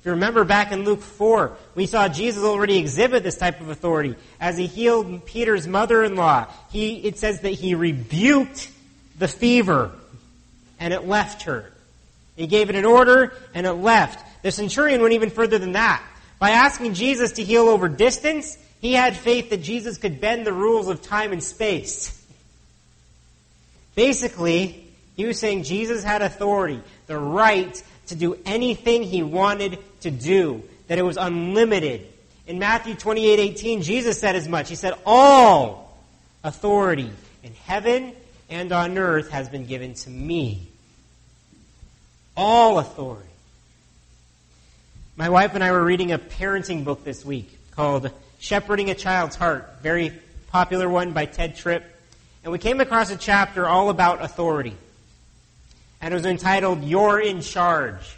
If 0.00 0.06
you 0.06 0.12
remember 0.12 0.44
back 0.44 0.72
in 0.72 0.84
Luke 0.84 1.02
4, 1.02 1.54
we 1.74 1.84
saw 1.84 2.08
Jesus 2.08 2.42
already 2.42 2.78
exhibit 2.78 3.22
this 3.22 3.36
type 3.36 3.60
of 3.60 3.68
authority. 3.68 4.14
As 4.40 4.56
he 4.56 4.66
healed 4.66 5.26
Peter's 5.26 5.66
mother-in-law, 5.66 6.46
he, 6.70 6.96
it 6.96 7.18
says 7.18 7.40
that 7.40 7.50
he 7.50 7.74
rebuked 7.74 8.70
the 9.18 9.28
fever 9.28 9.92
and 10.78 10.94
it 10.94 11.06
left 11.06 11.42
her. 11.42 11.70
He 12.36 12.46
gave 12.46 12.70
it 12.70 12.76
an 12.76 12.86
order 12.86 13.34
and 13.52 13.66
it 13.66 13.72
left. 13.74 14.24
The 14.42 14.50
centurion 14.50 15.02
went 15.02 15.12
even 15.12 15.28
further 15.28 15.58
than 15.58 15.72
that. 15.72 16.02
By 16.40 16.50
asking 16.52 16.94
Jesus 16.94 17.32
to 17.32 17.44
heal 17.44 17.68
over 17.68 17.88
distance, 17.88 18.56
he 18.80 18.94
had 18.94 19.14
faith 19.14 19.50
that 19.50 19.62
Jesus 19.62 19.98
could 19.98 20.20
bend 20.20 20.46
the 20.46 20.52
rules 20.52 20.88
of 20.88 21.02
time 21.02 21.32
and 21.32 21.44
space. 21.44 22.16
Basically, 23.94 24.86
he 25.16 25.26
was 25.26 25.38
saying 25.38 25.64
Jesus 25.64 26.02
had 26.02 26.22
authority, 26.22 26.80
the 27.06 27.18
right 27.18 27.80
to 28.06 28.14
do 28.16 28.38
anything 28.46 29.02
he 29.02 29.22
wanted 29.22 29.78
to 30.00 30.10
do, 30.10 30.62
that 30.88 30.98
it 30.98 31.02
was 31.02 31.18
unlimited. 31.18 32.06
In 32.46 32.58
Matthew 32.58 32.94
28 32.94 33.38
18, 33.38 33.82
Jesus 33.82 34.18
said 34.18 34.34
as 34.34 34.48
much. 34.48 34.70
He 34.70 34.74
said, 34.76 34.94
All 35.04 35.94
authority 36.42 37.10
in 37.42 37.52
heaven 37.66 38.14
and 38.48 38.72
on 38.72 38.96
earth 38.96 39.30
has 39.30 39.50
been 39.50 39.66
given 39.66 39.92
to 39.92 40.10
me. 40.10 40.68
All 42.34 42.78
authority. 42.78 43.29
My 45.20 45.28
wife 45.28 45.54
and 45.54 45.62
I 45.62 45.70
were 45.70 45.84
reading 45.84 46.12
a 46.12 46.18
parenting 46.18 46.82
book 46.82 47.04
this 47.04 47.26
week 47.26 47.50
called 47.72 48.10
Shepherding 48.38 48.88
a 48.88 48.94
Child's 48.94 49.36
Heart, 49.36 49.80
very 49.82 50.18
popular 50.46 50.88
one 50.88 51.12
by 51.12 51.26
Tedd 51.26 51.58
Tripp. 51.58 51.84
And 52.42 52.50
we 52.50 52.58
came 52.58 52.80
across 52.80 53.10
a 53.10 53.18
chapter 53.18 53.68
all 53.68 53.90
about 53.90 54.24
authority. 54.24 54.74
And 56.00 56.14
it 56.14 56.16
was 56.16 56.24
entitled 56.24 56.84
You're 56.84 57.20
in 57.20 57.42
Charge. 57.42 58.16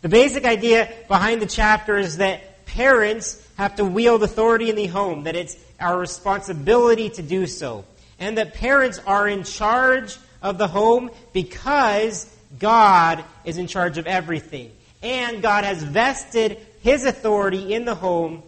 The 0.00 0.08
basic 0.08 0.46
idea 0.46 0.90
behind 1.06 1.42
the 1.42 1.46
chapter 1.46 1.98
is 1.98 2.16
that 2.16 2.64
parents 2.64 3.46
have 3.58 3.76
to 3.76 3.84
wield 3.84 4.22
authority 4.22 4.70
in 4.70 4.76
the 4.76 4.86
home, 4.86 5.24
that 5.24 5.36
it's 5.36 5.54
our 5.78 5.98
responsibility 5.98 7.10
to 7.10 7.22
do 7.22 7.46
so, 7.46 7.84
and 8.18 8.38
that 8.38 8.54
parents 8.54 8.98
are 9.06 9.28
in 9.28 9.42
charge 9.42 10.16
of 10.40 10.56
the 10.56 10.66
home 10.66 11.10
because 11.34 12.34
God 12.58 13.22
is 13.44 13.58
in 13.58 13.66
charge 13.66 13.98
of 13.98 14.06
everything. 14.06 14.72
And 15.02 15.42
God 15.42 15.64
has 15.64 15.82
vested 15.82 16.58
his 16.82 17.04
authority 17.04 17.74
in 17.74 17.84
the 17.84 17.94
home 17.94 18.42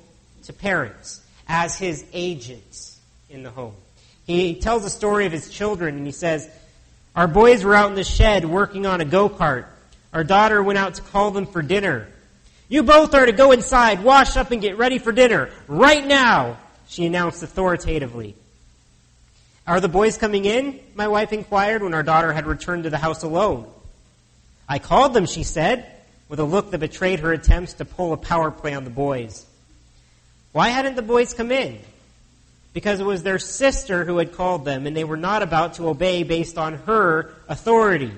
to 0.44 0.53
parents 0.53 1.20
as 1.46 1.76
his 1.76 2.05
agents 2.12 2.99
in 3.30 3.42
the 3.42 3.51
home. 3.51 3.74
He 4.26 4.57
tells 4.57 4.82
the 4.82 4.90
story 4.90 5.26
of 5.26 5.32
his 5.32 5.49
children 5.49 5.96
and 5.96 6.07
he 6.07 6.12
says, 6.12 6.49
Our 7.16 7.28
boys 7.28 7.64
were 7.64 7.74
out 7.74 7.88
in 7.88 7.94
the 7.94 8.05
shed 8.05 8.44
working 8.44 8.86
on 8.86 9.01
a 9.01 9.05
go 9.05 9.28
kart. 9.28 9.66
Our 10.12 10.24
daughter 10.24 10.62
went 10.62 10.78
out 10.78 10.94
to 10.94 11.03
call 11.03 11.30
them 11.30 11.46
for 11.46 11.62
dinner. 11.62 12.09
You 12.68 12.82
both 12.82 13.14
are 13.14 13.24
to 13.24 13.32
go 13.32 13.53
inside, 13.53 14.05
wash 14.05 14.36
up, 14.36 14.51
and 14.51 14.61
get 14.61 14.76
ready 14.76 14.99
for 14.99 15.12
dinner. 15.12 15.51
Right 15.66 16.07
now, 16.07 16.59
she 16.86 17.07
announced 17.07 17.42
authoritatively. 17.42 18.34
Are 19.66 19.80
the 19.80 19.88
boys 19.88 20.16
coming 20.16 20.44
in? 20.44 20.80
My 20.94 21.09
wife 21.09 21.32
inquired 21.32 21.82
when 21.82 21.94
our 21.94 22.03
daughter 22.03 22.32
had 22.32 22.46
returned 22.46 22.84
to 22.84 22.90
the 22.90 22.99
house 22.99 23.22
alone. 23.22 23.66
I 24.68 24.78
called 24.78 25.14
them, 25.14 25.26
she 25.26 25.42
said, 25.42 25.90
with 26.29 26.41
a 26.41 26.45
look 26.45 26.70
that 26.70 26.79
betrayed 26.79 27.20
her 27.20 27.33
attempts 27.33 27.74
to 27.74 27.85
pull 27.85 28.12
a 28.12 28.16
power 28.16 28.51
play 28.51 28.74
on 28.74 28.85
the 28.85 28.91
boys. 28.91 29.47
Why 30.53 30.68
hadn't 30.68 30.97
the 30.97 31.03
boys 31.03 31.35
come 31.35 31.51
in? 31.51 31.79
Because 32.72 33.01
it 33.01 33.07
was 33.07 33.22
their 33.22 33.39
sister 33.39 34.05
who 34.05 34.18
had 34.18 34.33
called 34.33 34.64
them, 34.64 34.87
and 34.87 34.97
they 34.97 35.05
were 35.05 35.16
not 35.16 35.43
about 35.43 35.74
to 35.74 35.89
obey 35.89 36.22
based 36.22 36.59
on 36.59 36.74
her 36.74 37.35
authority. 37.49 38.12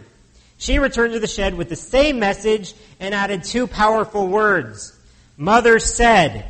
She 0.59 0.79
returned 0.79 1.15
to 1.15 1.21
the 1.21 1.27
shed 1.27 1.55
with 1.55 1.69
the 1.69 1.77
same 1.77 2.19
message 2.19 2.75
and 2.99 3.15
added 3.15 3.45
two 3.45 3.67
powerful 3.67 4.27
words. 4.27 4.97
Mother 5.37 5.79
said. 5.79 6.45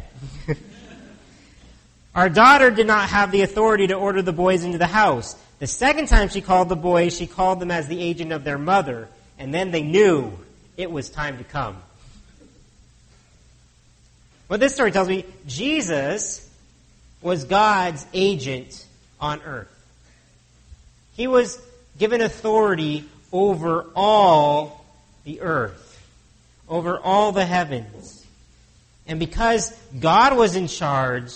Our 2.14 2.28
daughter 2.28 2.72
did 2.72 2.88
not 2.88 3.08
have 3.08 3.30
the 3.30 3.42
authority 3.42 3.86
to 3.86 3.94
order 3.94 4.20
the 4.20 4.32
boys 4.32 4.64
into 4.64 4.78
the 4.78 4.86
house. 4.86 5.36
The 5.60 5.68
second 5.68 6.08
time 6.08 6.28
she 6.28 6.40
called 6.40 6.68
the 6.68 6.76
boys, 6.76 7.16
she 7.16 7.26
called 7.26 7.60
them 7.60 7.70
as 7.70 7.86
the 7.86 8.00
agent 8.00 8.32
of 8.32 8.42
their 8.42 8.58
mother, 8.58 9.08
and 9.38 9.54
then 9.54 9.70
they 9.70 9.82
knew 9.82 10.36
it 10.80 10.90
was 10.90 11.10
time 11.10 11.38
to 11.38 11.44
come. 11.44 11.76
What 14.48 14.60
this 14.60 14.74
story 14.74 14.90
tells 14.90 15.08
me, 15.08 15.24
Jesus 15.46 16.48
was 17.22 17.44
God's 17.44 18.06
agent 18.12 18.86
on 19.20 19.42
earth. 19.42 19.68
He 21.16 21.26
was 21.26 21.60
given 21.98 22.20
authority 22.20 23.04
over 23.30 23.86
all 23.94 24.84
the 25.24 25.42
earth, 25.42 26.02
over 26.68 26.98
all 26.98 27.32
the 27.32 27.44
heavens. 27.44 28.24
And 29.06 29.18
because 29.18 29.70
God 29.98 30.36
was 30.36 30.56
in 30.56 30.66
charge, 30.66 31.32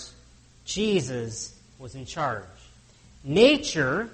Jesus 0.65 1.55
was 1.77 1.93
in 1.93 2.05
charge. 2.05 2.43
Nature 3.23 4.09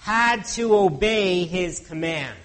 had 0.00 0.44
to 0.44 0.74
obey 0.74 1.44
his 1.44 1.80
commands. 1.86 2.36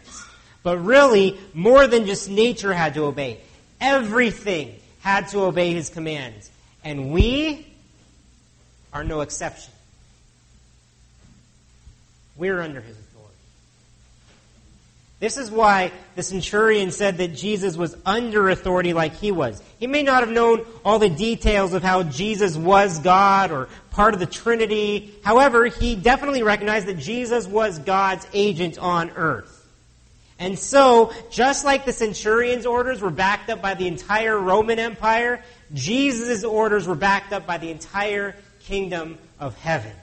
But 0.64 0.78
really, 0.78 1.40
more 1.54 1.88
than 1.88 2.06
just 2.06 2.30
nature 2.30 2.74
had 2.74 2.94
to 2.94 3.06
obey. 3.06 3.40
everything 3.82 4.76
had 5.02 5.28
to 5.30 5.42
obey 5.42 5.74
his 5.74 5.90
commands. 5.90 6.50
And 6.84 7.12
we 7.12 7.68
are 8.94 9.04
no 9.04 9.22
exception. 9.22 9.74
We're 12.38 12.62
under 12.62 12.80
his 12.82 12.98
authority. 12.98 13.36
This 15.20 15.38
is 15.38 15.52
why 15.52 15.92
the 16.16 16.24
centurion 16.24 16.92
said 16.92 17.18
that 17.18 17.36
Jesus 17.36 17.78
was 17.78 17.96
under 18.06 18.50
authority 18.50 18.94
like 18.94 19.14
he 19.16 19.32
was. 19.32 19.62
He 19.80 19.86
may 19.86 20.02
not 20.02 20.22
have 20.22 20.32
known 20.32 20.66
all 20.84 20.98
the 20.98 21.10
details 21.10 21.74
of 21.74 21.84
how 21.84 22.04
Jesus 22.04 22.58
was 22.58 23.00
God 23.00 23.52
or 23.52 23.70
part 23.92 24.14
of 24.14 24.20
the 24.20 24.26
Trinity. 24.26 25.14
However, 25.24 25.66
he 25.66 25.96
definitely 25.96 26.42
recognized 26.42 26.88
that 26.88 26.98
Jesus 26.98 27.48
was 27.48 27.78
God's 27.80 28.26
agent 28.34 28.80
on 28.80 29.12
earth. 29.12 29.61
And 30.42 30.58
so, 30.58 31.14
just 31.30 31.64
like 31.64 31.86
the 31.86 31.94
centurion's 31.94 32.66
orders 32.66 33.00
were 33.00 33.12
backed 33.12 33.52
up 33.52 33.62
by 33.62 33.76
the 33.76 33.86
entire 33.86 34.36
Roman 34.36 34.80
Empire, 34.80 35.44
Jesus' 35.72 36.44
orders 36.44 36.88
were 36.88 36.96
backed 36.96 37.32
up 37.32 37.46
by 37.46 37.60
the 37.60 37.70
entire 37.70 38.36
kingdom 38.64 39.20
of 39.40 39.56
heaven. 39.60 39.94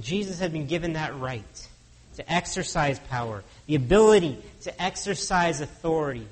Jesus 0.00 0.40
had 0.40 0.52
been 0.52 0.66
given 0.66 0.94
that 0.94 1.16
right 1.20 1.68
to 2.16 2.32
exercise 2.32 2.98
power, 2.98 3.44
the 3.68 3.76
ability 3.76 4.42
to 4.62 4.82
exercise 4.82 5.60
authority. 5.60 6.26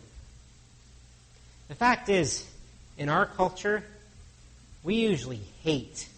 The 1.68 1.76
fact 1.76 2.08
is, 2.08 2.44
in 2.98 3.08
our 3.08 3.26
culture, 3.26 3.84
we 4.82 4.96
usually 4.96 5.40
hate 5.62 6.08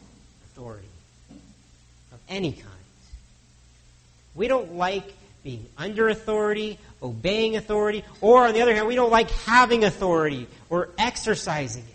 authority 0.47 0.89
of 2.13 2.19
any 2.31 2.53
kind. 2.53 2.76
We 4.37 4.49
don't 4.49 4.75
like 4.75 5.15
being 5.43 5.67
under 5.79 6.09
authority, 6.09 6.79
obeying 7.03 7.57
authority, 7.57 8.05
or 8.21 8.47
on 8.47 8.55
the 8.55 8.63
other 8.63 8.75
hand, 8.75 8.87
we 8.87 8.95
don't 8.95 9.11
like 9.11 9.31
having 9.31 9.85
authority 9.85 10.47
or 10.69 10.91
exercising 10.99 11.83
it. 11.83 11.95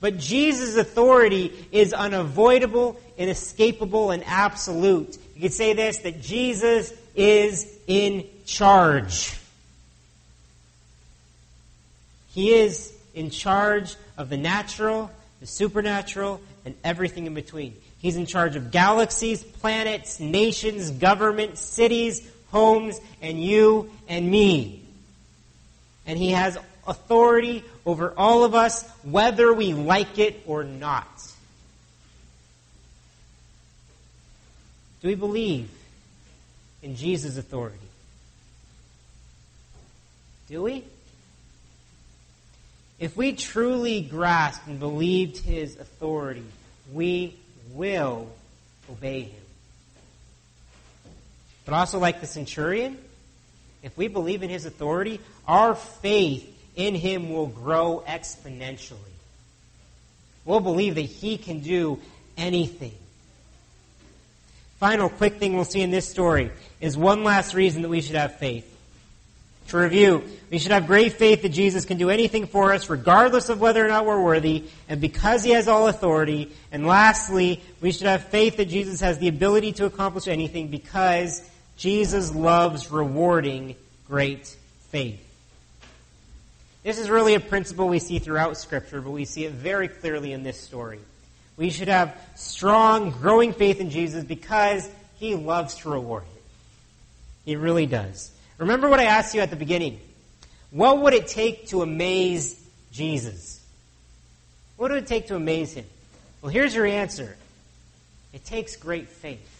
But 0.00 0.18
Jesus' 0.18 0.76
authority 0.76 1.52
is 1.72 1.92
unavoidable, 1.92 3.00
inescapable, 3.16 4.10
and 4.10 4.22
absolute. 4.26 5.18
You 5.34 5.42
could 5.42 5.52
say 5.52 5.72
this 5.72 5.98
that 5.98 6.20
Jesus 6.22 6.92
is 7.14 7.66
in 7.86 8.26
charge. 8.44 9.36
He 12.28 12.52
is 12.52 12.92
in 13.14 13.30
charge 13.30 13.96
of 14.16 14.28
the 14.28 14.36
natural, 14.36 15.10
the 15.40 15.46
supernatural, 15.46 16.40
and 16.64 16.74
everything 16.84 17.26
in 17.26 17.34
between. 17.34 17.74
He's 18.06 18.14
in 18.14 18.26
charge 18.26 18.54
of 18.54 18.70
galaxies, 18.70 19.42
planets, 19.42 20.20
nations, 20.20 20.92
governments, 20.92 21.60
cities, 21.60 22.24
homes, 22.52 23.00
and 23.20 23.42
you 23.42 23.90
and 24.06 24.30
me. 24.30 24.84
And 26.06 26.16
He 26.16 26.30
has 26.30 26.56
authority 26.86 27.64
over 27.84 28.14
all 28.16 28.44
of 28.44 28.54
us, 28.54 28.88
whether 29.02 29.52
we 29.52 29.72
like 29.72 30.20
it 30.20 30.40
or 30.46 30.62
not. 30.62 31.08
Do 35.02 35.08
we 35.08 35.16
believe 35.16 35.68
in 36.84 36.94
Jesus' 36.94 37.36
authority? 37.36 37.76
Do 40.48 40.62
we? 40.62 40.84
If 43.00 43.16
we 43.16 43.32
truly 43.32 44.00
grasped 44.00 44.68
and 44.68 44.78
believed 44.78 45.38
his 45.38 45.74
authority, 45.76 46.44
we 46.92 47.34
will 47.76 48.28
obey 48.90 49.22
him. 49.22 49.42
But 51.64 51.74
also, 51.74 51.98
like 51.98 52.20
the 52.20 52.26
centurion, 52.26 52.96
if 53.82 53.96
we 53.96 54.08
believe 54.08 54.42
in 54.42 54.50
his 54.50 54.66
authority, 54.66 55.20
our 55.46 55.74
faith 55.74 56.52
in 56.76 56.94
him 56.94 57.32
will 57.32 57.46
grow 57.46 58.04
exponentially. 58.06 58.96
We'll 60.44 60.60
believe 60.60 60.94
that 60.94 61.02
he 61.02 61.38
can 61.38 61.60
do 61.60 62.00
anything. 62.36 62.94
Final 64.78 65.08
quick 65.08 65.36
thing 65.38 65.54
we'll 65.54 65.64
see 65.64 65.80
in 65.80 65.90
this 65.90 66.08
story 66.08 66.50
is 66.80 66.96
one 66.96 67.24
last 67.24 67.54
reason 67.54 67.82
that 67.82 67.88
we 67.88 68.00
should 68.00 68.16
have 68.16 68.38
faith. 68.38 68.72
To 69.68 69.78
review, 69.78 70.22
we 70.48 70.58
should 70.58 70.70
have 70.70 70.86
great 70.86 71.14
faith 71.14 71.42
that 71.42 71.48
Jesus 71.48 71.84
can 71.84 71.98
do 71.98 72.08
anything 72.08 72.46
for 72.46 72.72
us, 72.72 72.88
regardless 72.88 73.48
of 73.48 73.60
whether 73.60 73.84
or 73.84 73.88
not 73.88 74.06
we're 74.06 74.22
worthy, 74.22 74.64
and 74.88 75.00
because 75.00 75.42
he 75.42 75.50
has 75.50 75.66
all 75.66 75.88
authority. 75.88 76.52
And 76.70 76.86
lastly, 76.86 77.60
we 77.80 77.90
should 77.90 78.06
have 78.06 78.28
faith 78.28 78.58
that 78.58 78.66
Jesus 78.66 79.00
has 79.00 79.18
the 79.18 79.26
ability 79.26 79.72
to 79.72 79.86
accomplish 79.86 80.28
anything 80.28 80.68
because 80.68 81.42
Jesus 81.76 82.32
loves 82.32 82.92
rewarding 82.92 83.74
great 84.06 84.46
faith. 84.90 85.20
This 86.84 87.00
is 87.00 87.10
really 87.10 87.34
a 87.34 87.40
principle 87.40 87.88
we 87.88 87.98
see 87.98 88.20
throughout 88.20 88.56
Scripture, 88.56 89.00
but 89.00 89.10
we 89.10 89.24
see 89.24 89.44
it 89.46 89.52
very 89.52 89.88
clearly 89.88 90.32
in 90.32 90.44
this 90.44 90.60
story. 90.60 91.00
We 91.56 91.70
should 91.70 91.88
have 91.88 92.16
strong, 92.36 93.10
growing 93.10 93.52
faith 93.52 93.80
in 93.80 93.90
Jesus 93.90 94.22
because 94.22 94.88
he 95.16 95.34
loves 95.34 95.74
to 95.78 95.90
reward 95.90 96.22
it. 96.36 96.42
He 97.44 97.56
really 97.56 97.86
does. 97.86 98.30
Remember 98.58 98.88
what 98.88 99.00
I 99.00 99.04
asked 99.04 99.34
you 99.34 99.40
at 99.40 99.50
the 99.50 99.56
beginning. 99.56 100.00
What 100.70 101.02
would 101.02 101.14
it 101.14 101.28
take 101.28 101.68
to 101.68 101.82
amaze 101.82 102.60
Jesus? 102.92 103.60
What 104.76 104.90
would 104.90 105.02
it 105.02 105.06
take 105.06 105.28
to 105.28 105.36
amaze 105.36 105.72
him? 105.74 105.86
Well, 106.42 106.50
here's 106.50 106.74
your 106.74 106.86
answer. 106.86 107.36
It 108.32 108.44
takes 108.44 108.76
great 108.76 109.08
faith. 109.08 109.52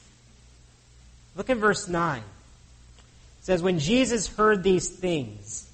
Look 1.37 1.51
at 1.51 1.57
verse 1.59 1.89
9. 1.89 2.19
It 2.19 2.25
says, 3.43 3.63
When 3.63 3.79
Jesus 3.79 4.27
heard 4.27 4.63
these 4.63 4.89
things, 4.89 5.69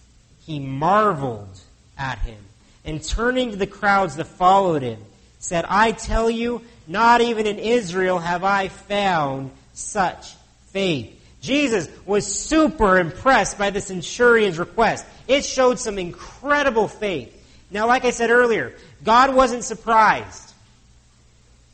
he 0.44 0.58
marveled 0.58 1.60
at 1.96 2.18
him, 2.18 2.38
and 2.84 3.02
turning 3.02 3.52
to 3.52 3.56
the 3.56 3.66
crowds 3.66 4.16
that 4.16 4.26
followed 4.26 4.82
him, 4.82 4.98
said, 5.38 5.64
I 5.68 5.92
tell 5.92 6.30
you, 6.30 6.62
not 6.86 7.20
even 7.20 7.46
in 7.46 7.58
Israel 7.58 8.18
have 8.18 8.44
I 8.44 8.68
found 8.68 9.50
such 9.72 10.34
faith. 10.70 11.18
Jesus 11.42 11.88
was 12.06 12.24
super 12.24 12.98
impressed 12.98 13.58
by 13.58 13.70
the 13.70 13.80
centurion's 13.80 14.58
request. 14.58 15.04
It 15.26 15.44
showed 15.44 15.78
some 15.78 15.98
incredible 15.98 16.88
faith. 16.88 17.36
Now, 17.70 17.88
like 17.88 18.04
I 18.04 18.10
said 18.10 18.30
earlier, 18.30 18.74
God 19.02 19.34
wasn't 19.34 19.64
surprised. 19.64 20.54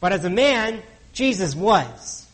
But 0.00 0.12
as 0.12 0.24
a 0.24 0.30
man, 0.30 0.82
Jesus 1.12 1.54
was. 1.54 2.26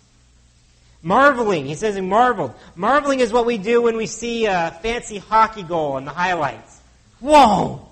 Marveling, 1.03 1.67
he 1.67 1.75
says 1.75 1.97
he 1.97 2.01
marveled. 2.01 2.55
Marveling 2.77 3.21
is 3.21 3.33
what 3.33 3.47
we 3.47 3.59
do 3.59 3.83
when 3.83 3.97
we 3.97 4.07
see 4.07 4.47
a 4.47 4.79
fancy 4.81 5.19
hockey 5.19 5.63
goal 5.63 5.99
in 5.99 6.05
the 6.05 6.13
highlights. 6.13 6.81
Whoa! 7.21 7.87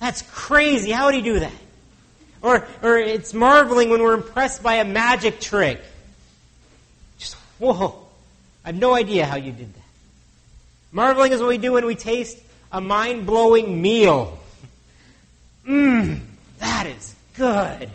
That's 0.00 0.22
crazy. 0.22 0.90
How 0.90 1.06
would 1.06 1.14
he 1.14 1.22
do 1.22 1.40
that? 1.40 1.52
Or, 2.42 2.66
or 2.82 2.98
it's 2.98 3.32
marveling 3.32 3.88
when 3.88 4.02
we're 4.02 4.14
impressed 4.14 4.62
by 4.62 4.74
a 4.74 4.84
magic 4.84 5.40
trick. 5.40 5.80
Just, 7.18 7.34
whoa. 7.58 8.05
I 8.66 8.70
have 8.70 8.76
no 8.76 8.94
idea 8.94 9.24
how 9.24 9.36
you 9.36 9.52
did 9.52 9.72
that. 9.72 9.80
Marveling 10.90 11.30
is 11.30 11.40
what 11.40 11.48
we 11.48 11.56
do 11.56 11.72
when 11.72 11.86
we 11.86 11.94
taste 11.94 12.36
a 12.72 12.80
mind 12.80 13.24
blowing 13.24 13.80
meal. 13.80 14.36
Mmm, 15.64 16.18
that 16.58 16.88
is 16.88 17.14
good. 17.36 17.88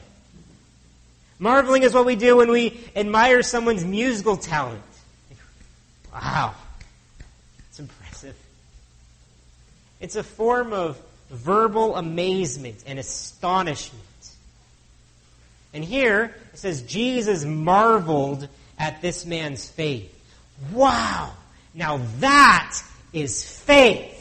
Marveling 1.40 1.84
is 1.84 1.94
what 1.94 2.06
we 2.06 2.16
do 2.16 2.38
when 2.38 2.52
we 2.52 2.80
admire 2.96 3.44
someone's 3.44 3.84
musical 3.84 4.38
talent. 4.38 4.82
Wow, 6.14 6.56
it's 7.70 7.80
impressive. 7.80 8.36
It's 10.00 10.16
a 10.16 10.24
form 10.24 10.72
of 10.72 11.02
verbal 11.30 11.98
amazement 11.98 12.84
and 12.88 12.98
astonishment. 12.98 14.02
And 15.74 15.84
here 15.84 16.34
it 16.54 16.60
says 16.60 16.82
Jesus 16.84 17.44
marveled 17.44 18.48
at 18.80 19.02
this 19.02 19.26
man's 19.26 19.70
faith. 19.70 20.11
Wow! 20.72 21.34
Now 21.74 22.02
that 22.20 22.80
is 23.14 23.44
faith. 23.44 24.18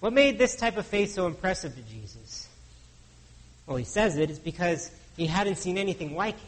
What 0.00 0.12
made 0.12 0.38
this 0.38 0.54
type 0.54 0.76
of 0.76 0.86
faith 0.86 1.12
so 1.12 1.26
impressive 1.26 1.74
to 1.74 1.82
Jesus? 1.82 2.46
Well, 3.66 3.78
he 3.78 3.84
says 3.84 4.18
it 4.18 4.30
is 4.30 4.38
because 4.38 4.90
he 5.16 5.26
hadn't 5.26 5.56
seen 5.56 5.78
anything 5.78 6.14
like 6.14 6.34
it. 6.34 6.40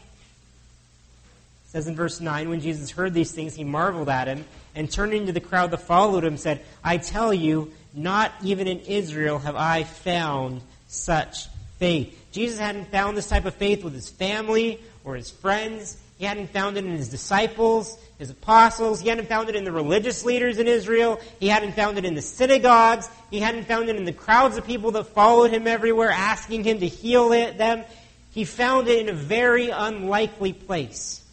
It 1.65 1.71
says 1.71 1.87
in 1.87 1.95
verse 1.95 2.21
9, 2.21 2.49
when 2.49 2.61
Jesus 2.61 2.91
heard 2.91 3.13
these 3.13 3.31
things, 3.31 3.55
he 3.55 3.63
marveled 3.63 4.09
at 4.09 4.27
him, 4.27 4.45
and 4.75 4.91
turning 4.91 5.25
to 5.25 5.31
the 5.31 5.41
crowd 5.41 5.71
that 5.71 5.81
followed 5.81 6.23
him, 6.23 6.37
said, 6.37 6.63
I 6.83 6.97
tell 6.97 7.33
you, 7.33 7.73
not 7.93 8.31
even 8.43 8.67
in 8.67 8.79
Israel 8.81 9.39
have 9.39 9.55
I 9.55 9.83
found 9.83 10.61
such 10.87 11.47
faith. 11.79 12.15
Jesus 12.31 12.59
hadn't 12.59 12.91
found 12.91 13.17
this 13.17 13.27
type 13.27 13.45
of 13.45 13.55
faith 13.55 13.83
with 13.83 13.93
his 13.93 14.07
family 14.07 14.79
or 15.07 15.15
his 15.15 15.31
friends. 15.31 15.97
He 16.17 16.25
hadn't 16.25 16.49
found 16.49 16.77
it 16.77 16.83
in 16.83 16.91
his 16.91 17.07
disciples, 17.07 17.97
his 18.19 18.29
apostles. 18.29 18.99
He 18.99 19.07
hadn't 19.07 19.29
found 19.29 19.47
it 19.47 19.55
in 19.55 19.63
the 19.63 19.71
religious 19.71 20.25
leaders 20.25 20.57
in 20.57 20.67
Israel. 20.67 21.21
He 21.39 21.47
hadn't 21.47 21.73
found 21.73 21.97
it 21.97 22.03
in 22.03 22.13
the 22.13 22.21
synagogues. 22.21 23.07
He 23.31 23.39
hadn't 23.39 23.67
found 23.67 23.89
it 23.89 23.95
in 23.95 24.03
the 24.03 24.11
crowds 24.11 24.57
of 24.57 24.67
people 24.67 24.91
that 24.91 25.05
followed 25.05 25.51
him 25.51 25.65
everywhere, 25.65 26.09
asking 26.09 26.65
him 26.65 26.79
to 26.81 26.87
heal 26.87 27.29
them. 27.29 27.85
He 28.31 28.43
found 28.43 28.89
it 28.89 28.99
in 28.99 29.09
a 29.09 29.17
very 29.17 29.69
unlikely 29.69 30.51
place. 30.51 31.23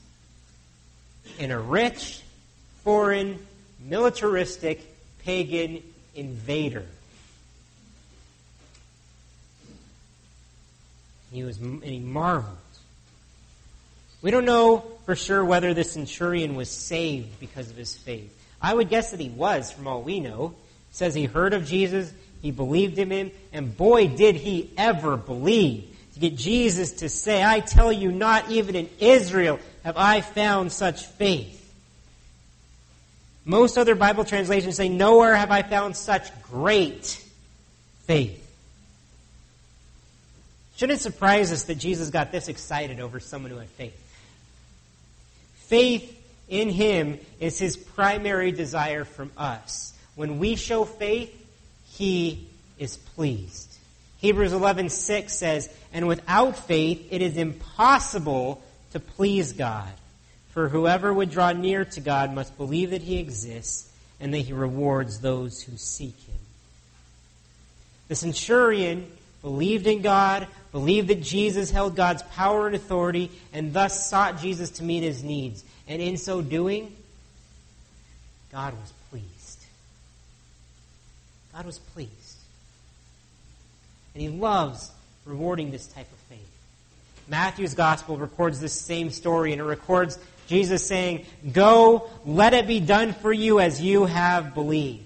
In 1.38 1.50
a 1.50 1.58
rich, 1.58 2.22
foreign, 2.84 3.44
militaristic, 3.84 4.82
pagan 5.24 5.82
invader. 6.14 6.86
He 11.32 11.42
was, 11.42 11.58
and 11.58 11.82
he 11.82 11.98
marveled. 11.98 12.58
We 14.24 14.30
don't 14.30 14.46
know 14.46 14.82
for 15.04 15.14
sure 15.14 15.44
whether 15.44 15.74
the 15.74 15.84
centurion 15.84 16.54
was 16.54 16.70
saved 16.70 17.38
because 17.40 17.68
of 17.68 17.76
his 17.76 17.94
faith. 17.94 18.34
I 18.58 18.72
would 18.72 18.88
guess 18.88 19.10
that 19.10 19.20
he 19.20 19.28
was, 19.28 19.70
from 19.70 19.86
all 19.86 20.00
we 20.00 20.18
know. 20.18 20.54
It 20.90 20.96
says 20.96 21.14
he 21.14 21.26
heard 21.26 21.52
of 21.52 21.66
Jesus, 21.66 22.10
he 22.40 22.50
believed 22.50 22.98
in 22.98 23.10
him, 23.10 23.32
and 23.52 23.76
boy, 23.76 24.08
did 24.08 24.36
he 24.36 24.72
ever 24.78 25.18
believe. 25.18 25.94
To 26.14 26.20
get 26.20 26.36
Jesus 26.36 26.92
to 26.92 27.10
say, 27.10 27.44
I 27.44 27.60
tell 27.60 27.92
you, 27.92 28.10
not 28.10 28.50
even 28.50 28.76
in 28.76 28.88
Israel 28.98 29.60
have 29.84 29.98
I 29.98 30.22
found 30.22 30.72
such 30.72 31.04
faith. 31.04 31.60
Most 33.44 33.76
other 33.76 33.94
Bible 33.94 34.24
translations 34.24 34.76
say, 34.76 34.88
Nowhere 34.88 35.34
have 35.34 35.50
I 35.50 35.60
found 35.60 35.96
such 35.96 36.30
great 36.44 37.22
faith. 38.06 38.40
Shouldn't 40.76 40.98
it 40.98 41.02
surprise 41.02 41.52
us 41.52 41.64
that 41.64 41.74
Jesus 41.74 42.08
got 42.08 42.32
this 42.32 42.48
excited 42.48 43.00
over 43.00 43.20
someone 43.20 43.50
who 43.50 43.58
had 43.58 43.68
faith? 43.68 44.00
Faith 45.74 46.16
in 46.48 46.68
him 46.68 47.18
is 47.40 47.58
his 47.58 47.76
primary 47.76 48.52
desire 48.52 49.04
from 49.04 49.32
us. 49.36 49.92
When 50.14 50.38
we 50.38 50.54
show 50.54 50.84
faith, 50.84 51.34
he 51.94 52.46
is 52.78 52.96
pleased. 52.96 53.76
Hebrews 54.18 54.52
11:6 54.52 55.36
says, 55.36 55.68
"And 55.92 56.06
without 56.06 56.56
faith 56.56 57.08
it 57.10 57.20
is 57.20 57.36
impossible 57.36 58.62
to 58.92 59.00
please 59.00 59.50
God, 59.50 59.92
for 60.50 60.68
whoever 60.68 61.12
would 61.12 61.32
draw 61.32 61.50
near 61.50 61.84
to 61.86 62.00
God 62.00 62.32
must 62.32 62.56
believe 62.56 62.90
that 62.90 63.02
he 63.02 63.18
exists 63.18 63.88
and 64.20 64.32
that 64.32 64.38
he 64.38 64.52
rewards 64.52 65.18
those 65.18 65.62
who 65.62 65.76
seek 65.76 66.16
him." 66.20 66.38
The 68.06 68.14
centurion 68.14 69.10
believed 69.42 69.88
in 69.88 70.02
God, 70.02 70.46
believed 70.74 71.06
that 71.06 71.22
Jesus 71.22 71.70
held 71.70 71.94
God's 71.94 72.24
power 72.34 72.66
and 72.66 72.74
authority, 72.74 73.30
and 73.52 73.72
thus 73.72 74.10
sought 74.10 74.40
Jesus 74.40 74.70
to 74.70 74.82
meet 74.82 75.04
his 75.04 75.22
needs. 75.22 75.62
And 75.86 76.02
in 76.02 76.16
so 76.16 76.42
doing, 76.42 76.92
God 78.50 78.72
was 78.72 78.92
pleased. 79.08 79.64
God 81.52 81.64
was 81.64 81.78
pleased. 81.78 82.10
And 84.14 84.22
he 84.22 84.28
loves 84.28 84.90
rewarding 85.24 85.70
this 85.70 85.86
type 85.86 86.10
of 86.10 86.18
faith. 86.28 86.40
Matthew's 87.28 87.74
gospel 87.74 88.16
records 88.16 88.58
this 88.58 88.72
same 88.72 89.10
story, 89.10 89.52
and 89.52 89.60
it 89.60 89.64
records 89.64 90.18
Jesus 90.48 90.84
saying, 90.84 91.24
Go, 91.52 92.10
let 92.26 92.52
it 92.52 92.66
be 92.66 92.80
done 92.80 93.12
for 93.12 93.32
you 93.32 93.60
as 93.60 93.80
you 93.80 94.06
have 94.06 94.54
believed. 94.54 95.04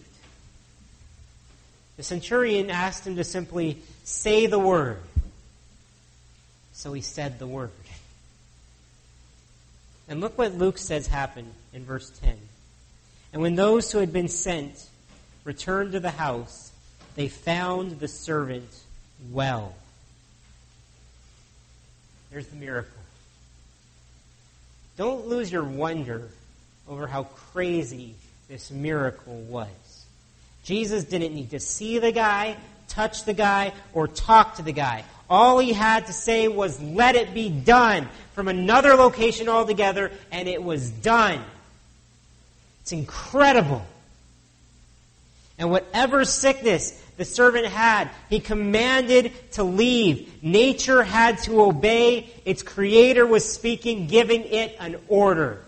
The 1.99 2.05
centurion 2.05 2.71
asked 2.71 3.07
him 3.07 3.17
to 3.17 3.25
simply 3.25 3.77
say 4.05 4.47
the 4.47 4.59
word. 4.59 4.99
So 6.79 6.93
he 6.93 7.01
said 7.01 7.41
the 7.41 7.47
word. 7.49 7.73
And 10.09 10.21
look 10.21 10.39
what 10.39 10.55
Luke 10.55 10.79
says 10.79 11.09
happened 11.09 11.53
in 11.73 11.85
verse 11.85 12.09
10. 12.21 12.37
And 13.33 13.43
when 13.43 13.57
those 13.57 13.91
who 13.91 13.99
had 13.99 14.13
been 14.13 14.29
sent 14.29 14.87
returned 15.43 15.91
to 15.93 16.01
the 16.01 16.13
house, 16.13 16.71
they 17.17 17.27
found 17.27 17.99
the 17.99 18.07
servant 18.07 18.69
well. 19.33 19.75
There's 22.31 22.47
the 22.47 22.55
miracle. 22.55 22.93
Don't 24.97 25.27
lose 25.27 25.51
your 25.51 25.65
wonder 25.65 26.29
over 26.89 27.09
how 27.09 27.25
crazy 27.25 28.15
this 28.49 28.71
miracle 28.71 29.35
was. 29.35 29.67
Jesus 30.63 31.03
didn't 31.03 31.35
need 31.35 31.51
to 31.51 31.59
see 31.59 31.99
the 31.99 32.13
guy, 32.13 32.57
touch 32.87 33.25
the 33.25 33.35
guy, 33.35 33.73
or 33.93 34.07
talk 34.07 34.55
to 34.57 34.63
the 34.63 34.73
guy. 34.73 35.03
All 35.31 35.59
he 35.59 35.73
had 35.73 36.07
to 36.07 36.13
say 36.13 36.49
was, 36.49 36.81
let 36.81 37.15
it 37.15 37.35
be 37.35 37.51
done 37.51 38.09
from 38.33 38.49
another 38.49 38.95
location 38.95 39.49
altogether, 39.49 40.11
and 40.33 40.49
it 40.49 40.63
was 40.63 40.91
done. 40.91 41.43
It's 42.83 42.93
incredible. 42.93 43.85
And 45.59 45.71
whatever 45.71 46.25
sickness 46.25 46.93
the 47.17 47.25
servant 47.25 47.67
had, 47.67 48.11
he 48.31 48.41
commanded 48.41 49.33
to 49.53 49.65
leave. 49.65 50.43
Nature 50.43 51.03
had 51.03 51.39
to 51.43 51.63
obey. 51.63 52.31
Its 52.45 52.63
creator 52.63 53.27
was 53.27 53.51
speaking, 53.51 54.07
giving 54.07 54.45
it 54.45 54.77
an 54.79 54.97
order. 55.09 55.61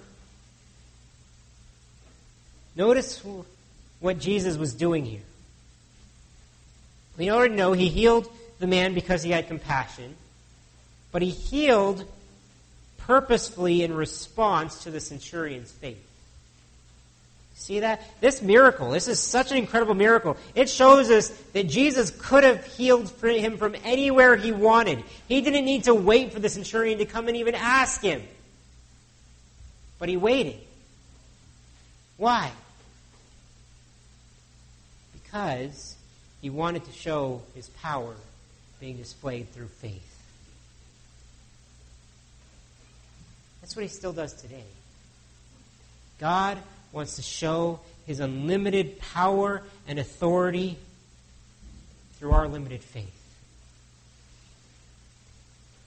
Notice 2.76 3.22
what 3.98 4.18
Jesus 4.18 4.56
was 4.56 4.72
doing 4.72 5.04
here. 5.04 5.20
We 7.18 7.30
already 7.30 7.56
know 7.56 7.72
he 7.72 7.88
healed 7.88 8.30
the 8.61 8.66
man 8.66 8.94
because 8.94 9.22
he 9.22 9.30
had 9.30 9.48
compassion, 9.48 10.14
but 11.11 11.22
he 11.22 11.30
healed 11.30 12.04
purposefully 12.98 13.82
in 13.82 13.92
response 13.92 14.84
to 14.84 14.90
the 14.90 15.00
centurion's 15.00 15.72
faith. 15.72 16.06
See 17.54 17.80
that? 17.80 18.02
This 18.20 18.40
miracle, 18.40 18.90
this 18.90 19.08
is 19.08 19.18
such 19.18 19.50
an 19.50 19.58
incredible 19.58 19.94
miracle. 19.94 20.36
It 20.54 20.70
shows 20.70 21.11
us 21.11 21.28
that 21.52 21.68
Jesus 21.68 22.11
could 22.11 22.44
have 22.44 22.64
healed 22.64 23.11
him 23.22 23.58
from 23.58 23.76
anywhere 23.84 24.36
he 24.36 24.52
wanted. 24.52 25.02
He 25.28 25.42
didn't 25.42 25.64
need 25.64 25.84
to 25.84 25.94
wait 25.94 26.32
for 26.32 26.40
the 26.40 26.48
centurion 26.48 26.98
to 26.98 27.04
come 27.04 27.28
and 27.28 27.36
even 27.36 27.54
ask 27.54 28.00
him. 28.00 28.22
But 29.98 30.08
he 30.08 30.16
waited. 30.16 30.56
Why? 32.16 32.50
Because 35.12 35.96
he 36.40 36.48
wanted 36.48 36.84
to 36.86 36.92
show 36.92 37.42
his 37.54 37.68
power 37.68 38.14
being 38.80 38.96
displayed 38.96 39.52
through 39.52 39.68
faith. 39.68 40.06
That's 43.60 43.76
what 43.76 43.82
he 43.82 43.88
still 43.88 44.12
does 44.12 44.32
today. 44.32 44.64
God 46.18 46.58
wants 46.92 47.16
to 47.16 47.22
show 47.22 47.80
his 48.06 48.20
unlimited 48.20 48.98
power 48.98 49.62
and 49.86 49.98
authority 49.98 50.76
through 52.14 52.32
our 52.32 52.48
limited 52.48 52.82
faith. 52.82 53.16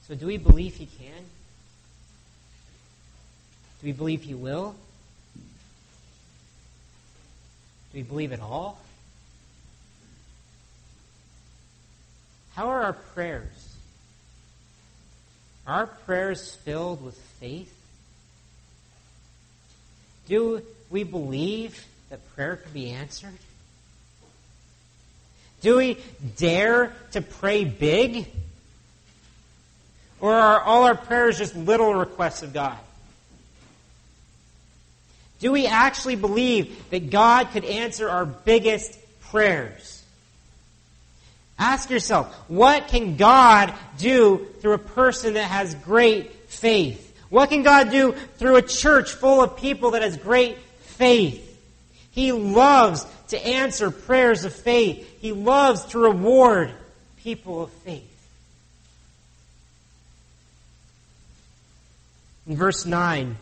So, 0.08 0.14
do 0.14 0.26
we 0.26 0.36
believe 0.36 0.74
he 0.74 0.86
can? 0.86 1.22
Do 3.80 3.86
we 3.86 3.92
believe 3.92 4.22
he 4.22 4.34
will? 4.34 4.74
Do 7.92 7.98
we 7.98 8.02
believe 8.02 8.32
at 8.32 8.40
all? 8.40 8.78
How 12.54 12.68
are 12.68 12.82
our 12.84 12.92
prayers? 12.92 13.76
Are 15.66 15.80
our 15.80 15.86
prayers 15.86 16.54
filled 16.64 17.04
with 17.04 17.16
faith? 17.40 17.74
Do 20.28 20.62
we 20.90 21.04
believe 21.04 21.84
that 22.10 22.20
prayer 22.34 22.56
can 22.56 22.72
be 22.72 22.90
answered? 22.90 23.34
Do 25.62 25.76
we 25.76 25.98
dare 26.36 26.92
to 27.12 27.22
pray 27.22 27.64
big? 27.64 28.28
Or 30.20 30.32
are 30.32 30.60
all 30.60 30.84
our 30.84 30.94
prayers 30.94 31.38
just 31.38 31.56
little 31.56 31.94
requests 31.94 32.42
of 32.42 32.52
God? 32.52 32.78
Do 35.40 35.50
we 35.52 35.66
actually 35.66 36.16
believe 36.16 36.90
that 36.90 37.10
God 37.10 37.50
could 37.50 37.64
answer 37.64 38.08
our 38.08 38.24
biggest 38.24 38.96
prayers? 39.22 39.93
Ask 41.58 41.90
yourself, 41.90 42.34
what 42.48 42.88
can 42.88 43.16
God 43.16 43.72
do 43.98 44.46
through 44.60 44.74
a 44.74 44.78
person 44.78 45.34
that 45.34 45.50
has 45.50 45.74
great 45.76 46.50
faith? 46.50 47.00
What 47.30 47.48
can 47.48 47.62
God 47.62 47.90
do 47.90 48.12
through 48.12 48.56
a 48.56 48.62
church 48.62 49.12
full 49.12 49.42
of 49.42 49.56
people 49.56 49.92
that 49.92 50.02
has 50.02 50.16
great 50.16 50.58
faith? 50.80 51.50
He 52.10 52.32
loves 52.32 53.06
to 53.28 53.44
answer 53.44 53.90
prayers 53.90 54.44
of 54.44 54.54
faith. 54.54 55.20
He 55.20 55.32
loves 55.32 55.84
to 55.86 55.98
reward 55.98 56.72
people 57.18 57.62
of 57.62 57.70
faith. 57.70 58.10
In 62.46 62.56
verse 62.56 62.84
9, 62.84 63.36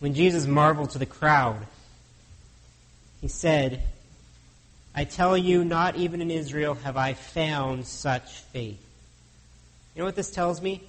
when 0.00 0.14
Jesus 0.14 0.46
marveled 0.46 0.90
to 0.90 0.98
the 0.98 1.06
crowd, 1.06 1.66
he 3.20 3.28
said, 3.28 3.82
I 4.98 5.04
tell 5.04 5.38
you, 5.38 5.64
not 5.64 5.94
even 5.94 6.20
in 6.20 6.28
Israel 6.28 6.74
have 6.74 6.96
I 6.96 7.14
found 7.14 7.86
such 7.86 8.32
faith. 8.32 8.84
You 9.94 10.00
know 10.00 10.06
what 10.06 10.16
this 10.16 10.32
tells 10.32 10.60
me? 10.60 10.82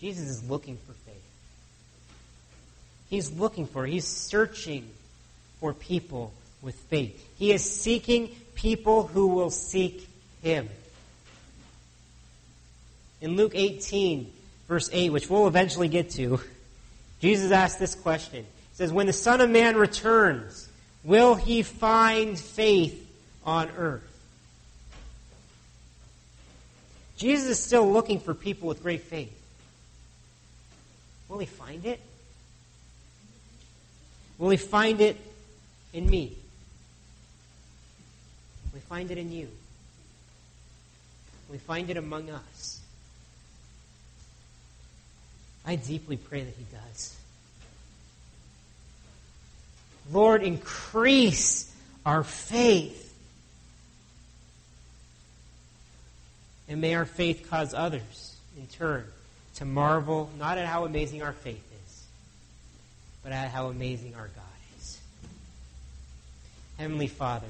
Jesus 0.00 0.28
is 0.28 0.48
looking 0.48 0.76
for 0.76 0.92
faith. 0.92 1.24
He's 3.10 3.32
looking 3.32 3.66
for, 3.66 3.84
he's 3.86 4.06
searching 4.06 4.88
for 5.58 5.74
people 5.74 6.32
with 6.62 6.76
faith. 6.76 7.28
He 7.40 7.50
is 7.50 7.68
seeking 7.68 8.28
people 8.54 9.08
who 9.08 9.26
will 9.26 9.50
seek 9.50 10.08
him. 10.44 10.68
In 13.20 13.34
Luke 13.34 13.56
18, 13.56 14.32
verse 14.68 14.88
8, 14.92 15.10
which 15.10 15.28
we'll 15.28 15.48
eventually 15.48 15.88
get 15.88 16.10
to, 16.10 16.38
Jesus 17.20 17.50
asked 17.50 17.80
this 17.80 17.96
question 17.96 18.44
It 18.44 18.76
says, 18.76 18.92
When 18.92 19.06
the 19.06 19.12
Son 19.12 19.40
of 19.40 19.50
Man 19.50 19.74
returns, 19.74 20.68
will 21.04 21.34
he 21.34 21.62
find 21.62 22.38
faith 22.38 22.98
on 23.44 23.68
earth? 23.76 24.08
Jesus 27.16 27.50
is 27.50 27.58
still 27.58 27.90
looking 27.90 28.18
for 28.18 28.34
people 28.34 28.68
with 28.68 28.82
great 28.82 29.02
faith. 29.02 29.32
Will 31.28 31.38
he 31.38 31.46
find 31.46 31.86
it? 31.86 32.00
Will 34.38 34.50
he 34.50 34.56
find 34.56 35.00
it 35.00 35.16
in 35.92 36.10
me? 36.10 36.36
Will 38.72 38.80
he 38.80 38.86
find 38.86 39.10
it 39.10 39.18
in 39.18 39.30
you? 39.30 39.48
Will 41.48 41.54
he 41.54 41.58
find 41.58 41.90
it 41.90 41.96
among 41.96 42.28
us? 42.30 42.80
I 45.64 45.76
deeply 45.76 46.16
pray 46.16 46.42
that 46.42 46.54
he 46.58 46.64
does. 46.72 47.16
Lord, 50.10 50.42
increase 50.42 51.72
our 52.04 52.24
faith. 52.24 53.00
And 56.68 56.80
may 56.80 56.94
our 56.94 57.04
faith 57.04 57.48
cause 57.50 57.74
others, 57.74 58.36
in 58.56 58.66
turn, 58.66 59.04
to 59.56 59.64
marvel 59.64 60.30
not 60.38 60.58
at 60.58 60.66
how 60.66 60.84
amazing 60.84 61.22
our 61.22 61.32
faith 61.32 61.62
is, 61.86 62.04
but 63.22 63.32
at 63.32 63.50
how 63.50 63.68
amazing 63.68 64.14
our 64.14 64.28
God 64.28 64.44
is. 64.78 65.00
Heavenly 66.78 67.08
Father, 67.08 67.46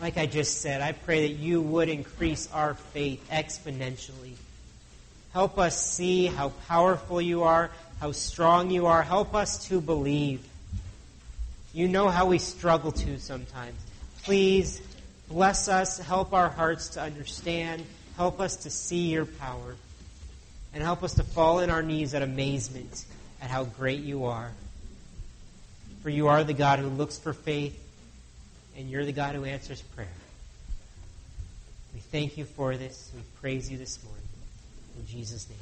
like 0.00 0.16
I 0.16 0.26
just 0.26 0.60
said, 0.60 0.80
I 0.80 0.92
pray 0.92 1.28
that 1.28 1.34
you 1.34 1.60
would 1.60 1.88
increase 1.88 2.48
our 2.52 2.74
faith 2.74 3.26
exponentially. 3.30 4.34
Help 5.32 5.58
us 5.58 5.80
see 5.84 6.26
how 6.26 6.50
powerful 6.68 7.20
you 7.20 7.42
are, 7.42 7.70
how 8.00 8.12
strong 8.12 8.70
you 8.70 8.86
are. 8.86 9.02
Help 9.02 9.34
us 9.34 9.66
to 9.68 9.80
believe. 9.80 10.46
You 11.72 11.88
know 11.88 12.08
how 12.08 12.26
we 12.26 12.38
struggle 12.38 12.92
to 12.92 13.18
sometimes. 13.18 13.76
Please 14.22 14.80
bless 15.28 15.68
us, 15.68 15.98
help 15.98 16.32
our 16.32 16.48
hearts 16.48 16.90
to 16.90 17.00
understand, 17.00 17.84
help 18.16 18.40
us 18.40 18.56
to 18.56 18.70
see 18.70 19.10
your 19.10 19.26
power, 19.26 19.74
and 20.72 20.82
help 20.82 21.02
us 21.02 21.14
to 21.14 21.22
fall 21.22 21.60
in 21.60 21.70
our 21.70 21.82
knees 21.82 22.14
at 22.14 22.22
amazement 22.22 23.04
at 23.42 23.50
how 23.50 23.64
great 23.64 24.00
you 24.00 24.24
are. 24.26 24.50
For 26.02 26.10
you 26.10 26.28
are 26.28 26.44
the 26.44 26.54
God 26.54 26.78
who 26.78 26.88
looks 26.88 27.18
for 27.18 27.32
faith, 27.32 27.78
and 28.76 28.88
you're 28.88 29.04
the 29.04 29.12
God 29.12 29.34
who 29.34 29.44
answers 29.44 29.80
prayer. 29.80 30.08
We 31.94 32.00
thank 32.00 32.36
you 32.36 32.44
for 32.44 32.76
this. 32.76 33.10
We 33.14 33.22
praise 33.40 33.70
you 33.70 33.78
this 33.78 34.02
morning. 34.04 34.22
In 34.98 35.06
Jesus' 35.06 35.48
name. 35.48 35.58